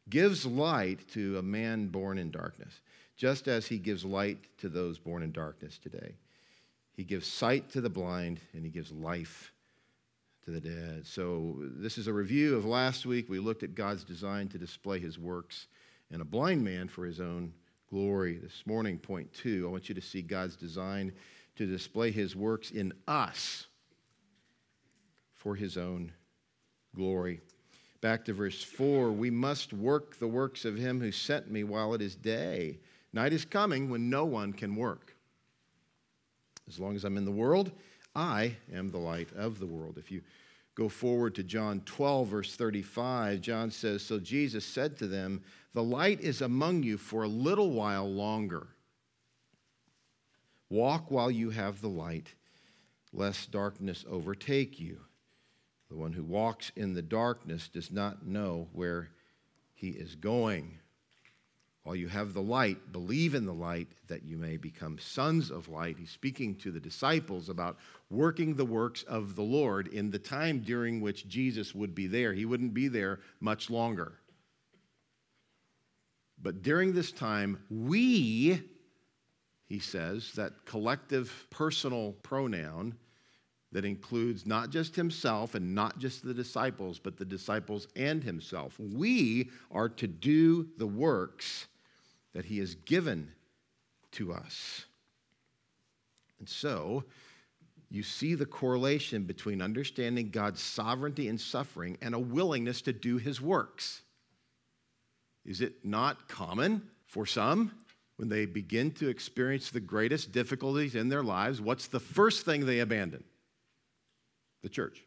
gives 0.09 0.45
light 0.45 1.07
to 1.09 1.37
a 1.37 1.41
man 1.41 1.87
born 1.87 2.17
in 2.17 2.31
darkness, 2.31 2.81
just 3.15 3.47
as 3.47 3.67
he 3.67 3.77
gives 3.77 4.05
light 4.05 4.37
to 4.57 4.69
those 4.69 4.97
born 4.97 5.23
in 5.23 5.31
darkness 5.31 5.77
today. 5.77 6.15
He 6.95 7.03
gives 7.03 7.27
sight 7.27 7.69
to 7.71 7.81
the 7.81 7.89
blind 7.89 8.39
and 8.53 8.63
he 8.63 8.69
gives 8.69 8.91
life 8.91 9.51
to 10.45 10.51
the 10.51 10.59
dead. 10.59 11.05
So, 11.05 11.55
this 11.59 11.97
is 11.97 12.07
a 12.07 12.13
review 12.13 12.55
of 12.55 12.65
last 12.65 13.05
week. 13.05 13.29
We 13.29 13.39
looked 13.39 13.63
at 13.63 13.75
God's 13.75 14.03
design 14.03 14.47
to 14.49 14.57
display 14.57 14.99
his 14.99 15.17
works 15.17 15.67
in 16.11 16.21
a 16.21 16.25
blind 16.25 16.63
man 16.63 16.87
for 16.87 17.05
his 17.05 17.19
own 17.19 17.53
glory. 17.89 18.37
This 18.37 18.63
morning, 18.65 18.97
point 18.97 19.31
two, 19.33 19.65
I 19.67 19.71
want 19.71 19.89
you 19.89 19.95
to 19.95 20.01
see 20.01 20.21
God's 20.21 20.55
design 20.55 21.13
to 21.55 21.65
display 21.65 22.11
his 22.11 22.35
works 22.35 22.71
in 22.71 22.93
us 23.07 23.67
for 25.39 25.55
his 25.55 25.77
own 25.77 26.11
glory. 26.95 27.39
Back 28.01 28.25
to 28.25 28.33
verse 28.33 28.61
4 28.61 29.11
we 29.11 29.29
must 29.29 29.73
work 29.73 30.19
the 30.19 30.27
works 30.27 30.65
of 30.65 30.77
him 30.77 30.99
who 30.99 31.11
sent 31.11 31.49
me 31.49 31.63
while 31.63 31.93
it 31.93 32.01
is 32.01 32.15
day. 32.15 32.77
Night 33.13 33.33
is 33.33 33.45
coming 33.45 33.89
when 33.89 34.09
no 34.09 34.25
one 34.25 34.53
can 34.53 34.75
work. 34.75 35.15
As 36.67 36.77
long 36.77 36.95
as 36.95 37.05
I'm 37.05 37.17
in 37.17 37.25
the 37.25 37.31
world, 37.31 37.71
I 38.15 38.57
am 38.73 38.91
the 38.91 38.99
light 38.99 39.29
of 39.35 39.59
the 39.59 39.65
world. 39.65 39.97
If 39.97 40.11
you 40.11 40.21
go 40.75 40.89
forward 40.89 41.35
to 41.35 41.43
John 41.43 41.81
12, 41.85 42.27
verse 42.27 42.55
35, 42.55 43.41
John 43.41 43.71
says, 43.71 44.03
So 44.03 44.19
Jesus 44.19 44.65
said 44.65 44.97
to 44.97 45.07
them, 45.07 45.41
The 45.73 45.83
light 45.83 46.19
is 46.19 46.41
among 46.41 46.83
you 46.83 46.97
for 46.97 47.23
a 47.23 47.29
little 47.29 47.71
while 47.71 48.09
longer. 48.11 48.67
Walk 50.69 51.09
while 51.09 51.31
you 51.31 51.49
have 51.49 51.81
the 51.81 51.89
light, 51.89 52.35
lest 53.11 53.51
darkness 53.51 54.05
overtake 54.07 54.79
you. 54.79 54.99
The 55.89 55.97
one 55.97 56.13
who 56.13 56.23
walks 56.23 56.71
in 56.75 56.93
the 56.93 57.01
darkness 57.01 57.67
does 57.67 57.91
not 57.91 58.25
know 58.25 58.67
where 58.73 59.09
he 59.73 59.89
is 59.89 60.15
going. 60.15 60.79
While 61.83 61.95
you 61.95 62.07
have 62.07 62.33
the 62.33 62.41
light, 62.41 62.91
believe 62.91 63.33
in 63.33 63.45
the 63.45 63.53
light 63.53 63.87
that 64.07 64.23
you 64.23 64.37
may 64.37 64.57
become 64.57 64.99
sons 64.99 65.49
of 65.49 65.69
light. 65.69 65.97
He's 65.97 66.11
speaking 66.11 66.55
to 66.57 66.71
the 66.71 66.79
disciples 66.79 67.49
about 67.49 67.77
working 68.09 68.55
the 68.55 68.65
works 68.65 69.03
of 69.03 69.35
the 69.35 69.43
Lord 69.43 69.87
in 69.87 70.11
the 70.11 70.19
time 70.19 70.59
during 70.59 71.01
which 71.01 71.27
Jesus 71.27 71.73
would 71.73 71.95
be 71.95 72.05
there. 72.05 72.33
He 72.33 72.45
wouldn't 72.45 72.73
be 72.73 72.87
there 72.87 73.19
much 73.39 73.69
longer. 73.69 74.13
But 76.41 76.61
during 76.61 76.93
this 76.93 77.11
time, 77.11 77.63
we 77.69 78.61
he 79.69 79.79
says, 79.79 80.33
that 80.33 80.65
collective 80.65 81.45
personal 81.51 82.13
pronoun 82.23 82.95
that 83.71 83.85
includes 83.85 84.45
not 84.45 84.71
just 84.71 84.95
himself 84.95 85.53
and 85.53 85.75
not 85.75 85.99
just 85.99 86.23
the 86.23 86.33
disciples, 86.33 86.99
but 86.99 87.17
the 87.17 87.25
disciples 87.25 87.87
and 87.95 88.23
himself. 88.23 88.79
We 88.79 89.49
are 89.71 89.89
to 89.89 90.07
do 90.07 90.69
the 90.77 90.87
works 90.87 91.67
that 92.33 92.45
he 92.45 92.59
has 92.59 92.75
given 92.75 93.31
to 94.13 94.33
us. 94.33 94.85
And 96.39 96.49
so, 96.49 97.03
you 97.91 98.03
see 98.03 98.35
the 98.35 98.45
correlation 98.45 99.23
between 99.23 99.61
understanding 99.61 100.29
God's 100.29 100.61
sovereignty 100.61 101.27
and 101.27 101.39
suffering 101.39 101.97
and 102.01 102.13
a 102.13 102.19
willingness 102.19 102.81
to 102.83 102.93
do 102.93 103.17
his 103.17 103.41
works. 103.41 104.01
Is 105.45 105.61
it 105.61 105.83
not 105.83 106.27
common 106.27 106.83
for 107.05 107.25
some 107.25 107.71
when 108.17 108.29
they 108.29 108.45
begin 108.45 108.91
to 108.91 109.09
experience 109.09 109.71
the 109.71 109.79
greatest 109.79 110.31
difficulties 110.31 110.93
in 110.93 111.09
their 111.09 111.23
lives? 111.23 111.61
What's 111.61 111.87
the 111.87 111.99
first 111.99 112.45
thing 112.45 112.65
they 112.65 112.79
abandon? 112.79 113.23
The 114.61 114.69
church. 114.69 115.03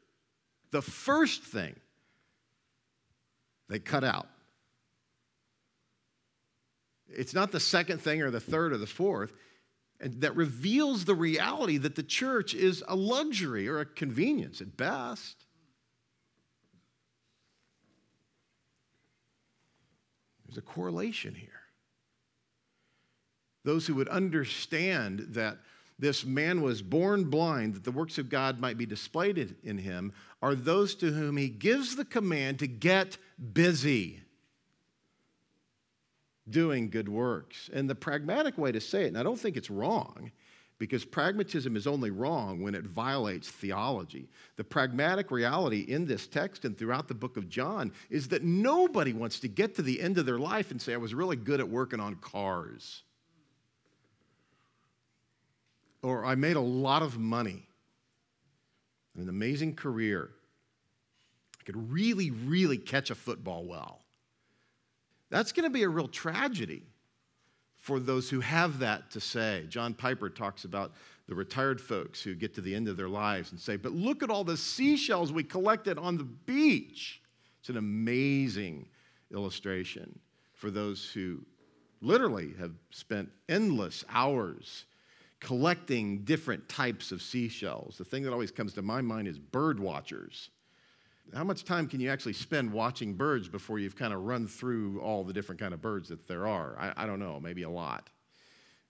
The 0.71 0.83
first 0.83 1.43
thing 1.43 1.75
they 3.69 3.79
cut 3.79 4.05
out. 4.05 4.29
It's 7.09 7.35
not 7.35 7.53
the 7.53 7.61
second 7.61 8.01
thing 8.01 8.23
or 8.23 8.31
the 8.31 8.41
third 8.41 8.73
or 8.73 8.79
the 8.79 8.87
fourth 8.87 9.33
and 10.03 10.21
that 10.21 10.35
reveals 10.35 11.05
the 11.05 11.15
reality 11.15 11.79
that 11.79 11.95
the 11.95 12.03
church 12.03 12.55
is 12.55 12.83
a 12.89 12.97
luxury 12.97 13.69
or 13.69 13.79
a 13.79 13.87
convenience 13.87 14.61
at 14.61 14.77
best. 14.77 15.47
There's 20.45 20.59
a 20.59 20.63
correlation 20.63 21.37
here. 21.37 21.49
Those 23.65 23.87
who 23.87 23.95
would 23.95 24.09
understand 24.09 25.21
that 25.31 25.59
this 26.03 26.25
man 26.25 26.63
was 26.63 26.83
born 26.83 27.31
blind, 27.31 27.77
that 27.77 27.85
the 27.85 27.93
works 27.93 28.19
of 28.19 28.29
God 28.29 28.59
might 28.59 28.77
be 28.77 28.85
displayed 28.85 29.55
in 29.63 29.79
him, 29.79 30.13
are 30.43 30.57
those 30.57 30.97
to 30.97 31.13
whom 31.13 31.37
he 31.37 31.49
gives 31.49 31.95
the 31.95 32.05
command 32.05 32.59
to 32.59 32.67
get 32.67 33.19
busy 33.53 34.21
doing 36.51 36.91
good 36.91 37.09
works. 37.09 37.71
And 37.73 37.89
the 37.89 37.95
pragmatic 37.95 38.59
way 38.59 38.73
to 38.73 38.81
say 38.81 39.05
it, 39.05 39.09
and 39.09 39.17
I 39.19 39.23
don't 39.23 39.39
think 39.39 39.57
it's 39.57 39.71
wrong, 39.71 40.33
because 40.77 41.05
pragmatism 41.05 41.77
is 41.77 41.87
only 41.87 42.11
wrong 42.11 42.61
when 42.61 42.75
it 42.75 42.83
violates 42.83 43.49
theology. 43.49 44.29
The 44.57 44.65
pragmatic 44.65 45.31
reality 45.31 45.83
in 45.83 46.05
this 46.05 46.27
text 46.27 46.65
and 46.65 46.77
throughout 46.77 47.07
the 47.07 47.15
book 47.15 47.37
of 47.37 47.49
John 47.49 47.93
is 48.11 48.27
that 48.29 48.43
nobody 48.43 49.13
wants 49.13 49.39
to 49.39 49.47
get 49.47 49.77
to 49.77 49.83
the 49.83 50.01
end 50.01 50.19
of 50.19 50.27
their 50.27 50.41
life 50.41 50.73
and 50.73 50.83
say, 50.83 50.95
I 50.95 50.97
was 50.97 51.15
really 51.15 51.37
good 51.37 51.61
at 51.61 51.69
working 51.69 52.01
on 52.01 52.17
cars. 52.17 53.05
Or 56.03 56.25
I 56.25 56.35
made 56.35 56.57
a 56.57 56.61
lot 56.61 57.03
of 57.03 57.19
money, 57.19 57.67
an 59.17 59.29
amazing 59.29 59.77
career. 59.77 60.31
I 61.61 61.65
could 61.65 61.93
really, 61.93 62.31
really 62.31 62.79
catch 62.79 63.11
a 63.11 63.15
football 63.15 63.65
well. 63.65 64.01
That's 65.31 65.53
going 65.53 65.65
to 65.65 65.71
be 65.71 65.85
a 65.85 65.89
real 65.89 66.09
tragedy 66.09 66.83
for 67.79 67.99
those 67.99 68.31
who 68.31 68.41
have 68.41 68.81
that 68.81 69.11
to 69.13 69.21
say. 69.21 69.65
John 69.69 69.95
Piper 69.95 70.29
talks 70.29 70.65
about 70.65 70.93
the 71.29 71.35
retired 71.35 71.81
folks 71.81 72.23
who 72.23 72.35
get 72.35 72.55
to 72.55 72.61
the 72.61 72.75
end 72.75 72.89
of 72.89 72.97
their 72.97 73.09
lives 73.09 73.51
and 73.53 73.61
say, 73.61 73.77
But 73.77 73.93
look 73.93 74.23
at 74.23 74.31
all 74.31 74.45
the 74.45 74.57
seashells 74.57 75.33
we 75.33 75.43
collected 75.43 75.99
on 75.99 76.19
the 76.19 76.25
beach. 76.25 77.23
It's 77.61 77.69
an 77.69 77.77
amazing 77.77 78.89
illustration 79.33 80.19
for 80.53 80.71
those 80.71 81.11
who 81.13 81.45
literally 82.01 82.55
have 82.59 82.73
spent 82.91 83.31
endless 83.49 84.05
hours 84.11 84.85
collecting 85.43 86.24
different 86.24 86.68
types 86.68 87.12
of 87.12 87.20
seashells. 87.20 87.99
The 87.99 88.05
thing 88.05 88.22
that 88.22 88.32
always 88.32 88.51
comes 88.51 88.72
to 88.74 88.82
my 88.82 89.03
mind 89.03 89.28
is 89.28 89.38
bird 89.38 89.78
watchers 89.78 90.51
how 91.34 91.45
much 91.45 91.64
time 91.64 91.88
can 91.88 92.01
you 92.01 92.11
actually 92.11 92.34
spend 92.34 92.72
watching 92.72 93.14
birds 93.14 93.49
before 93.49 93.78
you've 93.78 93.97
kind 93.97 94.12
of 94.12 94.22
run 94.22 94.47
through 94.47 95.01
all 95.01 95.24
the 95.24 95.32
different 95.32 95.61
kind 95.61 95.72
of 95.72 95.80
birds 95.80 96.09
that 96.09 96.28
there 96.28 96.47
are? 96.47 96.76
I, 96.78 97.05
I 97.05 97.07
don't 97.07 97.20
know, 97.20 97.40
maybe 97.40 97.62
a 97.62 97.70
lot. 97.70 98.11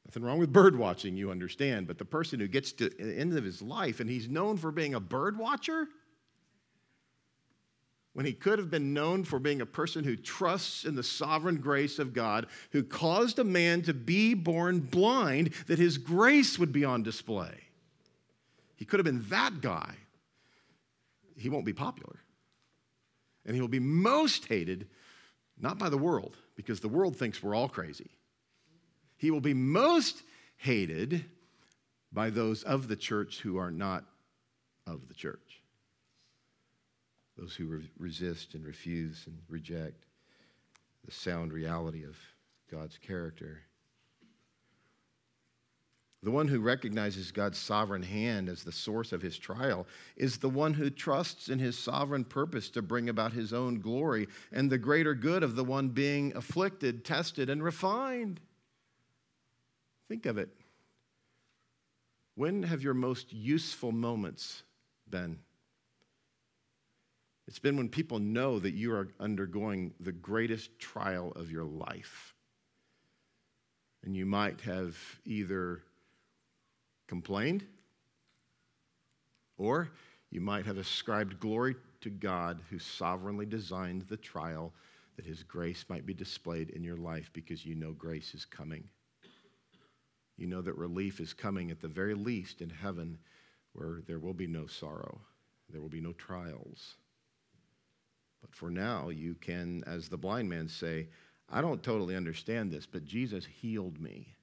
Nothing 0.06 0.24
wrong 0.24 0.38
with 0.38 0.52
bird 0.52 0.76
watching, 0.76 1.16
you 1.16 1.30
understand, 1.30 1.86
but 1.86 1.98
the 1.98 2.04
person 2.04 2.40
who 2.40 2.48
gets 2.48 2.72
to 2.72 2.88
the 2.88 3.16
end 3.16 3.36
of 3.36 3.44
his 3.44 3.62
life 3.62 4.00
and 4.00 4.10
he's 4.10 4.28
known 4.28 4.56
for 4.56 4.72
being 4.72 4.94
a 4.94 5.00
bird 5.00 5.38
watcher, 5.38 5.86
when 8.14 8.26
he 8.26 8.32
could 8.32 8.58
have 8.58 8.70
been 8.70 8.92
known 8.92 9.24
for 9.24 9.38
being 9.38 9.60
a 9.60 9.66
person 9.66 10.04
who 10.04 10.16
trusts 10.16 10.84
in 10.84 10.94
the 10.94 11.02
sovereign 11.02 11.56
grace 11.56 11.98
of 11.98 12.12
God, 12.12 12.46
who 12.70 12.82
caused 12.82 13.38
a 13.38 13.44
man 13.44 13.82
to 13.82 13.94
be 13.94 14.34
born 14.34 14.80
blind, 14.80 15.54
that 15.66 15.78
his 15.78 15.98
grace 15.98 16.58
would 16.58 16.72
be 16.72 16.84
on 16.84 17.02
display. 17.02 17.54
He 18.76 18.84
could 18.84 18.98
have 19.00 19.06
been 19.06 19.24
that 19.28 19.60
guy. 19.60 19.94
He 21.36 21.48
won't 21.48 21.64
be 21.64 21.72
popular. 21.72 22.16
And 23.46 23.54
he 23.54 23.60
will 23.60 23.68
be 23.68 23.80
most 23.80 24.46
hated, 24.46 24.88
not 25.58 25.78
by 25.78 25.88
the 25.88 25.98
world, 25.98 26.36
because 26.54 26.80
the 26.80 26.88
world 26.88 27.16
thinks 27.16 27.42
we're 27.42 27.54
all 27.54 27.68
crazy. 27.68 28.10
He 29.16 29.30
will 29.30 29.40
be 29.40 29.54
most 29.54 30.22
hated 30.58 31.24
by 32.12 32.30
those 32.30 32.62
of 32.62 32.88
the 32.88 32.96
church 32.96 33.40
who 33.40 33.56
are 33.56 33.70
not 33.70 34.04
of 34.86 35.08
the 35.08 35.14
church. 35.14 35.51
Those 37.42 37.56
who 37.56 37.66
re- 37.66 37.90
resist 37.98 38.54
and 38.54 38.64
refuse 38.64 39.24
and 39.26 39.36
reject 39.48 40.04
the 41.04 41.10
sound 41.10 41.52
reality 41.52 42.04
of 42.04 42.16
God's 42.70 42.98
character. 42.98 43.62
The 46.22 46.30
one 46.30 46.46
who 46.46 46.60
recognizes 46.60 47.32
God's 47.32 47.58
sovereign 47.58 48.04
hand 48.04 48.48
as 48.48 48.62
the 48.62 48.70
source 48.70 49.10
of 49.10 49.22
his 49.22 49.36
trial 49.36 49.88
is 50.16 50.38
the 50.38 50.48
one 50.48 50.74
who 50.74 50.88
trusts 50.88 51.48
in 51.48 51.58
his 51.58 51.76
sovereign 51.76 52.24
purpose 52.24 52.70
to 52.70 52.80
bring 52.80 53.08
about 53.08 53.32
his 53.32 53.52
own 53.52 53.80
glory 53.80 54.28
and 54.52 54.70
the 54.70 54.78
greater 54.78 55.12
good 55.12 55.42
of 55.42 55.56
the 55.56 55.64
one 55.64 55.88
being 55.88 56.32
afflicted, 56.36 57.04
tested, 57.04 57.50
and 57.50 57.64
refined. 57.64 58.38
Think 60.06 60.26
of 60.26 60.38
it. 60.38 60.50
When 62.36 62.62
have 62.62 62.84
your 62.84 62.94
most 62.94 63.32
useful 63.32 63.90
moments 63.90 64.62
been? 65.10 65.40
It's 67.48 67.58
been 67.58 67.76
when 67.76 67.88
people 67.88 68.18
know 68.18 68.58
that 68.58 68.74
you 68.74 68.92
are 68.94 69.08
undergoing 69.18 69.94
the 70.00 70.12
greatest 70.12 70.78
trial 70.78 71.32
of 71.34 71.50
your 71.50 71.64
life. 71.64 72.34
And 74.04 74.16
you 74.16 74.26
might 74.26 74.60
have 74.62 74.96
either 75.24 75.82
complained, 77.08 77.66
or 79.58 79.90
you 80.30 80.40
might 80.40 80.66
have 80.66 80.78
ascribed 80.78 81.40
glory 81.40 81.76
to 82.00 82.10
God 82.10 82.60
who 82.70 82.78
sovereignly 82.78 83.46
designed 83.46 84.02
the 84.02 84.16
trial 84.16 84.72
that 85.16 85.26
his 85.26 85.42
grace 85.42 85.84
might 85.88 86.06
be 86.06 86.14
displayed 86.14 86.70
in 86.70 86.82
your 86.82 86.96
life 86.96 87.30
because 87.32 87.66
you 87.66 87.74
know 87.74 87.92
grace 87.92 88.34
is 88.34 88.44
coming. 88.44 88.84
You 90.36 90.46
know 90.46 90.62
that 90.62 90.76
relief 90.76 91.20
is 91.20 91.34
coming 91.34 91.70
at 91.70 91.80
the 91.80 91.88
very 91.88 92.14
least 92.14 92.62
in 92.62 92.70
heaven 92.70 93.18
where 93.74 94.00
there 94.06 94.18
will 94.18 94.34
be 94.34 94.46
no 94.46 94.66
sorrow, 94.66 95.20
there 95.68 95.80
will 95.80 95.88
be 95.88 96.00
no 96.00 96.12
trials. 96.12 96.96
But 98.42 98.54
for 98.54 98.70
now, 98.70 99.08
you 99.08 99.34
can, 99.34 99.82
as 99.86 100.08
the 100.08 100.18
blind 100.18 100.50
man, 100.50 100.68
say, 100.68 101.08
I 101.48 101.60
don't 101.60 101.82
totally 101.82 102.16
understand 102.16 102.70
this, 102.70 102.86
but 102.86 103.04
Jesus 103.04 103.46
healed 103.46 104.00
me. 104.00 104.34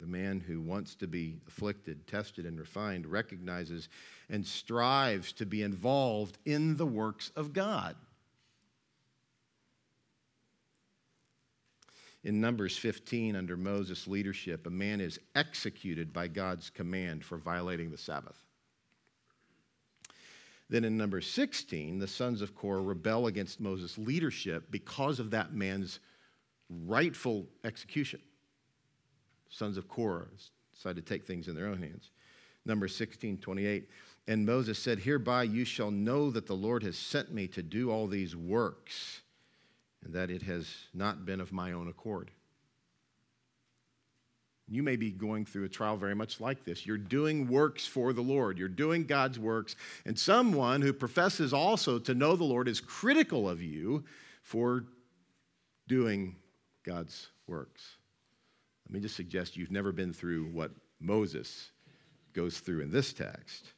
The 0.00 0.06
man 0.06 0.40
who 0.40 0.60
wants 0.60 0.94
to 0.96 1.06
be 1.06 1.38
afflicted, 1.48 2.06
tested, 2.06 2.44
and 2.44 2.58
refined 2.58 3.06
recognizes 3.06 3.88
and 4.28 4.46
strives 4.46 5.32
to 5.34 5.46
be 5.46 5.62
involved 5.62 6.36
in 6.44 6.76
the 6.76 6.86
works 6.86 7.30
of 7.36 7.52
God. 7.52 7.96
In 12.22 12.40
Numbers 12.40 12.76
15, 12.76 13.36
under 13.36 13.56
Moses' 13.56 14.06
leadership, 14.06 14.66
a 14.66 14.70
man 14.70 15.00
is 15.00 15.20
executed 15.34 16.12
by 16.12 16.28
God's 16.28 16.70
command 16.70 17.24
for 17.24 17.38
violating 17.38 17.90
the 17.90 17.98
Sabbath. 17.98 18.44
Then 20.70 20.84
in 20.84 20.96
number 20.96 21.20
16, 21.20 21.98
the 21.98 22.08
sons 22.08 22.40
of 22.40 22.54
Korah 22.54 22.82
rebel 22.82 23.26
against 23.26 23.60
Moses' 23.60 23.98
leadership 23.98 24.70
because 24.70 25.20
of 25.20 25.30
that 25.30 25.52
man's 25.52 26.00
rightful 26.68 27.46
execution 27.64 28.20
sons 29.54 29.76
of 29.76 29.88
Korah 29.88 30.26
decided 30.72 31.06
to 31.06 31.12
take 31.12 31.26
things 31.26 31.48
in 31.48 31.54
their 31.54 31.66
own 31.66 31.78
hands. 31.78 32.10
Number 32.64 32.88
16, 32.88 33.38
28. 33.38 33.88
And 34.26 34.46
Moses 34.46 34.78
said, 34.78 34.98
Hereby 34.98 35.44
you 35.44 35.64
shall 35.64 35.90
know 35.90 36.30
that 36.30 36.46
the 36.46 36.54
Lord 36.54 36.82
has 36.82 36.96
sent 36.96 37.32
me 37.32 37.46
to 37.48 37.62
do 37.62 37.90
all 37.90 38.06
these 38.06 38.34
works, 38.34 39.20
and 40.02 40.14
that 40.14 40.30
it 40.30 40.42
has 40.42 40.68
not 40.92 41.24
been 41.24 41.40
of 41.40 41.52
my 41.52 41.72
own 41.72 41.88
accord. 41.88 42.30
You 44.66 44.82
may 44.82 44.96
be 44.96 45.10
going 45.10 45.44
through 45.44 45.64
a 45.64 45.68
trial 45.68 45.96
very 45.96 46.14
much 46.14 46.40
like 46.40 46.64
this. 46.64 46.86
You're 46.86 46.96
doing 46.96 47.48
works 47.48 47.86
for 47.86 48.12
the 48.12 48.22
Lord, 48.22 48.58
you're 48.58 48.68
doing 48.68 49.04
God's 49.04 49.38
works, 49.38 49.76
and 50.06 50.18
someone 50.18 50.80
who 50.80 50.92
professes 50.92 51.52
also 51.52 51.98
to 51.98 52.14
know 52.14 52.34
the 52.34 52.44
Lord 52.44 52.68
is 52.68 52.80
critical 52.80 53.48
of 53.48 53.60
you 53.60 54.04
for 54.42 54.84
doing 55.86 56.36
God's 56.84 57.28
works. 57.46 57.96
Let 58.86 58.94
me 58.94 59.00
just 59.00 59.16
suggest 59.16 59.56
you've 59.56 59.70
never 59.70 59.92
been 59.92 60.12
through 60.12 60.46
what 60.46 60.70
Moses 61.00 61.70
goes 62.32 62.58
through 62.58 62.80
in 62.80 62.90
this 62.90 63.12
text. 63.12 63.72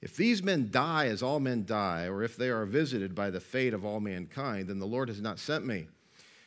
If 0.00 0.16
these 0.16 0.42
men 0.42 0.68
die 0.70 1.06
as 1.06 1.22
all 1.22 1.40
men 1.40 1.64
die, 1.64 2.06
or 2.06 2.22
if 2.22 2.36
they 2.36 2.50
are 2.50 2.66
visited 2.66 3.14
by 3.14 3.30
the 3.30 3.40
fate 3.40 3.72
of 3.72 3.86
all 3.86 4.00
mankind, 4.00 4.68
then 4.68 4.78
the 4.78 4.86
Lord 4.86 5.08
has 5.08 5.20
not 5.20 5.38
sent 5.38 5.64
me. 5.64 5.86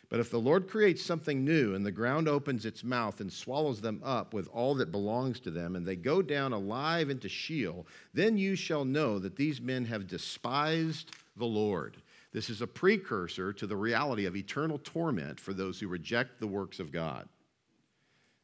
But 0.09 0.21
if 0.21 0.31
the 0.31 0.39
Lord 0.39 0.69
creates 0.69 1.03
something 1.03 1.43
new, 1.43 1.75
and 1.75 1.85
the 1.85 1.91
ground 1.91 2.29
opens 2.29 2.65
its 2.65 2.83
mouth 2.83 3.19
and 3.19 3.31
swallows 3.31 3.81
them 3.81 4.01
up 4.05 4.33
with 4.33 4.47
all 4.53 4.73
that 4.75 4.91
belongs 4.91 5.39
to 5.41 5.51
them, 5.51 5.75
and 5.75 5.85
they 5.85 5.97
go 5.97 6.21
down 6.21 6.53
alive 6.53 7.09
into 7.09 7.27
Sheol, 7.27 7.85
then 8.13 8.37
you 8.37 8.55
shall 8.55 8.85
know 8.85 9.19
that 9.19 9.35
these 9.35 9.59
men 9.59 9.83
have 9.85 10.07
despised 10.07 11.11
the 11.35 11.45
Lord. 11.45 11.97
This 12.31 12.49
is 12.49 12.61
a 12.61 12.67
precursor 12.67 13.51
to 13.51 13.67
the 13.67 13.75
reality 13.75 14.25
of 14.25 14.37
eternal 14.37 14.79
torment 14.81 15.41
for 15.41 15.53
those 15.53 15.79
who 15.79 15.89
reject 15.89 16.39
the 16.39 16.47
works 16.47 16.79
of 16.79 16.91
God. 16.91 17.27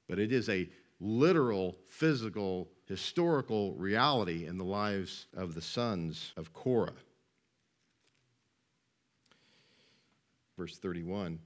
But 0.09 0.20
it 0.20 0.34
is 0.34 0.49
a 0.49 0.70
literal, 0.99 1.78
physical, 1.88 2.70
historical 2.88 3.74
reality 3.76 4.47
in 4.47 4.57
the 4.57 4.66
lives 4.66 5.28
of 5.36 5.55
the 5.55 5.61
sons 5.61 6.34
of 6.36 6.53
Korah. 6.53 6.93
Verse 10.57 10.78
31. 10.78 11.39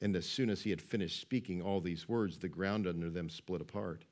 And 0.00 0.14
as 0.14 0.26
soon 0.26 0.50
as 0.50 0.62
he 0.62 0.70
had 0.70 0.80
finished 0.80 1.20
speaking 1.20 1.60
all 1.60 1.80
these 1.80 2.08
words, 2.08 2.38
the 2.38 2.48
ground 2.48 2.86
under 2.86 3.10
them 3.10 3.28
split 3.28 3.60
apart. 3.60 4.04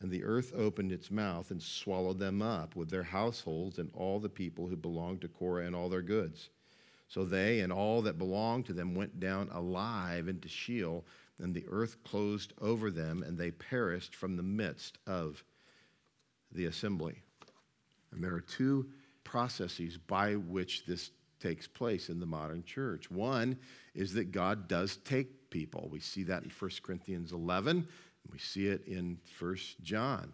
And 0.00 0.10
the 0.10 0.24
earth 0.24 0.52
opened 0.54 0.92
its 0.92 1.10
mouth 1.10 1.50
and 1.50 1.62
swallowed 1.62 2.18
them 2.18 2.42
up 2.42 2.76
with 2.76 2.90
their 2.90 3.02
households 3.02 3.78
and 3.78 3.90
all 3.94 4.20
the 4.20 4.28
people 4.28 4.68
who 4.68 4.76
belonged 4.76 5.22
to 5.22 5.28
Korah 5.28 5.66
and 5.66 5.74
all 5.74 5.88
their 5.88 6.02
goods. 6.02 6.50
So 7.08 7.24
they 7.24 7.60
and 7.60 7.72
all 7.72 8.02
that 8.02 8.18
belonged 8.18 8.66
to 8.66 8.72
them 8.72 8.94
went 8.94 9.20
down 9.20 9.48
alive 9.52 10.28
into 10.28 10.48
Sheol, 10.48 11.04
and 11.38 11.54
the 11.54 11.66
earth 11.68 12.02
closed 12.04 12.52
over 12.60 12.90
them, 12.90 13.22
and 13.22 13.36
they 13.36 13.50
perished 13.50 14.14
from 14.14 14.36
the 14.36 14.42
midst 14.42 14.98
of 15.06 15.44
the 16.52 16.66
assembly. 16.66 17.22
And 18.12 18.22
there 18.22 18.34
are 18.34 18.40
two 18.40 18.88
processes 19.24 19.96
by 19.96 20.36
which 20.36 20.86
this 20.86 21.10
takes 21.44 21.66
place 21.66 22.08
in 22.08 22.20
the 22.20 22.26
modern 22.26 22.64
church. 22.64 23.10
One 23.10 23.58
is 23.94 24.14
that 24.14 24.32
God 24.32 24.66
does 24.66 24.96
take 25.04 25.50
people. 25.50 25.88
We 25.92 26.00
see 26.00 26.22
that 26.24 26.42
in 26.42 26.50
1 26.50 26.70
Corinthians 26.82 27.32
11, 27.32 27.76
and 27.76 27.86
we 28.32 28.38
see 28.38 28.68
it 28.68 28.86
in 28.86 29.18
1 29.38 29.56
John. 29.82 30.32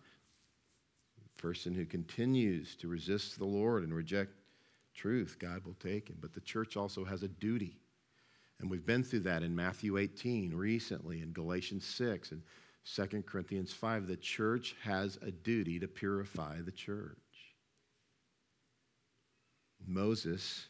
The 1.21 1.43
person 1.43 1.75
who 1.75 1.85
continues 1.85 2.77
to 2.77 2.87
resist 2.87 3.39
the 3.39 3.45
Lord 3.45 3.83
and 3.83 3.93
reject 3.93 4.31
truth, 4.95 5.37
God 5.41 5.65
will 5.65 5.77
take 5.81 6.09
him. 6.09 6.19
But 6.21 6.33
the 6.33 6.41
church 6.41 6.77
also 6.77 7.05
has 7.05 7.25
a 7.25 7.29
duty. 7.29 7.81
And 8.61 8.71
we've 8.71 8.87
been 8.87 9.03
through 9.03 9.21
that 9.21 9.43
in 9.43 9.57
Matthew 9.57 9.97
18 9.99 10.55
recently, 10.55 11.23
in 11.23 11.33
Galatians 11.33 11.85
6, 11.87 12.31
and 12.31 12.43
2 12.85 13.23
Corinthians 13.23 13.73
5. 13.73 14.07
The 14.07 14.17
church 14.17 14.77
has 14.85 15.19
a 15.23 15.33
duty 15.33 15.81
to 15.81 15.89
purify 15.89 16.61
the 16.61 16.71
church. 16.71 17.17
Moses 19.85 20.67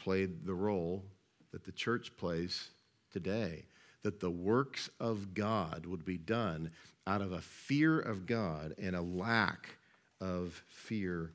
played 0.00 0.44
the 0.44 0.54
role 0.54 1.04
that 1.52 1.64
the 1.64 1.72
church 1.72 2.16
plays 2.16 2.70
today 3.12 3.64
that 4.02 4.20
the 4.20 4.30
works 4.30 4.88
of 4.98 5.34
God 5.34 5.86
would 5.86 6.04
be 6.04 6.18
done 6.18 6.70
out 7.06 7.20
of 7.20 7.32
a 7.32 7.40
fear 7.40 8.00
of 8.00 8.26
God 8.26 8.74
and 8.78 8.96
a 8.96 9.02
lack 9.02 9.76
of 10.20 10.62
fear 10.68 11.32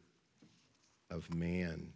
of 1.11 1.33
man. 1.33 1.93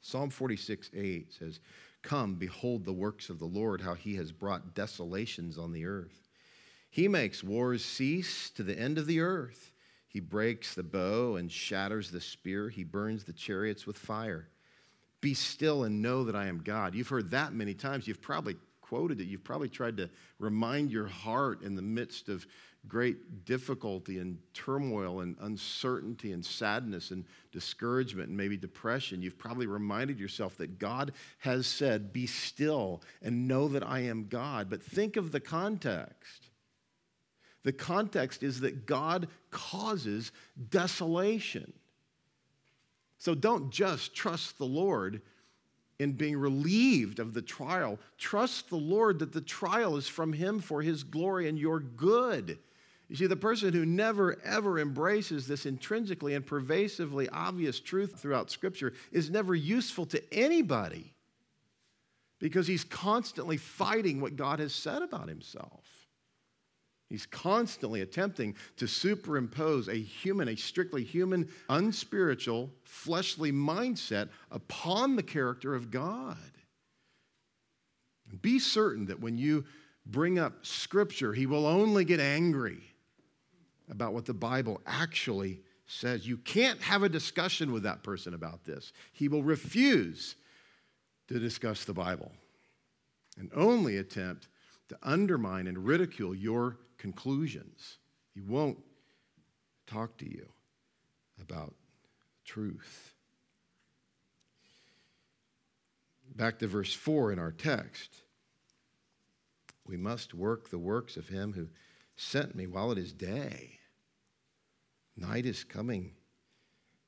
Psalm 0.00 0.30
46 0.30 0.90
8 0.94 1.32
says, 1.32 1.60
Come, 2.02 2.34
behold 2.34 2.84
the 2.84 2.92
works 2.92 3.30
of 3.30 3.38
the 3.38 3.46
Lord, 3.46 3.80
how 3.80 3.94
he 3.94 4.16
has 4.16 4.30
brought 4.30 4.74
desolations 4.74 5.56
on 5.56 5.72
the 5.72 5.86
earth. 5.86 6.28
He 6.90 7.08
makes 7.08 7.42
wars 7.42 7.84
cease 7.84 8.50
to 8.50 8.62
the 8.62 8.78
end 8.78 8.98
of 8.98 9.06
the 9.06 9.20
earth. 9.20 9.72
He 10.06 10.20
breaks 10.20 10.74
the 10.74 10.82
bow 10.82 11.36
and 11.36 11.50
shatters 11.50 12.10
the 12.10 12.20
spear. 12.20 12.68
He 12.68 12.84
burns 12.84 13.24
the 13.24 13.32
chariots 13.32 13.86
with 13.86 13.96
fire. 13.96 14.48
Be 15.24 15.32
still 15.32 15.84
and 15.84 16.02
know 16.02 16.24
that 16.24 16.36
I 16.36 16.48
am 16.48 16.58
God. 16.58 16.94
You've 16.94 17.08
heard 17.08 17.30
that 17.30 17.54
many 17.54 17.72
times. 17.72 18.06
You've 18.06 18.20
probably 18.20 18.56
quoted 18.82 19.22
it. 19.22 19.24
You've 19.24 19.42
probably 19.42 19.70
tried 19.70 19.96
to 19.96 20.10
remind 20.38 20.90
your 20.90 21.06
heart 21.06 21.62
in 21.62 21.76
the 21.76 21.80
midst 21.80 22.28
of 22.28 22.46
great 22.86 23.46
difficulty 23.46 24.18
and 24.18 24.36
turmoil 24.52 25.20
and 25.20 25.34
uncertainty 25.40 26.32
and 26.32 26.44
sadness 26.44 27.10
and 27.10 27.24
discouragement 27.52 28.28
and 28.28 28.36
maybe 28.36 28.58
depression. 28.58 29.22
You've 29.22 29.38
probably 29.38 29.66
reminded 29.66 30.20
yourself 30.20 30.58
that 30.58 30.78
God 30.78 31.12
has 31.38 31.66
said, 31.66 32.12
Be 32.12 32.26
still 32.26 33.00
and 33.22 33.48
know 33.48 33.66
that 33.68 33.82
I 33.82 34.00
am 34.00 34.26
God. 34.28 34.68
But 34.68 34.82
think 34.82 35.16
of 35.16 35.32
the 35.32 35.40
context. 35.40 36.50
The 37.62 37.72
context 37.72 38.42
is 38.42 38.60
that 38.60 38.84
God 38.84 39.28
causes 39.50 40.32
desolation. 40.68 41.72
So 43.24 43.34
don't 43.34 43.70
just 43.70 44.14
trust 44.14 44.58
the 44.58 44.66
Lord 44.66 45.22
in 45.98 46.12
being 46.12 46.36
relieved 46.36 47.18
of 47.18 47.32
the 47.32 47.40
trial. 47.40 47.98
Trust 48.18 48.68
the 48.68 48.76
Lord 48.76 49.18
that 49.20 49.32
the 49.32 49.40
trial 49.40 49.96
is 49.96 50.06
from 50.06 50.34
Him 50.34 50.60
for 50.60 50.82
His 50.82 51.04
glory 51.04 51.48
and 51.48 51.58
your 51.58 51.80
good. 51.80 52.58
You 53.08 53.16
see, 53.16 53.26
the 53.26 53.34
person 53.34 53.72
who 53.72 53.86
never, 53.86 54.38
ever 54.44 54.78
embraces 54.78 55.46
this 55.46 55.64
intrinsically 55.64 56.34
and 56.34 56.44
pervasively 56.44 57.26
obvious 57.30 57.80
truth 57.80 58.20
throughout 58.20 58.50
Scripture 58.50 58.92
is 59.10 59.30
never 59.30 59.54
useful 59.54 60.04
to 60.04 60.22
anybody 60.30 61.14
because 62.40 62.66
he's 62.66 62.84
constantly 62.84 63.56
fighting 63.56 64.20
what 64.20 64.36
God 64.36 64.58
has 64.58 64.74
said 64.74 65.00
about 65.00 65.30
himself. 65.30 66.03
He's 67.08 67.26
constantly 67.26 68.00
attempting 68.00 68.56
to 68.76 68.88
superimpose 68.88 69.88
a 69.88 69.94
human, 69.94 70.48
a 70.48 70.56
strictly 70.56 71.04
human, 71.04 71.48
unspiritual, 71.68 72.70
fleshly 72.82 73.52
mindset 73.52 74.30
upon 74.50 75.16
the 75.16 75.22
character 75.22 75.74
of 75.74 75.90
God. 75.90 76.36
Be 78.40 78.58
certain 78.58 79.06
that 79.06 79.20
when 79.20 79.36
you 79.36 79.64
bring 80.06 80.38
up 80.38 80.64
Scripture, 80.64 81.34
he 81.34 81.46
will 81.46 81.66
only 81.66 82.04
get 82.04 82.20
angry 82.20 82.82
about 83.90 84.14
what 84.14 84.24
the 84.24 84.34
Bible 84.34 84.80
actually 84.86 85.60
says. 85.86 86.26
You 86.26 86.38
can't 86.38 86.80
have 86.82 87.02
a 87.02 87.08
discussion 87.08 87.72
with 87.72 87.82
that 87.82 88.02
person 88.02 88.34
about 88.34 88.64
this. 88.64 88.92
He 89.12 89.28
will 89.28 89.42
refuse 89.42 90.36
to 91.28 91.38
discuss 91.38 91.84
the 91.84 91.92
Bible 91.92 92.32
and 93.38 93.50
only 93.54 93.98
attempt 93.98 94.48
to 94.94 95.08
undermine 95.08 95.66
and 95.66 95.84
ridicule 95.84 96.34
your 96.34 96.78
conclusions. 96.98 97.98
He 98.32 98.40
won't 98.40 98.78
talk 99.86 100.16
to 100.18 100.30
you 100.30 100.48
about 101.40 101.74
truth. 102.44 103.14
Back 106.34 106.58
to 106.60 106.66
verse 106.66 106.94
4 106.94 107.32
in 107.32 107.38
our 107.38 107.52
text. 107.52 108.22
We 109.86 109.96
must 109.96 110.32
work 110.32 110.70
the 110.70 110.78
works 110.78 111.16
of 111.16 111.28
him 111.28 111.52
who 111.52 111.68
sent 112.16 112.54
me 112.54 112.66
while 112.66 112.90
it 112.92 112.98
is 112.98 113.12
day. 113.12 113.78
Night 115.16 115.46
is 115.46 115.64
coming 115.64 116.12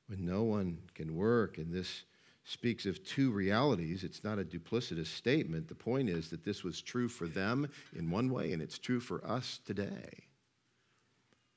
when 0.07 0.25
no 0.25 0.43
one 0.43 0.79
can 0.93 1.15
work, 1.15 1.57
and 1.57 1.73
this 1.73 2.03
speaks 2.47 2.85
of 2.85 3.03
two 3.03 3.29
realities. 3.29 4.05
It's 4.05 4.23
not 4.23 4.39
a 4.39 4.43
duplicitous 4.43 5.07
statement. 5.07 5.67
The 5.67 5.75
point 5.75 6.09
is 6.09 6.29
that 6.29 6.45
this 6.45 6.63
was 6.63 6.81
true 6.81 7.09
for 7.09 7.27
them 7.27 7.69
in 7.93 8.09
one 8.09 8.29
way, 8.29 8.53
and 8.53 8.61
it's 8.61 8.79
true 8.79 9.01
for 9.01 9.25
us 9.27 9.59
today. 9.65 10.23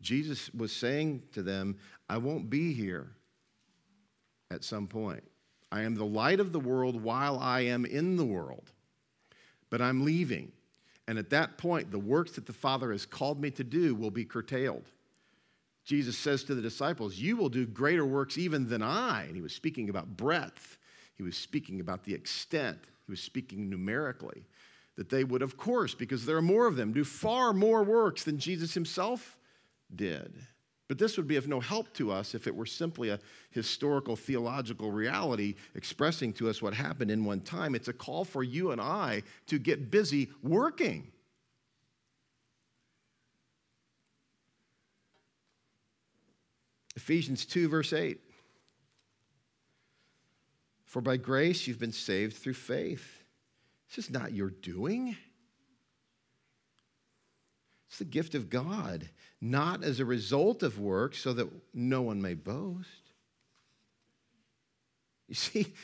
Jesus 0.00 0.52
was 0.52 0.72
saying 0.72 1.22
to 1.32 1.42
them, 1.42 1.78
I 2.08 2.18
won't 2.18 2.50
be 2.50 2.72
here 2.72 3.12
at 4.50 4.64
some 4.64 4.88
point. 4.88 5.22
I 5.70 5.82
am 5.82 5.94
the 5.94 6.04
light 6.04 6.40
of 6.40 6.50
the 6.50 6.58
world 6.58 7.00
while 7.00 7.38
I 7.38 7.60
am 7.60 7.84
in 7.84 8.16
the 8.16 8.24
world, 8.24 8.72
but 9.70 9.80
I'm 9.80 10.04
leaving. 10.04 10.50
And 11.06 11.18
at 11.18 11.30
that 11.30 11.56
point, 11.56 11.92
the 11.92 12.00
works 12.00 12.32
that 12.32 12.46
the 12.46 12.52
Father 12.52 12.90
has 12.90 13.06
called 13.06 13.40
me 13.40 13.52
to 13.52 13.62
do 13.62 13.94
will 13.94 14.10
be 14.10 14.24
curtailed. 14.24 14.90
Jesus 15.84 16.18
says 16.18 16.42
to 16.44 16.54
the 16.54 16.62
disciples, 16.62 17.16
You 17.16 17.36
will 17.36 17.48
do 17.48 17.66
greater 17.66 18.04
works 18.04 18.38
even 18.38 18.68
than 18.68 18.82
I. 18.82 19.24
And 19.24 19.36
he 19.36 19.42
was 19.42 19.52
speaking 19.52 19.88
about 19.88 20.16
breadth. 20.16 20.78
He 21.20 21.22
was 21.22 21.36
speaking 21.36 21.80
about 21.80 22.04
the 22.04 22.14
extent, 22.14 22.78
he 23.04 23.12
was 23.12 23.20
speaking 23.20 23.68
numerically, 23.68 24.46
that 24.96 25.10
they 25.10 25.22
would, 25.22 25.42
of 25.42 25.58
course, 25.58 25.94
because 25.94 26.24
there 26.24 26.38
are 26.38 26.40
more 26.40 26.66
of 26.66 26.76
them, 26.76 26.94
do 26.94 27.04
far 27.04 27.52
more 27.52 27.82
works 27.82 28.24
than 28.24 28.38
Jesus 28.38 28.72
himself 28.72 29.36
did. 29.94 30.32
But 30.88 30.96
this 30.96 31.18
would 31.18 31.28
be 31.28 31.36
of 31.36 31.46
no 31.46 31.60
help 31.60 31.92
to 31.96 32.10
us 32.10 32.34
if 32.34 32.46
it 32.46 32.56
were 32.56 32.64
simply 32.64 33.10
a 33.10 33.18
historical 33.50 34.16
theological 34.16 34.90
reality 34.90 35.56
expressing 35.74 36.32
to 36.32 36.48
us 36.48 36.62
what 36.62 36.72
happened 36.72 37.10
in 37.10 37.26
one 37.26 37.42
time. 37.42 37.74
It's 37.74 37.88
a 37.88 37.92
call 37.92 38.24
for 38.24 38.42
you 38.42 38.70
and 38.70 38.80
I 38.80 39.22
to 39.48 39.58
get 39.58 39.90
busy 39.90 40.30
working. 40.42 41.12
Ephesians 46.96 47.44
2, 47.44 47.68
verse 47.68 47.92
8. 47.92 48.18
For 50.90 51.00
by 51.00 51.18
grace 51.18 51.68
you've 51.68 51.78
been 51.78 51.92
saved 51.92 52.36
through 52.36 52.54
faith. 52.54 53.22
This 53.88 54.06
is 54.06 54.10
not 54.10 54.32
your 54.32 54.50
doing. 54.50 55.16
It's 57.88 57.98
the 57.98 58.04
gift 58.04 58.34
of 58.34 58.50
God, 58.50 59.08
not 59.40 59.84
as 59.84 60.00
a 60.00 60.04
result 60.04 60.64
of 60.64 60.80
work, 60.80 61.14
so 61.14 61.32
that 61.32 61.48
no 61.72 62.02
one 62.02 62.20
may 62.20 62.34
boast. 62.34 63.12
You 65.28 65.36
see, 65.36 65.74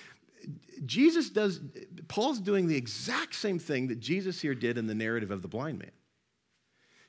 Jesus 0.85 1.31
does, 1.31 1.61
Paul's 2.09 2.41
doing 2.41 2.67
the 2.67 2.77
exact 2.77 3.37
same 3.37 3.61
thing 3.61 3.87
that 3.87 4.01
Jesus 4.01 4.41
here 4.41 4.57
did 4.57 4.77
in 4.77 4.89
the 4.89 4.95
narrative 4.95 5.31
of 5.31 5.41
the 5.41 5.47
blind 5.47 5.79
man. 5.79 5.93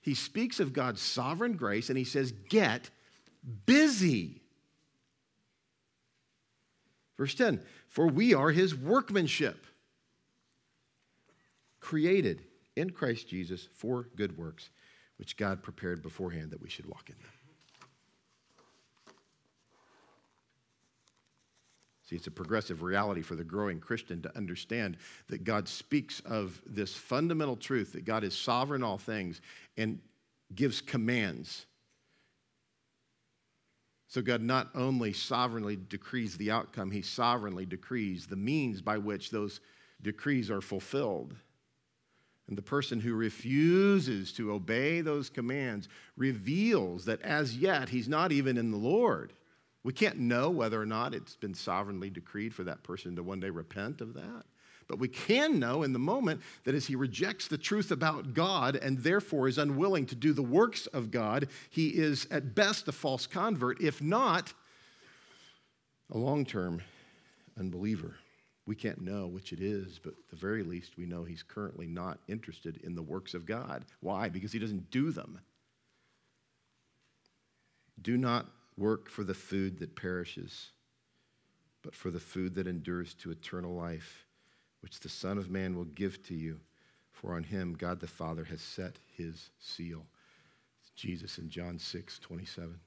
He 0.01 0.13
speaks 0.13 0.59
of 0.59 0.71
God's 0.71 1.01
sovereign 1.01 1.53
grace 1.53 1.89
and 1.89 1.97
he 1.97 2.03
says, 2.03 2.31
Get 2.31 2.91
busy. 3.65 4.43
Verse 7.17 7.33
10 7.33 7.63
For 7.88 8.07
we 8.07 8.33
are 8.33 8.51
his 8.51 8.75
workmanship, 8.75 9.65
created 11.79 12.43
in 12.75 12.91
Christ 12.91 13.27
Jesus 13.27 13.67
for 13.73 14.07
good 14.15 14.38
works, 14.38 14.69
which 15.17 15.38
God 15.38 15.63
prepared 15.63 16.01
beforehand 16.01 16.51
that 16.51 16.61
we 16.61 16.69
should 16.69 16.85
walk 16.85 17.09
in 17.09 17.15
them. 17.15 17.31
See, 22.09 22.15
it's 22.15 22.27
a 22.27 22.31
progressive 22.31 22.83
reality 22.83 23.21
for 23.21 23.35
the 23.35 23.43
growing 23.43 23.79
Christian 23.79 24.21
to 24.21 24.38
understand 24.38 24.95
that 25.27 25.43
God 25.43 25.67
speaks 25.67 26.21
of 26.21 26.61
this 26.65 26.93
fundamental 26.93 27.57
truth 27.57 27.91
that 27.93 28.05
God 28.05 28.23
is 28.23 28.33
sovereign 28.33 28.81
all 28.81 28.97
things 28.97 29.41
and 29.75 29.99
gives 30.55 30.79
commands. 30.79 31.66
So 34.08 34.22
God 34.22 34.41
not 34.41 34.70
only 34.74 35.12
sovereignly 35.12 35.76
decrees 35.76 36.38
the 36.38 36.51
outcome, 36.51 36.91
he 36.91 37.01
sovereignly 37.01 37.66
decrees 37.66 38.26
the 38.26 38.38
means 38.38 38.82
by 38.82 38.97
which 38.97 39.32
those 39.32 39.60
decrees 40.01 40.49
are 40.49 40.62
fulfilled. 40.62 41.36
And 42.47 42.58
the 42.58 42.62
person 42.62 43.01
who 43.01 43.14
refuses 43.14 44.32
to 44.34 44.53
obey 44.53 45.01
those 45.01 45.30
commands 45.30 45.89
reveals 46.16 47.03
that 47.05 47.22
as 47.22 47.58
yet 47.58 47.89
he's 47.89 48.08
not 48.08 48.32
even 48.32 48.58
in 48.58 48.72
the 48.72 48.78
Lord. 48.78 49.34
We 49.84 49.91
can't 49.91 50.20
know 50.20 50.49
whether 50.49 50.82
or 50.82 50.86
not 50.86 51.14
it's 51.14 51.36
been 51.36 51.53
sovereignly 51.53 52.10
decreed 52.10 52.53
for 52.53 52.64
that 52.64 52.84
person 52.84 53.18
to 53.18 53.24
one 53.24 53.41
day 53.41 53.49
repent 53.49 53.99
of 53.99 54.14
that. 54.14 54.45
But 54.88 54.99
we 54.99 55.07
can 55.07 55.59
know 55.59 55.83
in 55.83 55.93
the 55.93 55.99
moment 55.99 56.41
that 56.63 56.75
as 56.75 56.88
he 56.88 56.95
rejects 56.95 57.47
the 57.47 57.57
truth 57.57 57.91
about 57.91 58.33
God 58.33 58.75
and 58.75 58.99
therefore 58.99 59.47
is 59.47 59.57
unwilling 59.57 60.05
to 60.07 60.15
do 60.15 60.31
the 60.33 60.41
works 60.41 60.88
of 60.88 61.11
God, 61.11 61.49
he 61.69 61.89
is 61.89 62.27
at 62.31 62.55
best 62.55 62.88
a 62.88 62.91
false 62.91 63.27
convert, 63.27 63.81
if 63.81 64.01
not 64.01 64.53
a 66.11 66.17
long 66.17 66.45
term 66.45 66.81
unbeliever. 67.59 68.15
We 68.65 68.75
can't 68.75 69.01
know 69.01 69.27
which 69.27 69.53
it 69.53 69.61
is, 69.61 69.99
but 70.01 70.13
at 70.13 70.29
the 70.29 70.35
very 70.35 70.63
least, 70.63 70.97
we 70.97 71.05
know 71.05 71.23
he's 71.23 71.43
currently 71.43 71.88
not 71.88 72.19
interested 72.27 72.81
in 72.83 72.95
the 72.95 73.01
works 73.01 73.33
of 73.33 73.45
God. 73.45 73.85
Why? 74.01 74.29
Because 74.29 74.51
he 74.51 74.59
doesn't 74.59 74.91
do 74.91 75.11
them. 75.11 75.39
Do 78.01 78.17
not 78.17 78.47
Work 78.77 79.09
for 79.09 79.23
the 79.23 79.33
food 79.33 79.79
that 79.79 79.95
perishes, 79.95 80.69
but 81.81 81.95
for 81.95 82.11
the 82.11 82.19
food 82.19 82.53
that 82.55 82.67
endures 82.67 83.15
to 83.15 83.31
eternal 83.31 83.73
life, 83.73 84.26
which 84.82 84.99
the 84.99 85.09
Son 85.09 85.38
of 85.38 85.49
Man 85.49 85.75
will 85.75 85.86
give 85.86 86.21
to 86.23 86.36
you. 86.36 86.59
For 87.11 87.36
on 87.36 87.43
him 87.43 87.73
God 87.73 87.99
the 87.99 88.07
Father 88.07 88.43
has 88.45 88.61
set 88.61 88.99
his 89.15 89.49
seal. 89.59 90.05
It's 90.82 90.91
Jesus 90.91 91.38
in 91.39 91.49
John 91.49 91.80
6 91.80 92.19
27. 92.19 92.80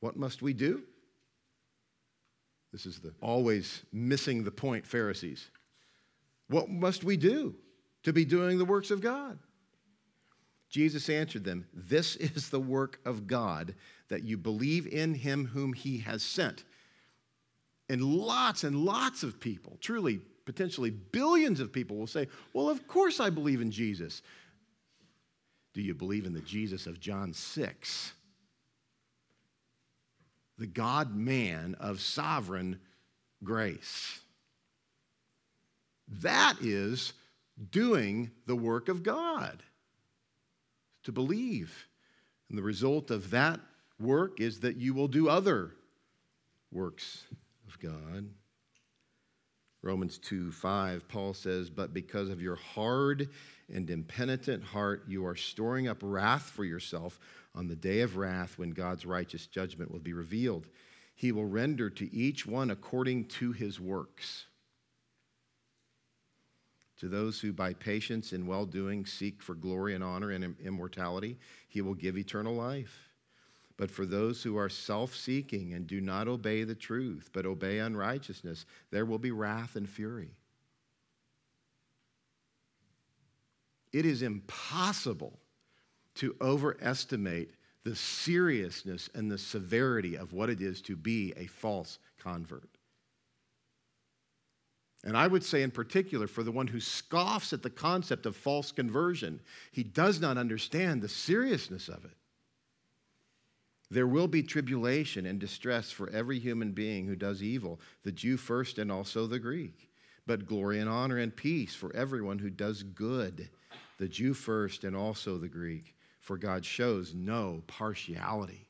What 0.00 0.16
must 0.16 0.42
we 0.42 0.52
do? 0.52 0.82
This 2.72 2.86
is 2.86 3.00
the 3.00 3.12
always 3.20 3.82
missing 3.92 4.44
the 4.44 4.50
point 4.50 4.86
Pharisees. 4.86 5.50
What 6.48 6.68
must 6.68 7.04
we 7.04 7.16
do 7.16 7.54
to 8.04 8.12
be 8.12 8.24
doing 8.24 8.58
the 8.58 8.64
works 8.64 8.90
of 8.90 9.00
God? 9.00 9.38
Jesus 10.68 11.08
answered 11.08 11.44
them, 11.44 11.66
This 11.74 12.16
is 12.16 12.48
the 12.48 12.60
work 12.60 13.00
of 13.04 13.26
God, 13.26 13.74
that 14.08 14.24
you 14.24 14.36
believe 14.36 14.86
in 14.86 15.14
him 15.14 15.46
whom 15.46 15.72
he 15.72 15.98
has 15.98 16.22
sent. 16.22 16.64
And 17.90 18.04
lots 18.04 18.62
and 18.62 18.84
lots 18.84 19.24
of 19.24 19.40
people, 19.40 19.76
truly, 19.80 20.20
potentially 20.46 20.90
billions 20.90 21.58
of 21.58 21.72
people, 21.72 21.96
will 21.96 22.06
say, 22.06 22.28
Well, 22.52 22.70
of 22.70 22.86
course 22.86 23.18
I 23.18 23.30
believe 23.30 23.60
in 23.60 23.72
Jesus. 23.72 24.22
Do 25.74 25.82
you 25.82 25.92
believe 25.92 26.24
in 26.24 26.32
the 26.32 26.40
Jesus 26.40 26.86
of 26.86 27.00
John 27.00 27.32
6? 27.32 28.12
The 30.56 30.68
God 30.68 31.16
man 31.16 31.74
of 31.80 32.00
sovereign 32.00 32.78
grace. 33.42 34.20
That 36.06 36.58
is 36.60 37.12
doing 37.72 38.30
the 38.46 38.56
work 38.56 38.88
of 38.88 39.02
God 39.02 39.64
to 41.02 41.10
believe. 41.10 41.88
And 42.48 42.56
the 42.56 42.62
result 42.62 43.10
of 43.10 43.30
that 43.30 43.58
work 43.98 44.40
is 44.40 44.60
that 44.60 44.76
you 44.76 44.94
will 44.94 45.08
do 45.08 45.28
other 45.28 45.72
works 46.70 47.24
God. 47.80 48.28
Romans 49.82 50.18
2 50.18 50.52
5, 50.52 51.08
Paul 51.08 51.32
says, 51.32 51.70
But 51.70 51.94
because 51.94 52.28
of 52.28 52.42
your 52.42 52.56
hard 52.56 53.30
and 53.72 53.88
impenitent 53.88 54.62
heart, 54.62 55.04
you 55.08 55.24
are 55.26 55.36
storing 55.36 55.88
up 55.88 55.98
wrath 56.02 56.50
for 56.50 56.64
yourself 56.64 57.18
on 57.54 57.66
the 57.66 57.76
day 57.76 58.00
of 58.00 58.16
wrath 58.16 58.58
when 58.58 58.70
God's 58.70 59.06
righteous 59.06 59.46
judgment 59.46 59.90
will 59.90 60.00
be 60.00 60.12
revealed. 60.12 60.66
He 61.14 61.32
will 61.32 61.46
render 61.46 61.90
to 61.90 62.14
each 62.14 62.46
one 62.46 62.70
according 62.70 63.26
to 63.26 63.52
his 63.52 63.80
works. 63.80 64.46
To 66.98 67.08
those 67.08 67.40
who 67.40 67.52
by 67.54 67.72
patience 67.72 68.32
and 68.32 68.46
well 68.46 68.66
doing 68.66 69.06
seek 69.06 69.42
for 69.42 69.54
glory 69.54 69.94
and 69.94 70.04
honor 70.04 70.30
and 70.30 70.54
immortality, 70.62 71.38
he 71.68 71.80
will 71.80 71.94
give 71.94 72.18
eternal 72.18 72.54
life. 72.54 73.09
But 73.80 73.90
for 73.90 74.04
those 74.04 74.42
who 74.42 74.58
are 74.58 74.68
self 74.68 75.16
seeking 75.16 75.72
and 75.72 75.86
do 75.86 76.02
not 76.02 76.28
obey 76.28 76.64
the 76.64 76.74
truth, 76.74 77.30
but 77.32 77.46
obey 77.46 77.78
unrighteousness, 77.78 78.66
there 78.90 79.06
will 79.06 79.18
be 79.18 79.30
wrath 79.30 79.74
and 79.74 79.88
fury. 79.88 80.32
It 83.90 84.04
is 84.04 84.20
impossible 84.20 85.38
to 86.16 86.36
overestimate 86.42 87.54
the 87.82 87.96
seriousness 87.96 89.08
and 89.14 89.30
the 89.30 89.38
severity 89.38 90.14
of 90.14 90.34
what 90.34 90.50
it 90.50 90.60
is 90.60 90.82
to 90.82 90.94
be 90.94 91.32
a 91.38 91.46
false 91.46 91.98
convert. 92.18 92.68
And 95.04 95.16
I 95.16 95.26
would 95.26 95.42
say, 95.42 95.62
in 95.62 95.70
particular, 95.70 96.26
for 96.26 96.42
the 96.42 96.52
one 96.52 96.66
who 96.66 96.80
scoffs 96.80 97.54
at 97.54 97.62
the 97.62 97.70
concept 97.70 98.26
of 98.26 98.36
false 98.36 98.72
conversion, 98.72 99.40
he 99.72 99.84
does 99.84 100.20
not 100.20 100.36
understand 100.36 101.00
the 101.00 101.08
seriousness 101.08 101.88
of 101.88 102.04
it. 102.04 102.19
There 103.90 104.06
will 104.06 104.28
be 104.28 104.42
tribulation 104.42 105.26
and 105.26 105.40
distress 105.40 105.90
for 105.90 106.08
every 106.10 106.38
human 106.38 106.72
being 106.72 107.06
who 107.06 107.16
does 107.16 107.42
evil, 107.42 107.80
the 108.04 108.12
Jew 108.12 108.36
first 108.36 108.78
and 108.78 108.90
also 108.90 109.26
the 109.26 109.40
Greek, 109.40 109.90
but 110.26 110.46
glory 110.46 110.78
and 110.78 110.88
honor 110.88 111.18
and 111.18 111.34
peace 111.34 111.74
for 111.74 111.94
everyone 111.94 112.38
who 112.38 112.50
does 112.50 112.84
good, 112.84 113.48
the 113.98 114.06
Jew 114.06 114.32
first 114.32 114.84
and 114.84 114.94
also 114.94 115.38
the 115.38 115.48
Greek, 115.48 115.96
for 116.20 116.38
God 116.38 116.64
shows 116.64 117.14
no 117.14 117.64
partiality. 117.66 118.68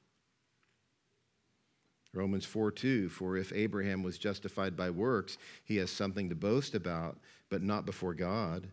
Romans 2.14 2.47
4 2.47 2.73
2, 2.73 3.09
for 3.11 3.37
if 3.37 3.53
Abraham 3.53 4.03
was 4.03 4.18
justified 4.18 4.75
by 4.75 4.91
works, 4.91 5.37
he 5.64 5.77
has 5.77 5.91
something 5.91 6.29
to 6.31 6.35
boast 6.35 6.75
about, 6.75 7.18
but 7.51 7.62
not 7.62 7.87
before 7.87 8.14
God. 8.14 8.68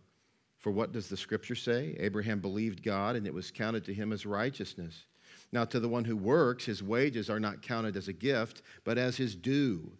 For 0.56 0.72
what 0.72 0.92
does 0.92 1.08
the 1.08 1.16
scripture 1.16 1.54
say? 1.54 1.94
Abraham 2.00 2.40
believed 2.40 2.82
God, 2.82 3.14
and 3.14 3.26
it 3.26 3.34
was 3.34 3.52
counted 3.52 3.84
to 3.84 3.94
him 3.94 4.12
as 4.12 4.26
righteousness. 4.26 5.04
Now, 5.50 5.64
to 5.64 5.80
the 5.80 5.88
one 5.88 6.04
who 6.04 6.16
works, 6.16 6.66
his 6.66 6.82
wages 6.82 7.30
are 7.30 7.40
not 7.40 7.62
counted 7.62 7.96
as 7.96 8.08
a 8.08 8.12
gift, 8.12 8.62
but 8.84 8.98
as 8.98 9.16
his 9.16 9.34
due. 9.34 9.92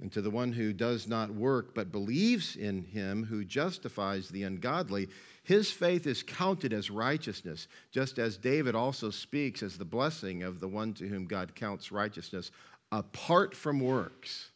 And 0.00 0.12
to 0.12 0.20
the 0.20 0.30
one 0.30 0.52
who 0.52 0.72
does 0.72 1.08
not 1.08 1.34
work, 1.34 1.74
but 1.74 1.90
believes 1.90 2.54
in 2.54 2.82
him 2.82 3.24
who 3.24 3.44
justifies 3.44 4.28
the 4.28 4.44
ungodly, 4.44 5.08
his 5.42 5.70
faith 5.70 6.06
is 6.06 6.22
counted 6.22 6.72
as 6.72 6.90
righteousness, 6.90 7.66
just 7.90 8.18
as 8.18 8.36
David 8.36 8.74
also 8.74 9.10
speaks 9.10 9.62
as 9.62 9.76
the 9.76 9.84
blessing 9.84 10.42
of 10.42 10.60
the 10.60 10.68
one 10.68 10.92
to 10.94 11.08
whom 11.08 11.26
God 11.26 11.54
counts 11.54 11.90
righteousness 11.90 12.50
apart 12.92 13.56
from 13.56 13.80
works. 13.80 14.50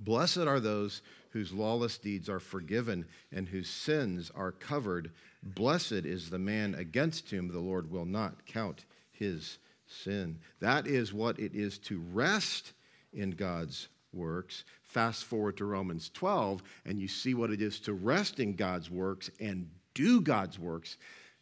Blessed 0.00 0.38
are 0.38 0.60
those 0.60 1.02
whose 1.30 1.52
lawless 1.52 1.98
deeds 1.98 2.28
are 2.28 2.40
forgiven 2.40 3.06
and 3.30 3.48
whose 3.48 3.68
sins 3.68 4.30
are 4.34 4.52
covered. 4.52 5.12
Blessed 5.54 5.92
is 5.92 6.30
the 6.30 6.38
man 6.38 6.74
against 6.74 7.30
whom 7.30 7.48
the 7.48 7.60
Lord 7.60 7.90
will 7.90 8.04
not 8.04 8.46
count 8.46 8.84
his 9.12 9.58
sin. 9.86 10.38
That 10.60 10.86
is 10.86 11.12
what 11.12 11.38
it 11.38 11.54
is 11.54 11.78
to 11.78 12.02
rest 12.12 12.72
in 13.12 13.30
God's 13.30 13.88
works. 14.12 14.64
Fast 14.82 15.24
forward 15.24 15.56
to 15.58 15.64
Romans 15.64 16.10
12, 16.12 16.62
and 16.84 16.98
you 16.98 17.06
see 17.06 17.34
what 17.34 17.50
it 17.50 17.62
is 17.62 17.78
to 17.80 17.92
rest 17.92 18.40
in 18.40 18.54
God's 18.54 18.90
works 18.90 19.30
and 19.38 19.70
do 19.94 20.20
God's 20.20 20.58
works 20.58 20.96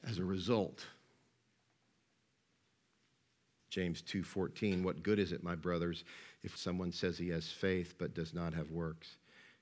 as 0.07 0.19
a 0.19 0.25
result. 0.25 0.87
James 3.71 4.03
2:14 4.03 4.83
What 4.83 5.03
good 5.03 5.19
is 5.19 5.33
it 5.33 5.43
my 5.43 5.55
brothers 5.57 6.05
If 6.43 6.57
someone 6.59 6.93
says 6.93 7.17
he 7.17 7.31
has 7.31 7.51
faith 7.51 7.95
but 7.97 8.15
does 8.15 8.35
not 8.35 8.53
have 8.53 8.71
works, 8.71 9.17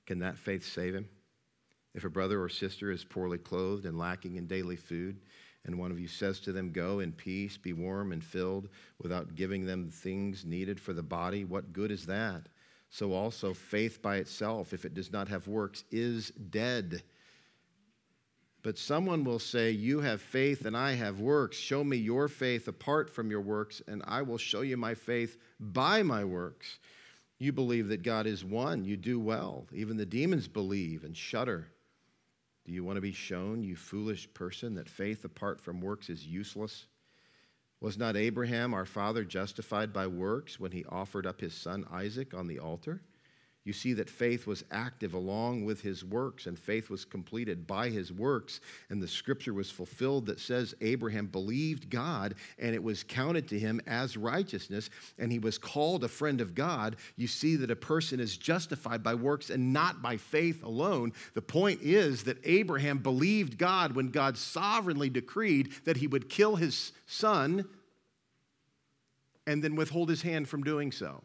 can 0.05 0.19
that 0.19 0.37
faith 0.37 0.65
save 0.65 0.93
him? 0.93 1.07
If 1.93 2.03
a 2.03 2.09
brother 2.09 2.41
or 2.41 2.49
sister 2.49 2.91
is 2.91 3.03
poorly 3.03 3.37
clothed 3.37 3.85
and 3.85 3.97
lacking 3.97 4.35
in 4.35 4.47
daily 4.47 4.75
food, 4.75 5.19
and 5.65 5.77
one 5.77 5.91
of 5.91 5.99
you 5.99 6.07
says 6.07 6.39
to 6.41 6.51
them, 6.51 6.71
Go 6.71 6.99
in 6.99 7.11
peace, 7.11 7.55
be 7.57 7.73
warm 7.73 8.11
and 8.11 8.23
filled, 8.23 8.69
without 9.01 9.35
giving 9.35 9.65
them 9.65 9.89
things 9.89 10.43
needed 10.43 10.79
for 10.79 10.93
the 10.93 11.03
body, 11.03 11.45
what 11.45 11.71
good 11.71 11.91
is 11.91 12.05
that? 12.07 12.47
So 12.89 13.13
also, 13.13 13.53
faith 13.53 14.01
by 14.01 14.17
itself, 14.17 14.73
if 14.73 14.85
it 14.85 14.93
does 14.93 15.11
not 15.11 15.27
have 15.27 15.47
works, 15.47 15.83
is 15.91 16.29
dead. 16.31 17.03
But 18.61 18.77
someone 18.77 19.23
will 19.23 19.39
say, 19.39 19.71
You 19.71 20.01
have 20.01 20.21
faith 20.21 20.65
and 20.65 20.75
I 20.75 20.93
have 20.93 21.19
works. 21.19 21.57
Show 21.57 21.83
me 21.83 21.97
your 21.97 22.27
faith 22.27 22.67
apart 22.67 23.09
from 23.09 23.29
your 23.29 23.41
works, 23.41 23.81
and 23.87 24.01
I 24.05 24.21
will 24.21 24.37
show 24.37 24.61
you 24.61 24.77
my 24.77 24.95
faith 24.95 25.37
by 25.59 26.03
my 26.03 26.23
works. 26.23 26.79
You 27.39 27.51
believe 27.51 27.87
that 27.87 28.03
God 28.03 28.25
is 28.25 28.45
one. 28.45 28.85
You 28.85 28.95
do 28.95 29.19
well. 29.19 29.65
Even 29.73 29.97
the 29.97 30.05
demons 30.05 30.47
believe 30.47 31.03
and 31.03 31.15
shudder. 31.15 31.67
Do 32.65 32.71
you 32.71 32.83
want 32.83 32.95
to 32.95 33.01
be 33.01 33.11
shown, 33.11 33.63
you 33.63 33.75
foolish 33.75 34.33
person, 34.33 34.75
that 34.75 34.87
faith 34.87 35.25
apart 35.25 35.59
from 35.59 35.81
works 35.81 36.09
is 36.09 36.25
useless? 36.25 36.85
Was 37.81 37.97
not 37.97 38.15
Abraham, 38.15 38.73
our 38.73 38.85
father, 38.85 39.25
justified 39.25 39.91
by 39.91 40.07
works 40.07 40.59
when 40.59 40.71
he 40.71 40.85
offered 40.85 41.25
up 41.25 41.41
his 41.41 41.53
son 41.53 41.85
Isaac 41.91 42.33
on 42.33 42.47
the 42.47 42.59
altar? 42.59 43.01
You 43.65 43.71
see 43.71 43.93
that 43.93 44.09
faith 44.09 44.45
was 44.45 44.65
active 44.71 45.13
along 45.13 45.63
with 45.63 45.81
his 45.81 46.03
works, 46.03 46.47
and 46.47 46.59
faith 46.59 46.89
was 46.89 47.05
completed 47.05 47.65
by 47.65 47.89
his 47.89 48.11
works. 48.11 48.59
And 48.89 49.01
the 49.01 49.07
scripture 49.07 49.53
was 49.53 49.71
fulfilled 49.71 50.25
that 50.25 50.41
says 50.41 50.75
Abraham 50.81 51.27
believed 51.27 51.89
God, 51.89 52.35
and 52.59 52.75
it 52.75 52.83
was 52.83 53.03
counted 53.03 53.47
to 53.49 53.59
him 53.59 53.79
as 53.87 54.17
righteousness, 54.17 54.89
and 55.17 55.31
he 55.31 55.39
was 55.39 55.57
called 55.57 56.03
a 56.03 56.09
friend 56.09 56.41
of 56.41 56.55
God. 56.55 56.97
You 57.15 57.27
see 57.27 57.55
that 57.55 57.71
a 57.71 57.75
person 57.75 58.19
is 58.19 58.35
justified 58.35 59.01
by 59.01 59.15
works 59.15 59.49
and 59.49 59.71
not 59.71 60.01
by 60.01 60.17
faith 60.17 60.61
alone. 60.63 61.13
The 61.33 61.41
point 61.41 61.79
is 61.81 62.25
that 62.25 62.39
Abraham 62.43 62.97
believed 62.97 63.57
God 63.57 63.95
when 63.95 64.09
God 64.09 64.37
sovereignly 64.37 65.09
decreed 65.09 65.71
that 65.85 65.97
he 65.97 66.07
would 66.07 66.27
kill 66.27 66.57
his 66.57 66.91
son 67.05 67.63
and 69.47 69.63
then 69.63 69.75
withhold 69.75 70.09
his 70.09 70.21
hand 70.21 70.49
from 70.49 70.63
doing 70.63 70.91
so. 70.91 71.23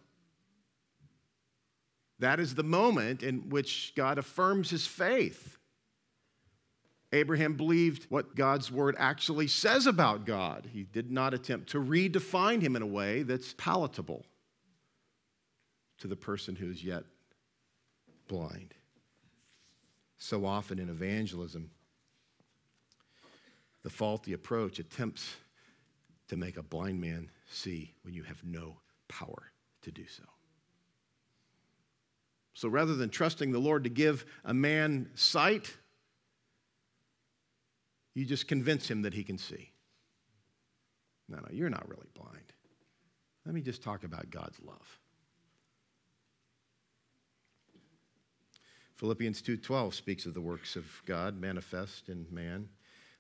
That 2.19 2.41
is 2.41 2.55
the 2.55 2.65
moment 2.65 3.23
in 3.23 3.49
which 3.49 3.93
God 3.97 4.19
affirms 4.19 4.71
his 4.71 4.87
faith. 4.87 5.57
Abraham 7.13 7.55
believed 7.55 8.05
what 8.11 8.35
God's 8.35 8.71
word 8.71 8.95
actually 8.99 9.47
says 9.47 9.87
about 9.87 10.27
God. 10.27 10.69
He 10.73 10.83
did 10.83 11.11
not 11.11 11.33
attempt 11.33 11.71
to 11.71 11.79
redefine 11.79 12.61
him 12.61 12.77
in 12.77 12.83
a 12.83 12.87
way 12.87 13.23
that's 13.23 13.55
palatable 13.55 14.27
to 15.99 16.07
the 16.07 16.17
person 16.17 16.55
who's 16.55 16.85
yet 16.85 17.05
blind. 18.27 18.75
So 20.19 20.45
often 20.45 20.79
in 20.79 20.91
evangelism, 20.91 21.71
the 23.83 23.91
faulty 23.91 24.33
approach 24.33 24.79
attempts 24.79 25.37
to 26.29 26.37
make 26.37 26.59
a 26.59 26.63
blind 26.63 27.01
man 27.01 27.31
see 27.51 27.95
when 28.03 28.13
you 28.13 28.25
have 28.25 28.45
no 28.45 28.77
power 29.09 29.51
to 29.83 29.91
do 29.91 30.07
so. 30.07 30.25
So 32.59 32.69
rather 32.69 32.97
than 32.97 33.09
trusting 33.09 33.53
the 33.53 33.61
Lord 33.61 33.85
to 33.85 33.89
give 33.89 34.27
a 34.45 34.53
man 34.53 35.11
sight, 35.15 35.77
you 38.17 38.25
just 38.25 38.49
convince 38.49 38.91
him 38.91 39.03
that 39.03 39.15
he 39.15 39.23
can 39.23 39.39
see. 39.39 39.71
No, 41.29 41.37
no, 41.37 41.47
you're 41.53 41.71
not 41.71 41.89
really 41.89 42.09
blind. 42.15 42.53
Let 43.47 43.55
me 43.55 43.61
just 43.61 43.81
talk 43.81 44.03
about 44.03 44.31
God's 44.31 44.59
love. 44.61 44.99
Philippians 48.97 49.41
2:12 49.41 49.95
speaks 49.95 50.27
of 50.27 50.35
the 50.35 50.41
works 50.41 50.75
of 50.75 51.05
God 51.07 51.41
manifest 51.41 52.09
in 52.09 52.27
man. 52.29 52.71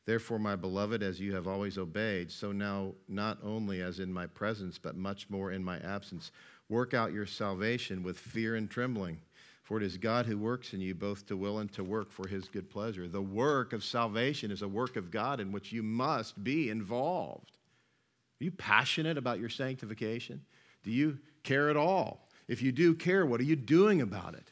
Therefore, 0.05 0.41
my 0.41 0.57
beloved, 0.57 1.01
as 1.01 1.21
you 1.21 1.33
have 1.35 1.47
always 1.47 1.79
obeyed, 1.79 2.33
so 2.33 2.51
now 2.51 2.97
not 3.07 3.39
only 3.45 3.83
as 3.83 4.01
in 4.01 4.13
my 4.13 4.27
presence, 4.27 4.79
but 4.79 4.97
much 4.97 5.31
more 5.31 5.53
in 5.53 5.63
my 5.63 5.79
absence, 5.79 6.33
work 6.69 6.93
out 6.93 7.13
your 7.13 7.27
salvation 7.27 8.03
with 8.03 8.19
fear 8.19 8.57
and 8.57 8.69
trembling. 8.69 9.21
For 9.69 9.77
it 9.77 9.83
is 9.83 9.99
God 9.99 10.25
who 10.25 10.39
works 10.39 10.73
in 10.73 10.81
you 10.81 10.95
both 10.95 11.27
to 11.27 11.37
will 11.37 11.59
and 11.59 11.71
to 11.75 11.85
work 11.85 12.11
for 12.11 12.27
his 12.27 12.49
good 12.49 12.71
pleasure. 12.71 13.07
The 13.07 13.21
work 13.21 13.75
of 13.75 13.85
salvation 13.85 14.51
is 14.51 14.63
a 14.63 14.67
work 14.67 14.97
of 14.97 15.11
God 15.11 15.41
in 15.41 15.53
which 15.53 15.73
you 15.73 15.83
must 15.83 16.43
be 16.43 16.71
involved. 16.71 17.59
Are 18.41 18.45
you 18.45 18.51
passionate 18.51 19.19
about 19.19 19.41
your 19.41 19.51
sanctification? 19.51 20.41
Do 20.85 20.91
you 20.91 21.19
care 21.43 21.69
at 21.69 21.77
all? 21.77 22.31
If 22.49 22.63
you 22.63 22.73
do 22.73 22.95
care, 22.95 23.27
what 23.27 23.41
are 23.41 23.45
you 23.45 23.57
doing 23.57 24.01
about 24.01 24.33
it? 24.33 24.51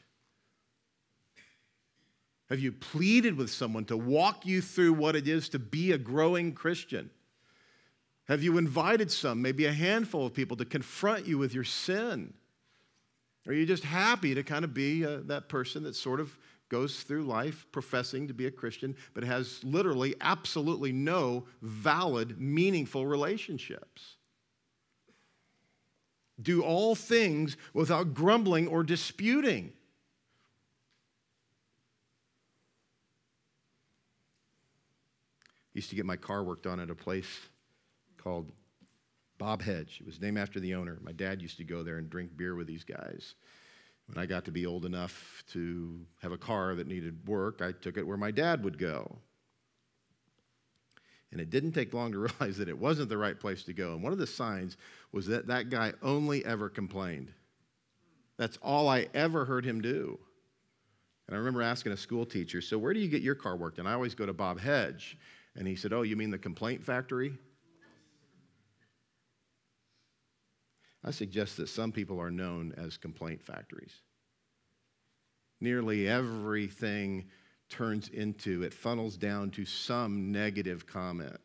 Have 2.51 2.61
you 2.61 2.71
pleaded 2.71 3.39
with 3.39 3.49
someone 3.49 3.87
to 3.87 3.97
walk 3.97 4.45
you 4.45 4.61
through 4.61 4.93
what 4.93 5.17
it 5.17 5.27
is 5.27 5.49
to 5.49 5.59
be 5.59 5.93
a 5.93 5.99
growing 5.99 6.53
Christian? 6.53 7.09
Have 8.29 8.43
you 8.43 8.59
invited 8.59 9.11
some, 9.11 9.41
maybe 9.41 9.65
a 9.65 9.73
handful 9.73 10.27
of 10.27 10.35
people, 10.35 10.59
to 10.59 10.67
confront 10.67 11.27
you 11.27 11.39
with 11.39 11.55
your 11.55 11.65
sin? 11.65 12.35
Are 13.47 13.53
you 13.53 13.65
just 13.65 13.85
happy 13.85 14.35
to 14.35 14.43
kind 14.43 14.65
of 14.65 14.75
be 14.75 15.05
uh, 15.05 15.19
that 15.27 15.49
person 15.49 15.85
that 15.85 15.95
sort 15.95 16.19
of 16.21 16.37
goes 16.69 17.03
through 17.03 17.23
life 17.23 17.65
professing 17.71 18.27
to 18.27 18.35
be 18.35 18.47
a 18.47 18.51
Christian, 18.51 18.97
but 19.15 19.23
has 19.23 19.63
literally 19.63 20.17
absolutely 20.21 20.93
no 20.93 21.45
valid, 21.63 22.41
meaningful 22.41 23.07
relationships? 23.07 24.17
Do 26.43 26.63
all 26.63 26.95
things 26.95 27.57
without 27.73 28.15
grumbling 28.15 28.67
or 28.67 28.83
disputing. 28.83 29.73
I 35.45 35.79
used 35.79 35.91
to 35.91 35.97
get 35.97 36.05
my 36.05 36.17
car 36.17 36.43
worked 36.43 36.67
on 36.67 36.81
at 36.81 36.91
a 36.91 36.95
place 36.95 37.29
called 38.19 38.51
Bob 39.39 39.63
Hedge. 39.63 39.99
It 40.01 40.07
was 40.07 40.21
named 40.21 40.39
after 40.39 40.61
the 40.61 40.75
owner. 40.75 40.99
My 41.03 41.13
dad 41.13 41.43
used 41.43 41.59
to 41.59 41.65
go 41.65 41.83
there 41.83 41.99
and 41.99 42.09
drink 42.09 42.37
beer 42.37 42.55
with 42.55 42.67
these 42.67 42.85
guys. 42.85 43.35
When 44.07 44.23
I 44.23 44.27
got 44.27 44.45
to 44.45 44.53
be 44.53 44.67
old 44.67 44.85
enough 44.85 45.43
to 45.53 46.01
have 46.23 46.33
a 46.33 46.39
car 46.39 46.75
that 46.75 46.87
needed 46.87 47.27
work, 47.27 47.61
I 47.61 47.73
took 47.73 47.97
it 47.97 48.07
where 48.07 48.17
my 48.17 48.31
dad 48.31 48.63
would 48.65 48.79
go. 48.79 49.19
And 51.33 51.41
it 51.41 51.51
didn't 51.51 51.73
take 51.73 51.93
long 51.93 52.13
to 52.13 52.19
realize 52.41 52.57
that 52.59 52.69
it 52.69 52.79
wasn't 52.79 53.09
the 53.09 53.19
right 53.19 53.39
place 53.39 53.65
to 53.65 53.73
go. 53.73 53.95
And 53.95 54.03
one 54.03 54.13
of 54.13 54.19
the 54.19 54.27
signs 54.27 54.77
was 55.13 55.27
that 55.27 55.49
that 55.49 55.71
guy 55.71 55.93
only 56.03 56.45
ever 56.45 56.69
complained. 56.69 57.33
That's 58.37 58.59
all 58.63 58.89
I 58.89 59.09
ever 59.15 59.45
heard 59.45 59.65
him 59.65 59.81
do. 59.81 60.19
And 61.27 61.35
I 61.35 61.39
remember 61.39 61.63
asking 61.63 61.93
a 61.93 61.97
school 61.97 62.25
teacher, 62.25 62.61
So, 62.61 62.79
where 62.79 62.95
do 62.95 63.01
you 63.01 63.09
get 63.09 63.23
your 63.23 63.35
car 63.35 63.57
worked? 63.57 63.79
And 63.79 63.89
I 63.89 63.93
always 63.93 64.15
go 64.15 64.27
to 64.27 64.33
Bob 64.33 64.61
Hedge. 64.61 65.19
And 65.57 65.67
he 65.67 65.75
said, 65.75 65.93
Oh, 65.93 66.03
you 66.03 66.17
mean 66.17 66.31
the 66.31 66.39
complaint 66.39 66.85
factory? 66.85 67.37
I 71.07 71.13
suggest 71.13 71.57
that 71.59 71.69
some 71.69 71.93
people 71.93 72.21
are 72.21 72.33
known 72.33 72.75
as 72.77 72.97
complaint 72.97 73.41
factories. 73.41 74.03
Nearly 75.61 76.09
everything 76.09 77.27
turns 77.69 78.09
into, 78.09 78.65
it 78.65 78.75
funnels 78.75 79.17
down 79.17 79.51
to 79.53 79.65
some 79.65 80.33
negative 80.33 80.85
comment. 80.87 81.41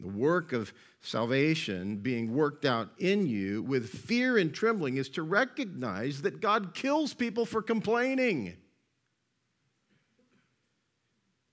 The 0.00 0.08
work 0.08 0.52
of 0.52 0.72
salvation 1.00 1.98
being 1.98 2.32
worked 2.34 2.64
out 2.64 2.90
in 2.98 3.26
you 3.26 3.62
with 3.62 3.88
fear 3.88 4.38
and 4.38 4.54
trembling 4.54 4.96
is 4.96 5.08
to 5.10 5.22
recognize 5.22 6.22
that 6.22 6.40
God 6.40 6.74
kills 6.74 7.12
people 7.12 7.44
for 7.44 7.62
complaining. 7.62 8.56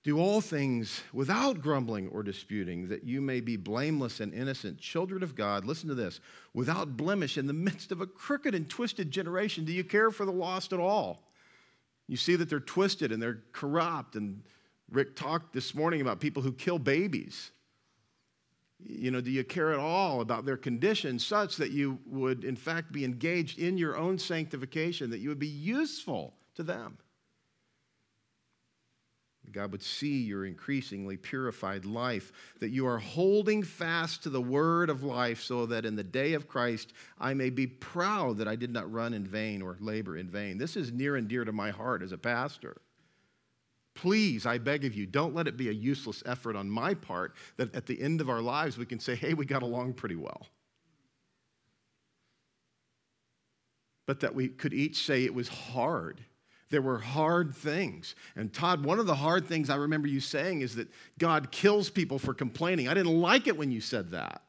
Do 0.04 0.18
all 0.18 0.40
things 0.40 1.00
without 1.12 1.60
grumbling 1.60 2.08
or 2.08 2.24
disputing, 2.24 2.88
that 2.88 3.04
you 3.04 3.20
may 3.20 3.40
be 3.40 3.56
blameless 3.56 4.18
and 4.18 4.34
innocent, 4.34 4.78
children 4.78 5.22
of 5.22 5.36
God. 5.36 5.64
Listen 5.64 5.88
to 5.88 5.94
this 5.94 6.18
without 6.52 6.96
blemish 6.96 7.38
in 7.38 7.46
the 7.46 7.52
midst 7.52 7.92
of 7.92 8.00
a 8.00 8.06
crooked 8.06 8.52
and 8.52 8.68
twisted 8.68 9.12
generation. 9.12 9.64
Do 9.64 9.72
you 9.72 9.84
care 9.84 10.10
for 10.10 10.24
the 10.24 10.32
lost 10.32 10.72
at 10.72 10.80
all? 10.80 11.22
You 12.08 12.16
see 12.16 12.34
that 12.34 12.48
they're 12.48 12.58
twisted 12.58 13.12
and 13.12 13.22
they're 13.22 13.42
corrupt. 13.52 14.16
And 14.16 14.42
Rick 14.90 15.14
talked 15.14 15.52
this 15.52 15.72
morning 15.72 16.00
about 16.00 16.18
people 16.18 16.42
who 16.42 16.52
kill 16.52 16.80
babies. 16.80 17.52
You 18.84 19.12
know, 19.12 19.20
do 19.20 19.30
you 19.30 19.44
care 19.44 19.72
at 19.72 19.78
all 19.78 20.20
about 20.20 20.44
their 20.44 20.56
condition 20.56 21.20
such 21.20 21.56
that 21.58 21.70
you 21.70 22.00
would, 22.06 22.42
in 22.42 22.56
fact, 22.56 22.90
be 22.90 23.04
engaged 23.04 23.60
in 23.60 23.78
your 23.78 23.96
own 23.96 24.18
sanctification, 24.18 25.10
that 25.10 25.20
you 25.20 25.28
would 25.28 25.38
be 25.38 25.46
useful 25.46 26.34
to 26.56 26.64
them? 26.64 26.98
God 29.50 29.72
would 29.72 29.82
see 29.82 30.22
your 30.22 30.46
increasingly 30.46 31.16
purified 31.16 31.84
life, 31.84 32.32
that 32.60 32.70
you 32.70 32.86
are 32.86 32.98
holding 32.98 33.62
fast 33.62 34.22
to 34.22 34.30
the 34.30 34.40
word 34.40 34.88
of 34.88 35.02
life, 35.02 35.42
so 35.42 35.66
that 35.66 35.84
in 35.84 35.96
the 35.96 36.04
day 36.04 36.34
of 36.34 36.48
Christ 36.48 36.92
I 37.20 37.34
may 37.34 37.50
be 37.50 37.66
proud 37.66 38.38
that 38.38 38.48
I 38.48 38.56
did 38.56 38.70
not 38.70 38.90
run 38.90 39.12
in 39.12 39.26
vain 39.26 39.60
or 39.60 39.76
labor 39.80 40.16
in 40.16 40.28
vain. 40.28 40.58
This 40.58 40.76
is 40.76 40.92
near 40.92 41.16
and 41.16 41.28
dear 41.28 41.44
to 41.44 41.52
my 41.52 41.70
heart 41.70 42.02
as 42.02 42.12
a 42.12 42.18
pastor. 42.18 42.80
Please, 43.94 44.46
I 44.46 44.56
beg 44.56 44.84
of 44.84 44.94
you, 44.94 45.06
don't 45.06 45.34
let 45.34 45.48
it 45.48 45.58
be 45.58 45.68
a 45.68 45.72
useless 45.72 46.22
effort 46.24 46.56
on 46.56 46.70
my 46.70 46.94
part 46.94 47.34
that 47.56 47.74
at 47.74 47.86
the 47.86 48.00
end 48.00 48.22
of 48.22 48.30
our 48.30 48.40
lives 48.40 48.78
we 48.78 48.86
can 48.86 49.00
say, 49.00 49.14
hey, 49.14 49.34
we 49.34 49.44
got 49.44 49.62
along 49.62 49.94
pretty 49.94 50.16
well. 50.16 50.46
but 54.06 54.20
that 54.20 54.34
we 54.34 54.48
could 54.48 54.74
each 54.74 55.06
say 55.06 55.24
it 55.24 55.34
was 55.34 55.48
hard. 55.48 56.20
There 56.72 56.80
were 56.80 56.98
hard 56.98 57.54
things. 57.54 58.14
And 58.34 58.50
Todd, 58.50 58.82
one 58.82 58.98
of 58.98 59.04
the 59.04 59.14
hard 59.14 59.46
things 59.46 59.68
I 59.68 59.76
remember 59.76 60.08
you 60.08 60.20
saying 60.20 60.62
is 60.62 60.76
that 60.76 60.88
God 61.18 61.52
kills 61.52 61.90
people 61.90 62.18
for 62.18 62.32
complaining. 62.32 62.88
I 62.88 62.94
didn't 62.94 63.20
like 63.20 63.46
it 63.46 63.58
when 63.58 63.70
you 63.70 63.82
said 63.82 64.12
that, 64.12 64.40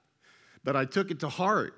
but 0.63 0.77
I 0.77 0.85
took 0.85 1.11
it 1.11 1.19
to 1.19 1.27
heart. 1.27 1.75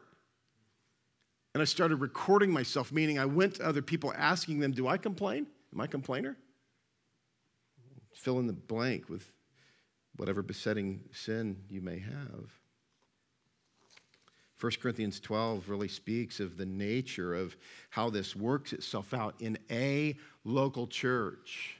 And 1.55 1.63
I 1.63 1.65
started 1.65 1.95
recording 1.95 2.51
myself, 2.51 2.91
meaning 2.91 3.17
I 3.17 3.25
went 3.25 3.55
to 3.55 3.65
other 3.65 3.81
people 3.81 4.13
asking 4.15 4.59
them, 4.59 4.71
Do 4.71 4.87
I 4.87 4.97
complain? 4.97 5.47
Am 5.73 5.81
I 5.81 5.85
a 5.85 5.87
complainer? 5.87 6.37
Fill 8.13 8.37
in 8.37 8.45
the 8.45 8.53
blank 8.53 9.09
with 9.09 9.31
whatever 10.15 10.43
besetting 10.43 11.05
sin 11.11 11.63
you 11.69 11.81
may 11.81 11.97
have. 11.97 12.51
1 14.59 14.71
Corinthians 14.81 15.19
12 15.19 15.69
really 15.69 15.89
speaks 15.89 16.39
of 16.39 16.55
the 16.55 16.65
nature 16.65 17.35
of 17.35 17.57
how 17.89 18.09
this 18.09 18.35
works 18.35 18.71
itself 18.71 19.13
out 19.13 19.35
in 19.39 19.57
a 19.69 20.15
local 20.45 20.87
church. 20.87 21.75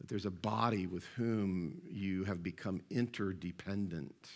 That 0.00 0.08
there's 0.08 0.26
a 0.26 0.32
body 0.32 0.88
with 0.88 1.04
whom 1.16 1.80
you 1.88 2.24
have 2.24 2.42
become 2.42 2.82
interdependent. 2.90 4.30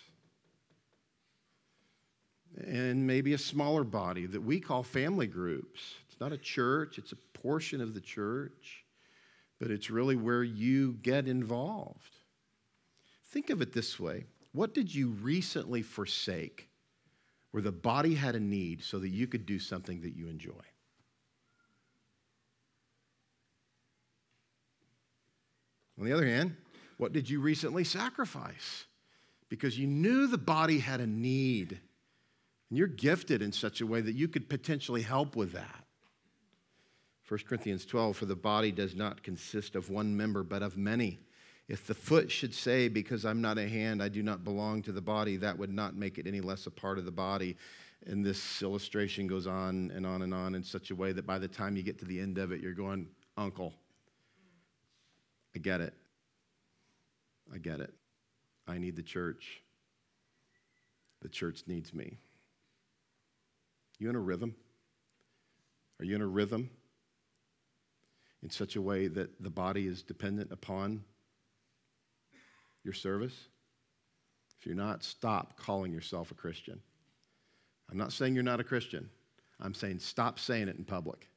And 2.64 3.05
maybe 3.05 3.34
a 3.34 3.38
smaller 3.38 3.82
body 3.82 4.26
that 4.26 4.40
we 4.40 4.61
call 4.61 4.84
family 4.84 5.26
groups. 5.26 5.94
It's 6.09 6.20
not 6.20 6.32
a 6.32 6.38
church, 6.38 6.99
it's 6.99 7.12
a 7.12 7.16
portion 7.34 7.80
of 7.80 7.94
the 7.94 8.01
church, 8.01 8.84
but 9.59 9.72
it's 9.72 9.90
really 9.90 10.16
where 10.16 10.44
you 10.44 10.92
get 11.03 11.26
involved. 11.26 12.14
Think 13.24 13.51
of 13.51 13.61
it 13.61 13.72
this 13.72 13.99
way 13.99 14.24
what 14.57 14.72
did 14.72 14.94
you 14.94 15.11
recently 15.11 15.82
forsake 15.82 16.70
where 17.50 17.62
the 17.62 17.70
body 17.70 18.14
had 18.14 18.34
a 18.34 18.40
need 18.40 18.82
so 18.82 18.98
that 18.98 19.11
you 19.11 19.26
could 19.26 19.44
do 19.44 19.59
something 19.59 20.00
that 20.00 20.16
you 20.16 20.28
enjoy? 20.28 20.52
On 25.98 26.07
the 26.07 26.12
other 26.12 26.26
hand, 26.26 26.57
what 26.96 27.12
did 27.12 27.28
you 27.28 27.40
recently 27.40 27.84
sacrifice? 27.84 28.86
Because 29.50 29.78
you 29.78 29.86
knew 29.86 30.26
the 30.26 30.38
body 30.38 30.78
had 30.78 31.00
a 31.00 31.07
need. 31.07 31.78
And 32.70 32.78
you're 32.78 32.86
gifted 32.86 33.42
in 33.42 33.52
such 33.52 33.82
a 33.82 33.86
way 33.86 34.00
that 34.00 34.14
you 34.14 34.26
could 34.26 34.48
potentially 34.48 35.02
help 35.02 35.36
with 35.36 35.52
that. 35.52 35.84
1 37.28 37.40
Corinthians 37.46 37.84
12, 37.84 38.16
for 38.16 38.24
the 38.24 38.34
body 38.34 38.72
does 38.72 38.94
not 38.94 39.22
consist 39.22 39.76
of 39.76 39.90
one 39.90 40.16
member, 40.16 40.42
but 40.42 40.62
of 40.62 40.78
many. 40.78 41.18
If 41.69 41.87
the 41.87 41.95
foot 41.95 42.31
should 42.31 42.55
say, 42.55 42.89
Because 42.89 43.25
I'm 43.25 43.41
not 43.41 43.59
a 43.59 43.69
hand, 43.69 44.03
I 44.03 44.09
do 44.09 44.23
not 44.23 44.45
belong 44.45 44.83
to 44.83 44.93
the 44.93 45.01
body, 45.01 45.37
that 45.39 45.59
would 45.59 45.73
not 45.73 45.97
make 45.97 46.19
it 46.19 46.27
any 46.27 46.41
less 46.41 46.67
a 46.67 46.71
part 46.71 46.99
of 46.99 47.05
the 47.05 47.11
body. 47.11 47.57
And 48.07 48.25
this 48.25 48.62
illustration 48.62 49.27
goes 49.27 49.47
on 49.47 49.91
and 49.95 50.07
on 50.07 50.23
and 50.23 50.33
on 50.33 50.55
in 50.55 50.62
such 50.62 50.91
a 50.91 50.95
way 50.95 51.12
that 51.12 51.27
by 51.27 51.39
the 51.39 51.49
time 51.49 51.77
you 51.77 51.83
get 51.83 51.99
to 52.01 52.05
the 52.05 52.21
end 52.21 52.39
of 52.39 52.53
it, 52.53 52.61
you're 52.61 52.75
going, 52.75 53.09
Uncle, 53.37 53.73
I 55.55 55.59
get 55.59 55.81
it. 55.81 55.95
I 57.53 57.59
get 57.59 57.81
it. 57.81 57.93
I 58.69 58.79
need 58.79 58.97
the 58.97 59.03
church. 59.03 59.62
The 61.23 61.29
church 61.29 61.62
needs 61.67 61.95
me. 61.95 62.19
You 63.99 64.11
in 64.11 64.17
a 64.17 64.21
rhythm? 64.21 64.55
Are 65.99 66.05
you 66.05 66.14
in 66.14 66.23
a 66.23 66.27
rhythm 66.27 66.71
in 68.43 68.51
such 68.51 68.77
a 68.77 68.83
way 68.83 69.09
that 69.09 69.43
the 69.43 69.51
body 69.51 69.87
is 69.87 70.03
dependent 70.03 70.53
upon 70.53 71.03
your 72.87 72.95
service? 72.95 73.34
If 74.59 74.64
you're 74.64 74.74
not, 74.74 75.05
stop 75.05 75.59
calling 75.59 75.93
yourself 75.93 76.30
a 76.30 76.34
Christian. 76.34 76.80
I'm 77.91 77.99
not 77.99 78.12
saying 78.12 78.34
you're 78.34 78.43
not 78.43 78.61
a 78.61 78.64
Christian. 78.64 79.11
I'm 79.61 79.74
saying 79.74 79.99
stop 79.99 80.39
saying 80.39 80.68
it 80.68 80.76
in 80.76 80.84
public 80.84 81.28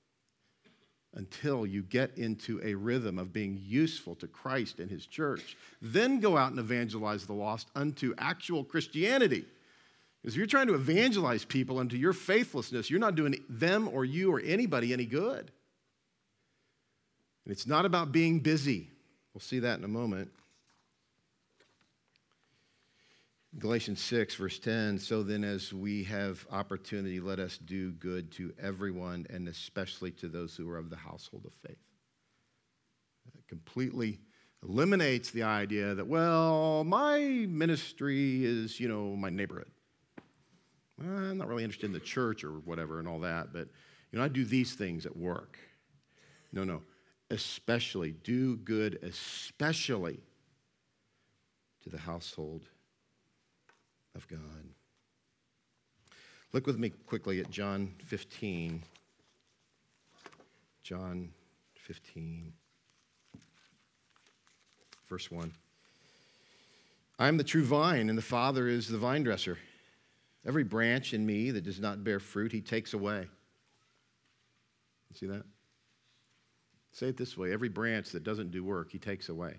until 1.16 1.66
you 1.66 1.82
get 1.82 2.18
into 2.18 2.62
a 2.64 2.76
rhythm 2.76 3.18
of 3.18 3.34
being 3.34 3.60
useful 3.66 4.16
to 4.16 4.28
Christ 4.28 4.80
and 4.80 4.90
his 4.90 5.06
church. 5.06 5.58
Then 5.82 6.20
go 6.20 6.38
out 6.38 6.52
and 6.52 6.60
evangelize 6.60 7.26
the 7.26 7.34
lost 7.34 7.68
unto 7.76 8.14
actual 8.18 8.64
Christianity. 8.64 9.46
Because 10.22 10.36
if 10.36 10.38
you're 10.38 10.48
trying 10.48 10.68
to 10.68 10.76
evangelize 10.76 11.46
people 11.46 11.80
unto 11.80 11.98
your 11.98 12.14
faithlessness, 12.14 12.90
you're 12.90 13.00
not 13.00 13.16
doing 13.16 13.44
them 13.50 13.88
or 13.88 14.06
you 14.06 14.32
or 14.32 14.40
anybody 14.40 14.94
any 14.94 15.06
good. 15.06 15.52
And 17.46 17.52
it's 17.52 17.66
not 17.66 17.86
about 17.86 18.12
being 18.12 18.40
busy. 18.40 18.90
We'll 19.34 19.42
see 19.42 19.60
that 19.60 19.80
in 19.80 19.86
a 19.86 19.90
moment. 19.90 20.30
Galatians 23.58 24.00
6, 24.02 24.36
verse 24.36 24.60
10 24.60 25.00
So 25.00 25.24
then, 25.24 25.44
as 25.44 25.74
we 25.74 26.04
have 26.04 26.46
opportunity, 26.52 27.20
let 27.20 27.40
us 27.40 27.58
do 27.58 27.92
good 27.94 28.32
to 28.34 28.54
everyone, 28.62 29.26
and 29.30 29.48
especially 29.48 30.12
to 30.12 30.28
those 30.28 30.56
who 30.56 30.70
are 30.70 30.78
of 30.78 30.90
the 30.90 30.96
household 30.96 31.46
of 31.46 31.54
faith. 31.68 31.80
It 33.36 33.48
completely 33.48 34.20
eliminates 34.64 35.32
the 35.32 35.44
idea 35.44 35.96
that, 35.96 36.06
well, 36.06 36.84
my 36.84 37.20
ministry 37.50 38.46
is, 38.46 38.80
you 38.80 38.88
know, 38.88 39.16
my 39.16 39.30
neighborhood. 39.30 39.72
I'm 41.02 41.38
not 41.38 41.48
really 41.48 41.64
interested 41.64 41.88
in 41.88 41.94
the 41.94 42.00
church 42.00 42.44
or 42.44 42.52
whatever 42.52 43.00
and 43.00 43.08
all 43.08 43.22
that, 43.22 43.52
but, 43.52 43.68
you 44.12 44.20
know, 44.20 44.26
I 44.26 44.28
do 44.28 44.46
these 44.46 44.76
things 44.76 45.06
at 45.06 45.16
work. 45.16 45.58
No, 46.52 46.64
no. 46.64 46.84
Especially, 47.32 48.12
do 48.12 48.58
good, 48.58 49.00
especially 49.02 50.20
to 51.82 51.90
the 51.90 51.98
household 51.98 52.66
of 54.16 54.28
God. 54.28 54.40
Look 56.52 56.66
with 56.66 56.80
me 56.80 56.90
quickly 56.90 57.40
at 57.40 57.50
John 57.50 57.94
15. 58.06 58.84
John 60.84 61.30
15, 61.76 62.52
verse 65.08 65.30
1. 65.30 65.52
I 67.20 67.28
am 67.28 67.38
the 67.38 67.44
true 67.44 67.64
vine, 67.64 68.10
and 68.10 68.18
the 68.18 68.24
Father 68.24 68.68
is 68.68 68.88
the 68.88 68.98
vine 68.98 69.24
dresser. 69.24 69.60
Every 70.48 70.64
branch 70.64 71.14
in 71.14 71.26
me 71.26 71.52
that 71.52 71.64
does 71.64 71.80
not 71.80 72.04
bear 72.04 72.20
fruit, 72.20 72.52
he 72.52 72.62
takes 72.62 72.94
away. 72.94 73.28
You 75.10 75.16
see 75.16 75.28
that? 75.28 75.44
Say 76.92 77.08
it 77.08 77.18
this 77.18 77.38
way 77.38 77.52
every 77.52 77.70
branch 77.70 78.10
that 78.10 78.24
doesn't 78.24 78.52
do 78.52 78.64
work, 78.64 78.92
he 78.92 79.00
takes 79.00 79.30
away. 79.30 79.58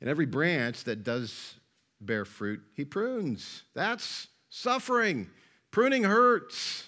And 0.00 0.08
every 0.08 0.26
branch 0.26 0.84
that 0.84 1.02
does 1.02 1.54
bear 2.00 2.24
fruit, 2.24 2.60
he 2.74 2.84
prunes. 2.84 3.64
That's 3.74 4.28
suffering. 4.48 5.28
Pruning 5.70 6.04
hurts. 6.04 6.84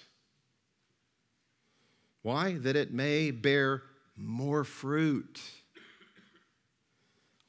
Why? 2.22 2.54
That 2.54 2.76
it 2.76 2.92
may 2.92 3.30
bear 3.30 3.82
more 4.16 4.64
fruit. 4.64 5.40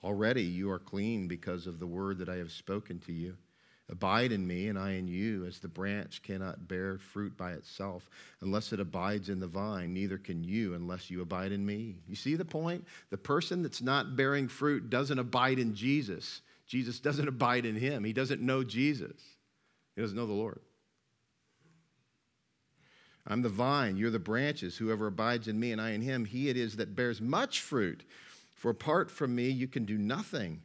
Already 0.03 0.43
you 0.43 0.71
are 0.71 0.79
clean 0.79 1.27
because 1.27 1.67
of 1.67 1.79
the 1.79 1.85
word 1.85 2.17
that 2.19 2.29
I 2.29 2.37
have 2.37 2.51
spoken 2.51 2.99
to 3.01 3.13
you. 3.13 3.37
Abide 3.91 4.31
in 4.31 4.47
me, 4.47 4.69
and 4.69 4.79
I 4.79 4.91
in 4.91 5.09
you, 5.09 5.45
as 5.45 5.59
the 5.59 5.67
branch 5.67 6.21
cannot 6.23 6.69
bear 6.69 6.97
fruit 6.97 7.35
by 7.35 7.51
itself 7.51 8.09
unless 8.39 8.71
it 8.71 8.79
abides 8.79 9.27
in 9.27 9.41
the 9.41 9.47
vine, 9.47 9.93
neither 9.93 10.17
can 10.17 10.45
you 10.45 10.75
unless 10.75 11.11
you 11.11 11.21
abide 11.21 11.51
in 11.51 11.65
me. 11.65 11.97
You 12.07 12.15
see 12.15 12.35
the 12.35 12.45
point? 12.45 12.85
The 13.09 13.17
person 13.17 13.61
that's 13.61 13.81
not 13.81 14.15
bearing 14.15 14.47
fruit 14.47 14.89
doesn't 14.89 15.19
abide 15.19 15.59
in 15.59 15.75
Jesus. 15.75 16.41
Jesus 16.67 17.01
doesn't 17.01 17.27
abide 17.27 17.65
in 17.65 17.75
him. 17.75 18.05
He 18.05 18.13
doesn't 18.13 18.41
know 18.41 18.63
Jesus, 18.63 19.21
he 19.95 20.01
doesn't 20.01 20.15
know 20.15 20.27
the 20.27 20.31
Lord. 20.31 20.61
I'm 23.27 23.41
the 23.41 23.49
vine, 23.49 23.97
you're 23.97 24.09
the 24.09 24.19
branches. 24.19 24.77
Whoever 24.77 25.07
abides 25.07 25.47
in 25.47 25.59
me 25.59 25.73
and 25.73 25.81
I 25.81 25.91
in 25.91 26.01
him, 26.01 26.25
he 26.25 26.49
it 26.49 26.57
is 26.57 26.77
that 26.77 26.95
bears 26.95 27.21
much 27.21 27.59
fruit. 27.59 28.03
For 28.55 28.71
apart 28.71 29.11
from 29.11 29.35
me, 29.35 29.49
you 29.49 29.67
can 29.67 29.83
do 29.85 29.97
nothing. 29.97 30.61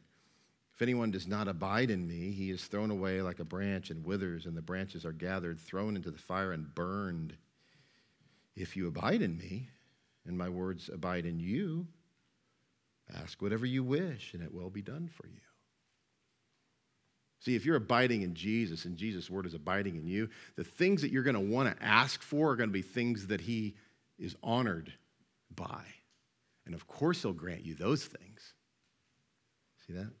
If 0.77 0.83
anyone 0.83 1.09
does 1.09 1.25
not 1.27 1.47
abide 1.47 1.89
in 1.89 2.07
me, 2.07 2.29
he 2.29 2.51
is 2.51 2.65
thrown 2.65 2.91
away 2.91 3.23
like 3.23 3.39
a 3.39 3.43
branch 3.43 3.89
and 3.89 4.05
withers, 4.05 4.45
and 4.45 4.55
the 4.55 4.61
branches 4.61 5.05
are 5.05 5.11
gathered, 5.11 5.59
thrown 5.59 5.95
into 5.95 6.11
the 6.11 6.19
fire, 6.19 6.51
and 6.51 6.75
burned. 6.75 7.35
If 8.55 8.77
you 8.77 8.87
abide 8.87 9.23
in 9.23 9.39
me, 9.39 9.69
and 10.27 10.37
my 10.37 10.49
words 10.49 10.87
abide 10.93 11.25
in 11.25 11.39
you, 11.39 11.87
ask 13.15 13.41
whatever 13.41 13.65
you 13.65 13.83
wish, 13.83 14.35
and 14.35 14.43
it 14.43 14.53
will 14.53 14.69
be 14.69 14.83
done 14.83 15.09
for 15.11 15.25
you. 15.25 15.39
See, 17.39 17.55
if 17.55 17.65
you're 17.65 17.77
abiding 17.77 18.21
in 18.21 18.35
Jesus 18.35 18.85
and 18.85 18.97
Jesus' 18.97 19.31
word 19.31 19.47
is 19.47 19.55
abiding 19.55 19.95
in 19.95 20.05
you, 20.05 20.29
the 20.57 20.63
things 20.63 21.01
that 21.01 21.09
you're 21.09 21.23
going 21.23 21.33
to 21.33 21.39
want 21.39 21.75
to 21.75 21.83
ask 21.83 22.21
for 22.21 22.51
are 22.51 22.55
going 22.55 22.69
to 22.69 22.73
be 22.73 22.83
things 22.83 23.25
that 23.27 23.41
he 23.41 23.77
is 24.19 24.35
honored 24.43 24.93
by. 25.55 25.81
And 26.67 26.75
of 26.75 26.85
course, 26.85 27.23
he'll 27.23 27.33
grant 27.33 27.65
you 27.65 27.73
those 27.73 28.05
things. 28.05 28.53
See 29.87 29.93
that? 29.93 30.11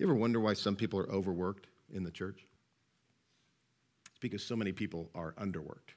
You 0.00 0.06
ever 0.06 0.14
wonder 0.14 0.40
why 0.40 0.54
some 0.54 0.76
people 0.76 0.98
are 0.98 1.10
overworked 1.10 1.66
in 1.92 2.04
the 2.04 2.10
church? 2.10 2.46
It's 4.08 4.18
because 4.18 4.42
so 4.42 4.56
many 4.56 4.72
people 4.72 5.10
are 5.14 5.32
underworked. 5.32 5.92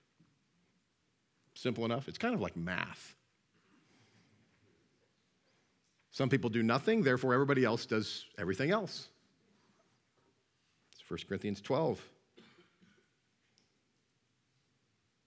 Simple 1.53 1.85
enough. 1.85 2.09
It's 2.09 2.17
kind 2.17 2.35
of 2.35 2.41
like 2.41 2.57
math. 2.57 3.15
Some 6.11 6.27
people 6.27 6.49
do 6.49 6.61
nothing, 6.61 7.03
therefore, 7.03 7.33
everybody 7.33 7.63
else 7.63 7.85
does 7.85 8.25
everything 8.37 8.71
else. 8.71 9.07
It's 10.91 11.09
1 11.09 11.19
Corinthians 11.29 11.61
12. 11.61 12.01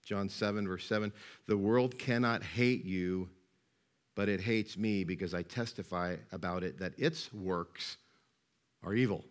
John 0.05 0.29
7, 0.29 0.67
verse 0.67 0.85
7 0.85 1.11
The 1.47 1.57
world 1.57 1.97
cannot 1.97 2.43
hate 2.43 2.85
you, 2.85 3.27
but 4.13 4.29
it 4.29 4.39
hates 4.39 4.77
me 4.77 5.03
because 5.03 5.33
I 5.33 5.41
testify 5.41 6.17
about 6.31 6.63
it 6.63 6.77
that 6.77 6.93
its 6.99 7.33
works 7.33 7.97
are 8.83 8.93
evil. 8.93 9.23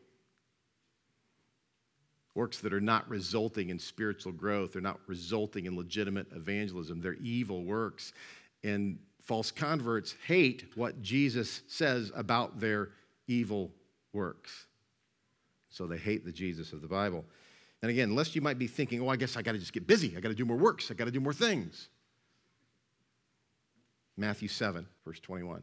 Works 2.34 2.60
that 2.60 2.72
are 2.72 2.80
not 2.80 3.08
resulting 3.08 3.70
in 3.70 3.78
spiritual 3.78 4.32
growth, 4.32 4.72
they're 4.72 4.82
not 4.82 5.00
resulting 5.06 5.66
in 5.66 5.76
legitimate 5.76 6.26
evangelism, 6.32 7.00
they're 7.00 7.14
evil 7.14 7.64
works. 7.64 8.12
And 8.62 8.98
false 9.22 9.50
converts 9.50 10.14
hate 10.26 10.66
what 10.74 11.00
Jesus 11.02 11.62
says 11.66 12.12
about 12.14 12.60
their 12.60 12.90
evil 13.26 13.72
works. 14.12 14.66
So 15.70 15.86
they 15.86 15.98
hate 15.98 16.24
the 16.24 16.32
Jesus 16.32 16.72
of 16.72 16.82
the 16.82 16.88
Bible. 16.88 17.24
And 17.82 17.90
again, 17.90 18.14
lest 18.14 18.34
you 18.34 18.40
might 18.40 18.58
be 18.58 18.66
thinking, 18.66 19.00
oh, 19.00 19.08
I 19.08 19.16
guess 19.16 19.36
I 19.36 19.42
got 19.42 19.52
to 19.52 19.58
just 19.58 19.72
get 19.72 19.86
busy. 19.86 20.16
I 20.16 20.20
got 20.20 20.28
to 20.28 20.34
do 20.34 20.44
more 20.44 20.56
works. 20.56 20.90
I 20.90 20.94
got 20.94 21.04
to 21.04 21.10
do 21.10 21.20
more 21.20 21.32
things. 21.32 21.88
Matthew 24.16 24.48
7, 24.48 24.86
verse 25.04 25.20
21. 25.20 25.62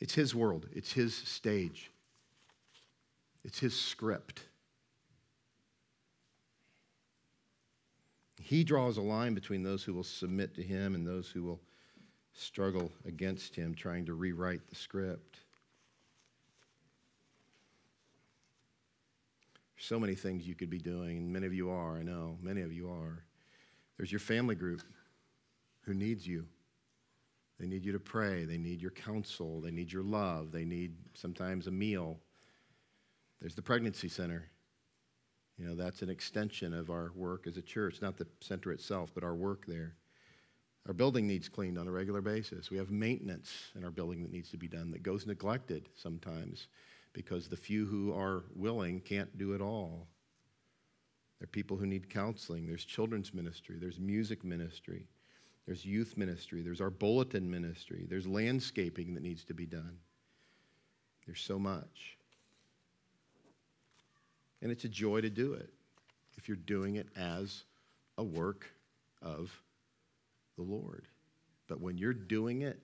It's 0.00 0.14
his 0.14 0.34
world, 0.34 0.66
it's 0.72 0.92
his 0.92 1.14
stage, 1.14 1.90
it's 3.44 3.58
his 3.58 3.78
script. 3.78 4.42
He 8.40 8.62
draws 8.62 8.96
a 8.96 9.02
line 9.02 9.34
between 9.34 9.62
those 9.62 9.82
who 9.82 9.94
will 9.94 10.04
submit 10.04 10.54
to 10.54 10.62
him 10.62 10.94
and 10.94 11.06
those 11.06 11.28
who 11.28 11.42
will 11.42 11.60
struggle 12.32 12.92
against 13.06 13.56
him, 13.56 13.74
trying 13.74 14.04
to 14.06 14.14
rewrite 14.14 14.68
the 14.68 14.76
script. 14.76 15.38
There's 19.74 19.86
so 19.86 19.98
many 19.98 20.14
things 20.14 20.46
you 20.46 20.54
could 20.54 20.70
be 20.70 20.78
doing, 20.78 21.16
and 21.16 21.32
many 21.32 21.46
of 21.46 21.54
you 21.54 21.70
are, 21.70 21.96
I 21.96 22.02
know, 22.02 22.38
many 22.40 22.60
of 22.60 22.72
you 22.72 22.88
are. 22.90 23.24
There's 23.96 24.12
your 24.12 24.20
family 24.20 24.54
group 24.54 24.82
who 25.82 25.94
needs 25.94 26.26
you. 26.26 26.46
They 27.58 27.66
need 27.66 27.84
you 27.84 27.92
to 27.92 27.98
pray. 27.98 28.44
They 28.44 28.58
need 28.58 28.82
your 28.82 28.90
counsel. 28.90 29.60
They 29.60 29.70
need 29.70 29.90
your 29.90 30.02
love. 30.02 30.52
They 30.52 30.64
need 30.64 30.94
sometimes 31.14 31.66
a 31.66 31.70
meal. 31.70 32.18
There's 33.40 33.54
the 33.54 33.62
pregnancy 33.62 34.08
center. 34.08 34.50
You 35.58 35.66
know, 35.66 35.74
that's 35.74 36.02
an 36.02 36.10
extension 36.10 36.74
of 36.74 36.90
our 36.90 37.12
work 37.14 37.46
as 37.46 37.56
a 37.56 37.62
church, 37.62 38.02
not 38.02 38.18
the 38.18 38.26
center 38.40 38.72
itself, 38.72 39.12
but 39.14 39.24
our 39.24 39.34
work 39.34 39.64
there. 39.66 39.94
Our 40.86 40.92
building 40.92 41.26
needs 41.26 41.48
cleaned 41.48 41.78
on 41.78 41.88
a 41.88 41.92
regular 41.92 42.20
basis. 42.20 42.70
We 42.70 42.76
have 42.76 42.90
maintenance 42.90 43.50
in 43.74 43.84
our 43.84 43.90
building 43.90 44.22
that 44.22 44.30
needs 44.30 44.50
to 44.50 44.58
be 44.58 44.68
done 44.68 44.90
that 44.92 45.02
goes 45.02 45.26
neglected 45.26 45.88
sometimes 45.96 46.68
because 47.12 47.48
the 47.48 47.56
few 47.56 47.86
who 47.86 48.12
are 48.14 48.44
willing 48.54 49.00
can't 49.00 49.36
do 49.38 49.54
it 49.54 49.62
all. 49.62 50.06
There 51.38 51.44
are 51.44 51.48
people 51.48 51.76
who 51.76 51.86
need 51.86 52.08
counseling. 52.08 52.66
There's 52.66 52.84
children's 52.84 53.34
ministry. 53.34 53.78
There's 53.80 53.98
music 53.98 54.44
ministry. 54.44 55.08
There's 55.66 55.84
youth 55.84 56.16
ministry. 56.16 56.62
There's 56.62 56.80
our 56.80 56.90
bulletin 56.90 57.50
ministry. 57.50 58.06
There's 58.08 58.26
landscaping 58.26 59.14
that 59.14 59.22
needs 59.22 59.44
to 59.44 59.54
be 59.54 59.66
done. 59.66 59.98
There's 61.26 61.40
so 61.40 61.58
much. 61.58 62.16
And 64.62 64.70
it's 64.70 64.84
a 64.84 64.88
joy 64.88 65.20
to 65.20 65.30
do 65.30 65.54
it 65.54 65.70
if 66.36 66.48
you're 66.48 66.56
doing 66.56 66.96
it 66.96 67.08
as 67.16 67.64
a 68.16 68.24
work 68.24 68.66
of 69.22 69.50
the 70.56 70.62
Lord. 70.62 71.06
But 71.68 71.80
when 71.80 71.98
you're 71.98 72.14
doing 72.14 72.62
it 72.62 72.78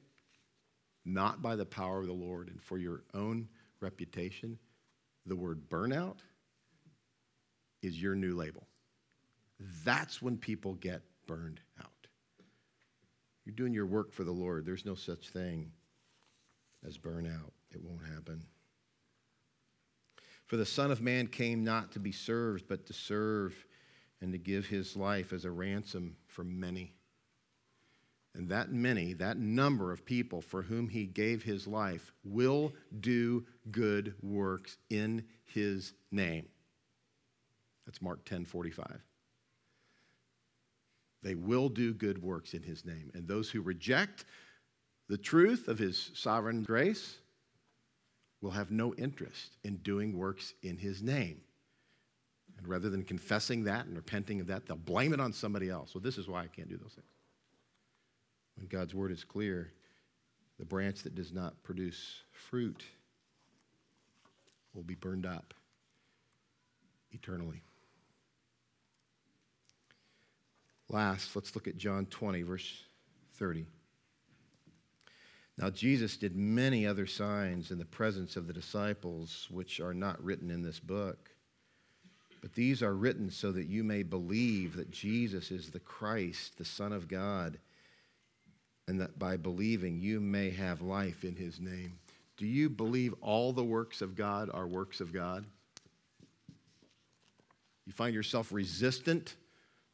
not 1.04 1.40
by 1.40 1.56
the 1.56 1.64
power 1.64 2.00
of 2.00 2.06
the 2.06 2.12
Lord 2.12 2.48
and 2.48 2.60
for 2.60 2.78
your 2.78 3.02
own 3.14 3.48
reputation, 3.80 4.58
the 5.26 5.36
word 5.36 5.68
burnout 5.70 6.18
is 7.80 8.00
your 8.00 8.14
new 8.14 8.34
label. 8.34 8.66
That's 9.84 10.20
when 10.20 10.36
people 10.36 10.74
get 10.74 11.02
burned 11.26 11.60
out. 11.80 11.91
You're 13.44 13.54
doing 13.54 13.74
your 13.74 13.86
work 13.86 14.12
for 14.12 14.24
the 14.24 14.32
Lord. 14.32 14.64
There's 14.64 14.84
no 14.84 14.94
such 14.94 15.28
thing 15.28 15.72
as 16.86 16.98
burnout, 16.98 17.52
it 17.70 17.82
won't 17.82 18.04
happen. 18.04 18.44
For 20.46 20.56
the 20.56 20.66
Son 20.66 20.90
of 20.90 21.00
Man 21.00 21.28
came 21.28 21.64
not 21.64 21.92
to 21.92 21.98
be 21.98 22.12
served, 22.12 22.66
but 22.68 22.86
to 22.86 22.92
serve 22.92 23.54
and 24.20 24.32
to 24.32 24.38
give 24.38 24.66
his 24.66 24.96
life 24.96 25.32
as 25.32 25.44
a 25.44 25.50
ransom 25.50 26.16
for 26.26 26.44
many. 26.44 26.94
And 28.34 28.48
that 28.48 28.72
many, 28.72 29.12
that 29.14 29.36
number 29.36 29.92
of 29.92 30.04
people 30.04 30.40
for 30.40 30.62
whom 30.62 30.88
he 30.88 31.06
gave 31.06 31.42
his 31.42 31.66
life, 31.66 32.12
will 32.24 32.72
do 33.00 33.44
good 33.70 34.14
works 34.22 34.78
in 34.90 35.24
his 35.44 35.92
name. 36.10 36.46
That's 37.86 38.00
Mark 38.00 38.24
10 38.24 38.44
45. 38.44 39.00
They 41.22 41.34
will 41.34 41.68
do 41.68 41.94
good 41.94 42.22
works 42.22 42.54
in 42.54 42.62
his 42.62 42.84
name. 42.84 43.10
And 43.14 43.28
those 43.28 43.50
who 43.50 43.60
reject 43.60 44.24
the 45.08 45.18
truth 45.18 45.68
of 45.68 45.78
his 45.78 46.10
sovereign 46.14 46.62
grace 46.62 47.18
will 48.40 48.50
have 48.50 48.70
no 48.70 48.94
interest 48.94 49.56
in 49.62 49.76
doing 49.76 50.16
works 50.16 50.54
in 50.62 50.76
his 50.76 51.02
name. 51.02 51.40
And 52.58 52.66
rather 52.66 52.90
than 52.90 53.04
confessing 53.04 53.64
that 53.64 53.86
and 53.86 53.96
repenting 53.96 54.40
of 54.40 54.48
that, 54.48 54.66
they'll 54.66 54.76
blame 54.76 55.12
it 55.12 55.20
on 55.20 55.32
somebody 55.32 55.70
else. 55.70 55.94
Well, 55.94 56.02
this 56.02 56.18
is 56.18 56.28
why 56.28 56.42
I 56.42 56.48
can't 56.48 56.68
do 56.68 56.76
those 56.76 56.92
things. 56.92 57.06
When 58.56 58.66
God's 58.66 58.94
word 58.94 59.12
is 59.12 59.24
clear, 59.24 59.72
the 60.58 60.64
branch 60.64 61.02
that 61.02 61.14
does 61.14 61.32
not 61.32 61.62
produce 61.62 62.22
fruit 62.30 62.84
will 64.74 64.82
be 64.82 64.94
burned 64.94 65.26
up 65.26 65.54
eternally. 67.12 67.62
Last, 70.92 71.34
let's 71.34 71.54
look 71.54 71.66
at 71.66 71.76
John 71.76 72.06
20, 72.06 72.42
verse 72.42 72.84
30. 73.34 73.66
Now, 75.58 75.70
Jesus 75.70 76.16
did 76.16 76.36
many 76.36 76.86
other 76.86 77.06
signs 77.06 77.70
in 77.70 77.78
the 77.78 77.84
presence 77.84 78.36
of 78.36 78.46
the 78.46 78.52
disciples, 78.52 79.48
which 79.50 79.80
are 79.80 79.94
not 79.94 80.22
written 80.22 80.50
in 80.50 80.62
this 80.62 80.78
book. 80.78 81.30
But 82.40 82.54
these 82.54 82.82
are 82.82 82.94
written 82.94 83.30
so 83.30 83.52
that 83.52 83.68
you 83.68 83.82
may 83.82 84.02
believe 84.02 84.76
that 84.76 84.90
Jesus 84.90 85.50
is 85.50 85.70
the 85.70 85.80
Christ, 85.80 86.58
the 86.58 86.64
Son 86.64 86.92
of 86.92 87.08
God 87.08 87.58
and 88.88 89.00
that 89.00 89.18
by 89.18 89.36
believing 89.36 90.00
you 90.00 90.20
may 90.20 90.50
have 90.50 90.82
life 90.82 91.24
in 91.24 91.36
his 91.36 91.60
name. 91.60 91.98
Do 92.36 92.46
you 92.46 92.68
believe 92.68 93.14
all 93.20 93.52
the 93.52 93.64
works 93.64 94.02
of 94.02 94.16
God 94.16 94.50
are 94.52 94.66
works 94.66 95.00
of 95.00 95.12
God? 95.12 95.44
You 97.86 97.92
find 97.92 98.14
yourself 98.14 98.52
resistant 98.52 99.34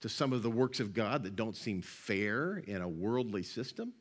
to 0.01 0.09
some 0.09 0.33
of 0.33 0.43
the 0.43 0.51
works 0.51 0.81
of 0.81 0.95
God 0.95 1.25
that 1.25 1.37
don't 1.37 1.57
seem 1.57 1.83
fair 1.83 2.63
in 2.67 2.83
a 2.83 2.89
worldly 2.89 3.43
system? 3.43 3.93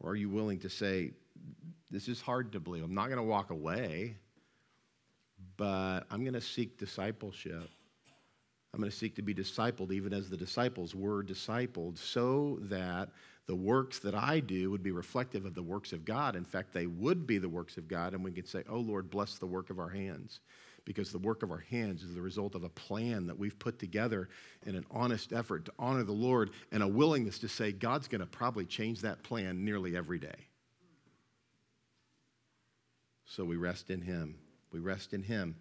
Or 0.00 0.10
are 0.10 0.16
you 0.16 0.28
willing 0.28 0.60
to 0.60 0.70
say, 0.70 1.12
This 1.90 2.08
is 2.08 2.20
hard 2.20 2.52
to 2.52 2.60
believe. 2.60 2.84
I'm 2.84 2.94
not 2.94 3.06
going 3.06 3.18
to 3.18 3.22
walk 3.22 3.50
away, 3.50 4.16
but 5.56 6.00
I'm 6.10 6.22
going 6.22 6.34
to 6.34 6.40
seek 6.40 6.78
discipleship. 6.78 7.68
I'm 8.74 8.80
going 8.80 8.90
to 8.90 8.96
seek 8.96 9.16
to 9.16 9.22
be 9.22 9.34
discipled 9.34 9.92
even 9.92 10.12
as 10.12 10.28
the 10.28 10.36
disciples 10.36 10.94
were 10.94 11.24
discipled, 11.24 11.98
so 11.98 12.58
that 12.62 13.08
the 13.46 13.56
works 13.56 13.98
that 14.00 14.14
I 14.14 14.40
do 14.40 14.70
would 14.70 14.82
be 14.82 14.90
reflective 14.90 15.46
of 15.46 15.54
the 15.54 15.62
works 15.62 15.92
of 15.92 16.04
God. 16.04 16.36
In 16.36 16.44
fact, 16.44 16.74
they 16.74 16.86
would 16.86 17.26
be 17.26 17.38
the 17.38 17.48
works 17.48 17.78
of 17.78 17.88
God, 17.88 18.12
and 18.12 18.22
we 18.22 18.30
could 18.30 18.46
say, 18.46 18.62
Oh 18.68 18.78
Lord, 18.78 19.10
bless 19.10 19.38
the 19.38 19.46
work 19.46 19.70
of 19.70 19.78
our 19.78 19.88
hands. 19.88 20.40
Because 20.88 21.12
the 21.12 21.18
work 21.18 21.42
of 21.42 21.50
our 21.50 21.62
hands 21.70 22.02
is 22.02 22.14
the 22.14 22.22
result 22.22 22.54
of 22.54 22.64
a 22.64 22.70
plan 22.70 23.26
that 23.26 23.38
we've 23.38 23.58
put 23.58 23.78
together 23.78 24.30
in 24.64 24.74
an 24.74 24.86
honest 24.90 25.34
effort 25.34 25.66
to 25.66 25.72
honor 25.78 26.02
the 26.02 26.12
Lord 26.12 26.48
and 26.72 26.82
a 26.82 26.88
willingness 26.88 27.38
to 27.40 27.48
say, 27.48 27.72
God's 27.72 28.08
going 28.08 28.22
to 28.22 28.26
probably 28.26 28.64
change 28.64 29.02
that 29.02 29.22
plan 29.22 29.66
nearly 29.66 29.94
every 29.94 30.18
day. 30.18 30.46
So 33.26 33.44
we 33.44 33.56
rest 33.56 33.90
in 33.90 34.00
Him. 34.00 34.36
We 34.72 34.80
rest 34.80 35.12
in 35.12 35.22
Him 35.22 35.56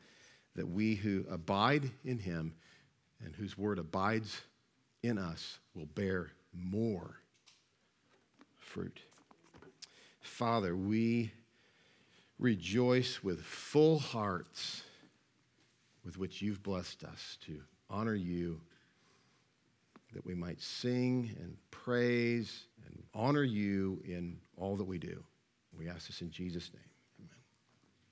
that 0.55 0.65
we 0.65 0.95
who 0.95 1.25
abide 1.29 1.91
in 2.05 2.19
Him 2.19 2.53
and 3.21 3.35
whose 3.35 3.57
word 3.57 3.79
abides 3.79 4.39
in 5.03 5.17
us 5.17 5.59
will 5.75 5.87
bear 5.87 6.31
more 6.53 7.17
fruit. 8.57 9.01
Father, 10.21 10.73
we 10.73 11.33
rejoice 12.39 13.21
with 13.21 13.41
full 13.41 13.99
hearts 13.99 14.83
with 16.07 16.17
which 16.17 16.41
you've 16.41 16.63
blessed 16.63 17.03
us 17.03 17.37
to 17.45 17.59
honor 17.89 18.15
you, 18.15 18.61
that 20.13 20.25
we 20.25 20.33
might 20.33 20.61
sing 20.61 21.35
and 21.37 21.57
praise 21.69 22.63
and 22.85 23.03
honor 23.13 23.43
you 23.43 24.01
in 24.05 24.37
all 24.55 24.77
that 24.77 24.85
we 24.85 24.97
do. 24.97 25.21
We 25.77 25.89
ask 25.89 26.07
this 26.07 26.21
in 26.21 26.31
Jesus' 26.31 26.71
name. 26.73 26.86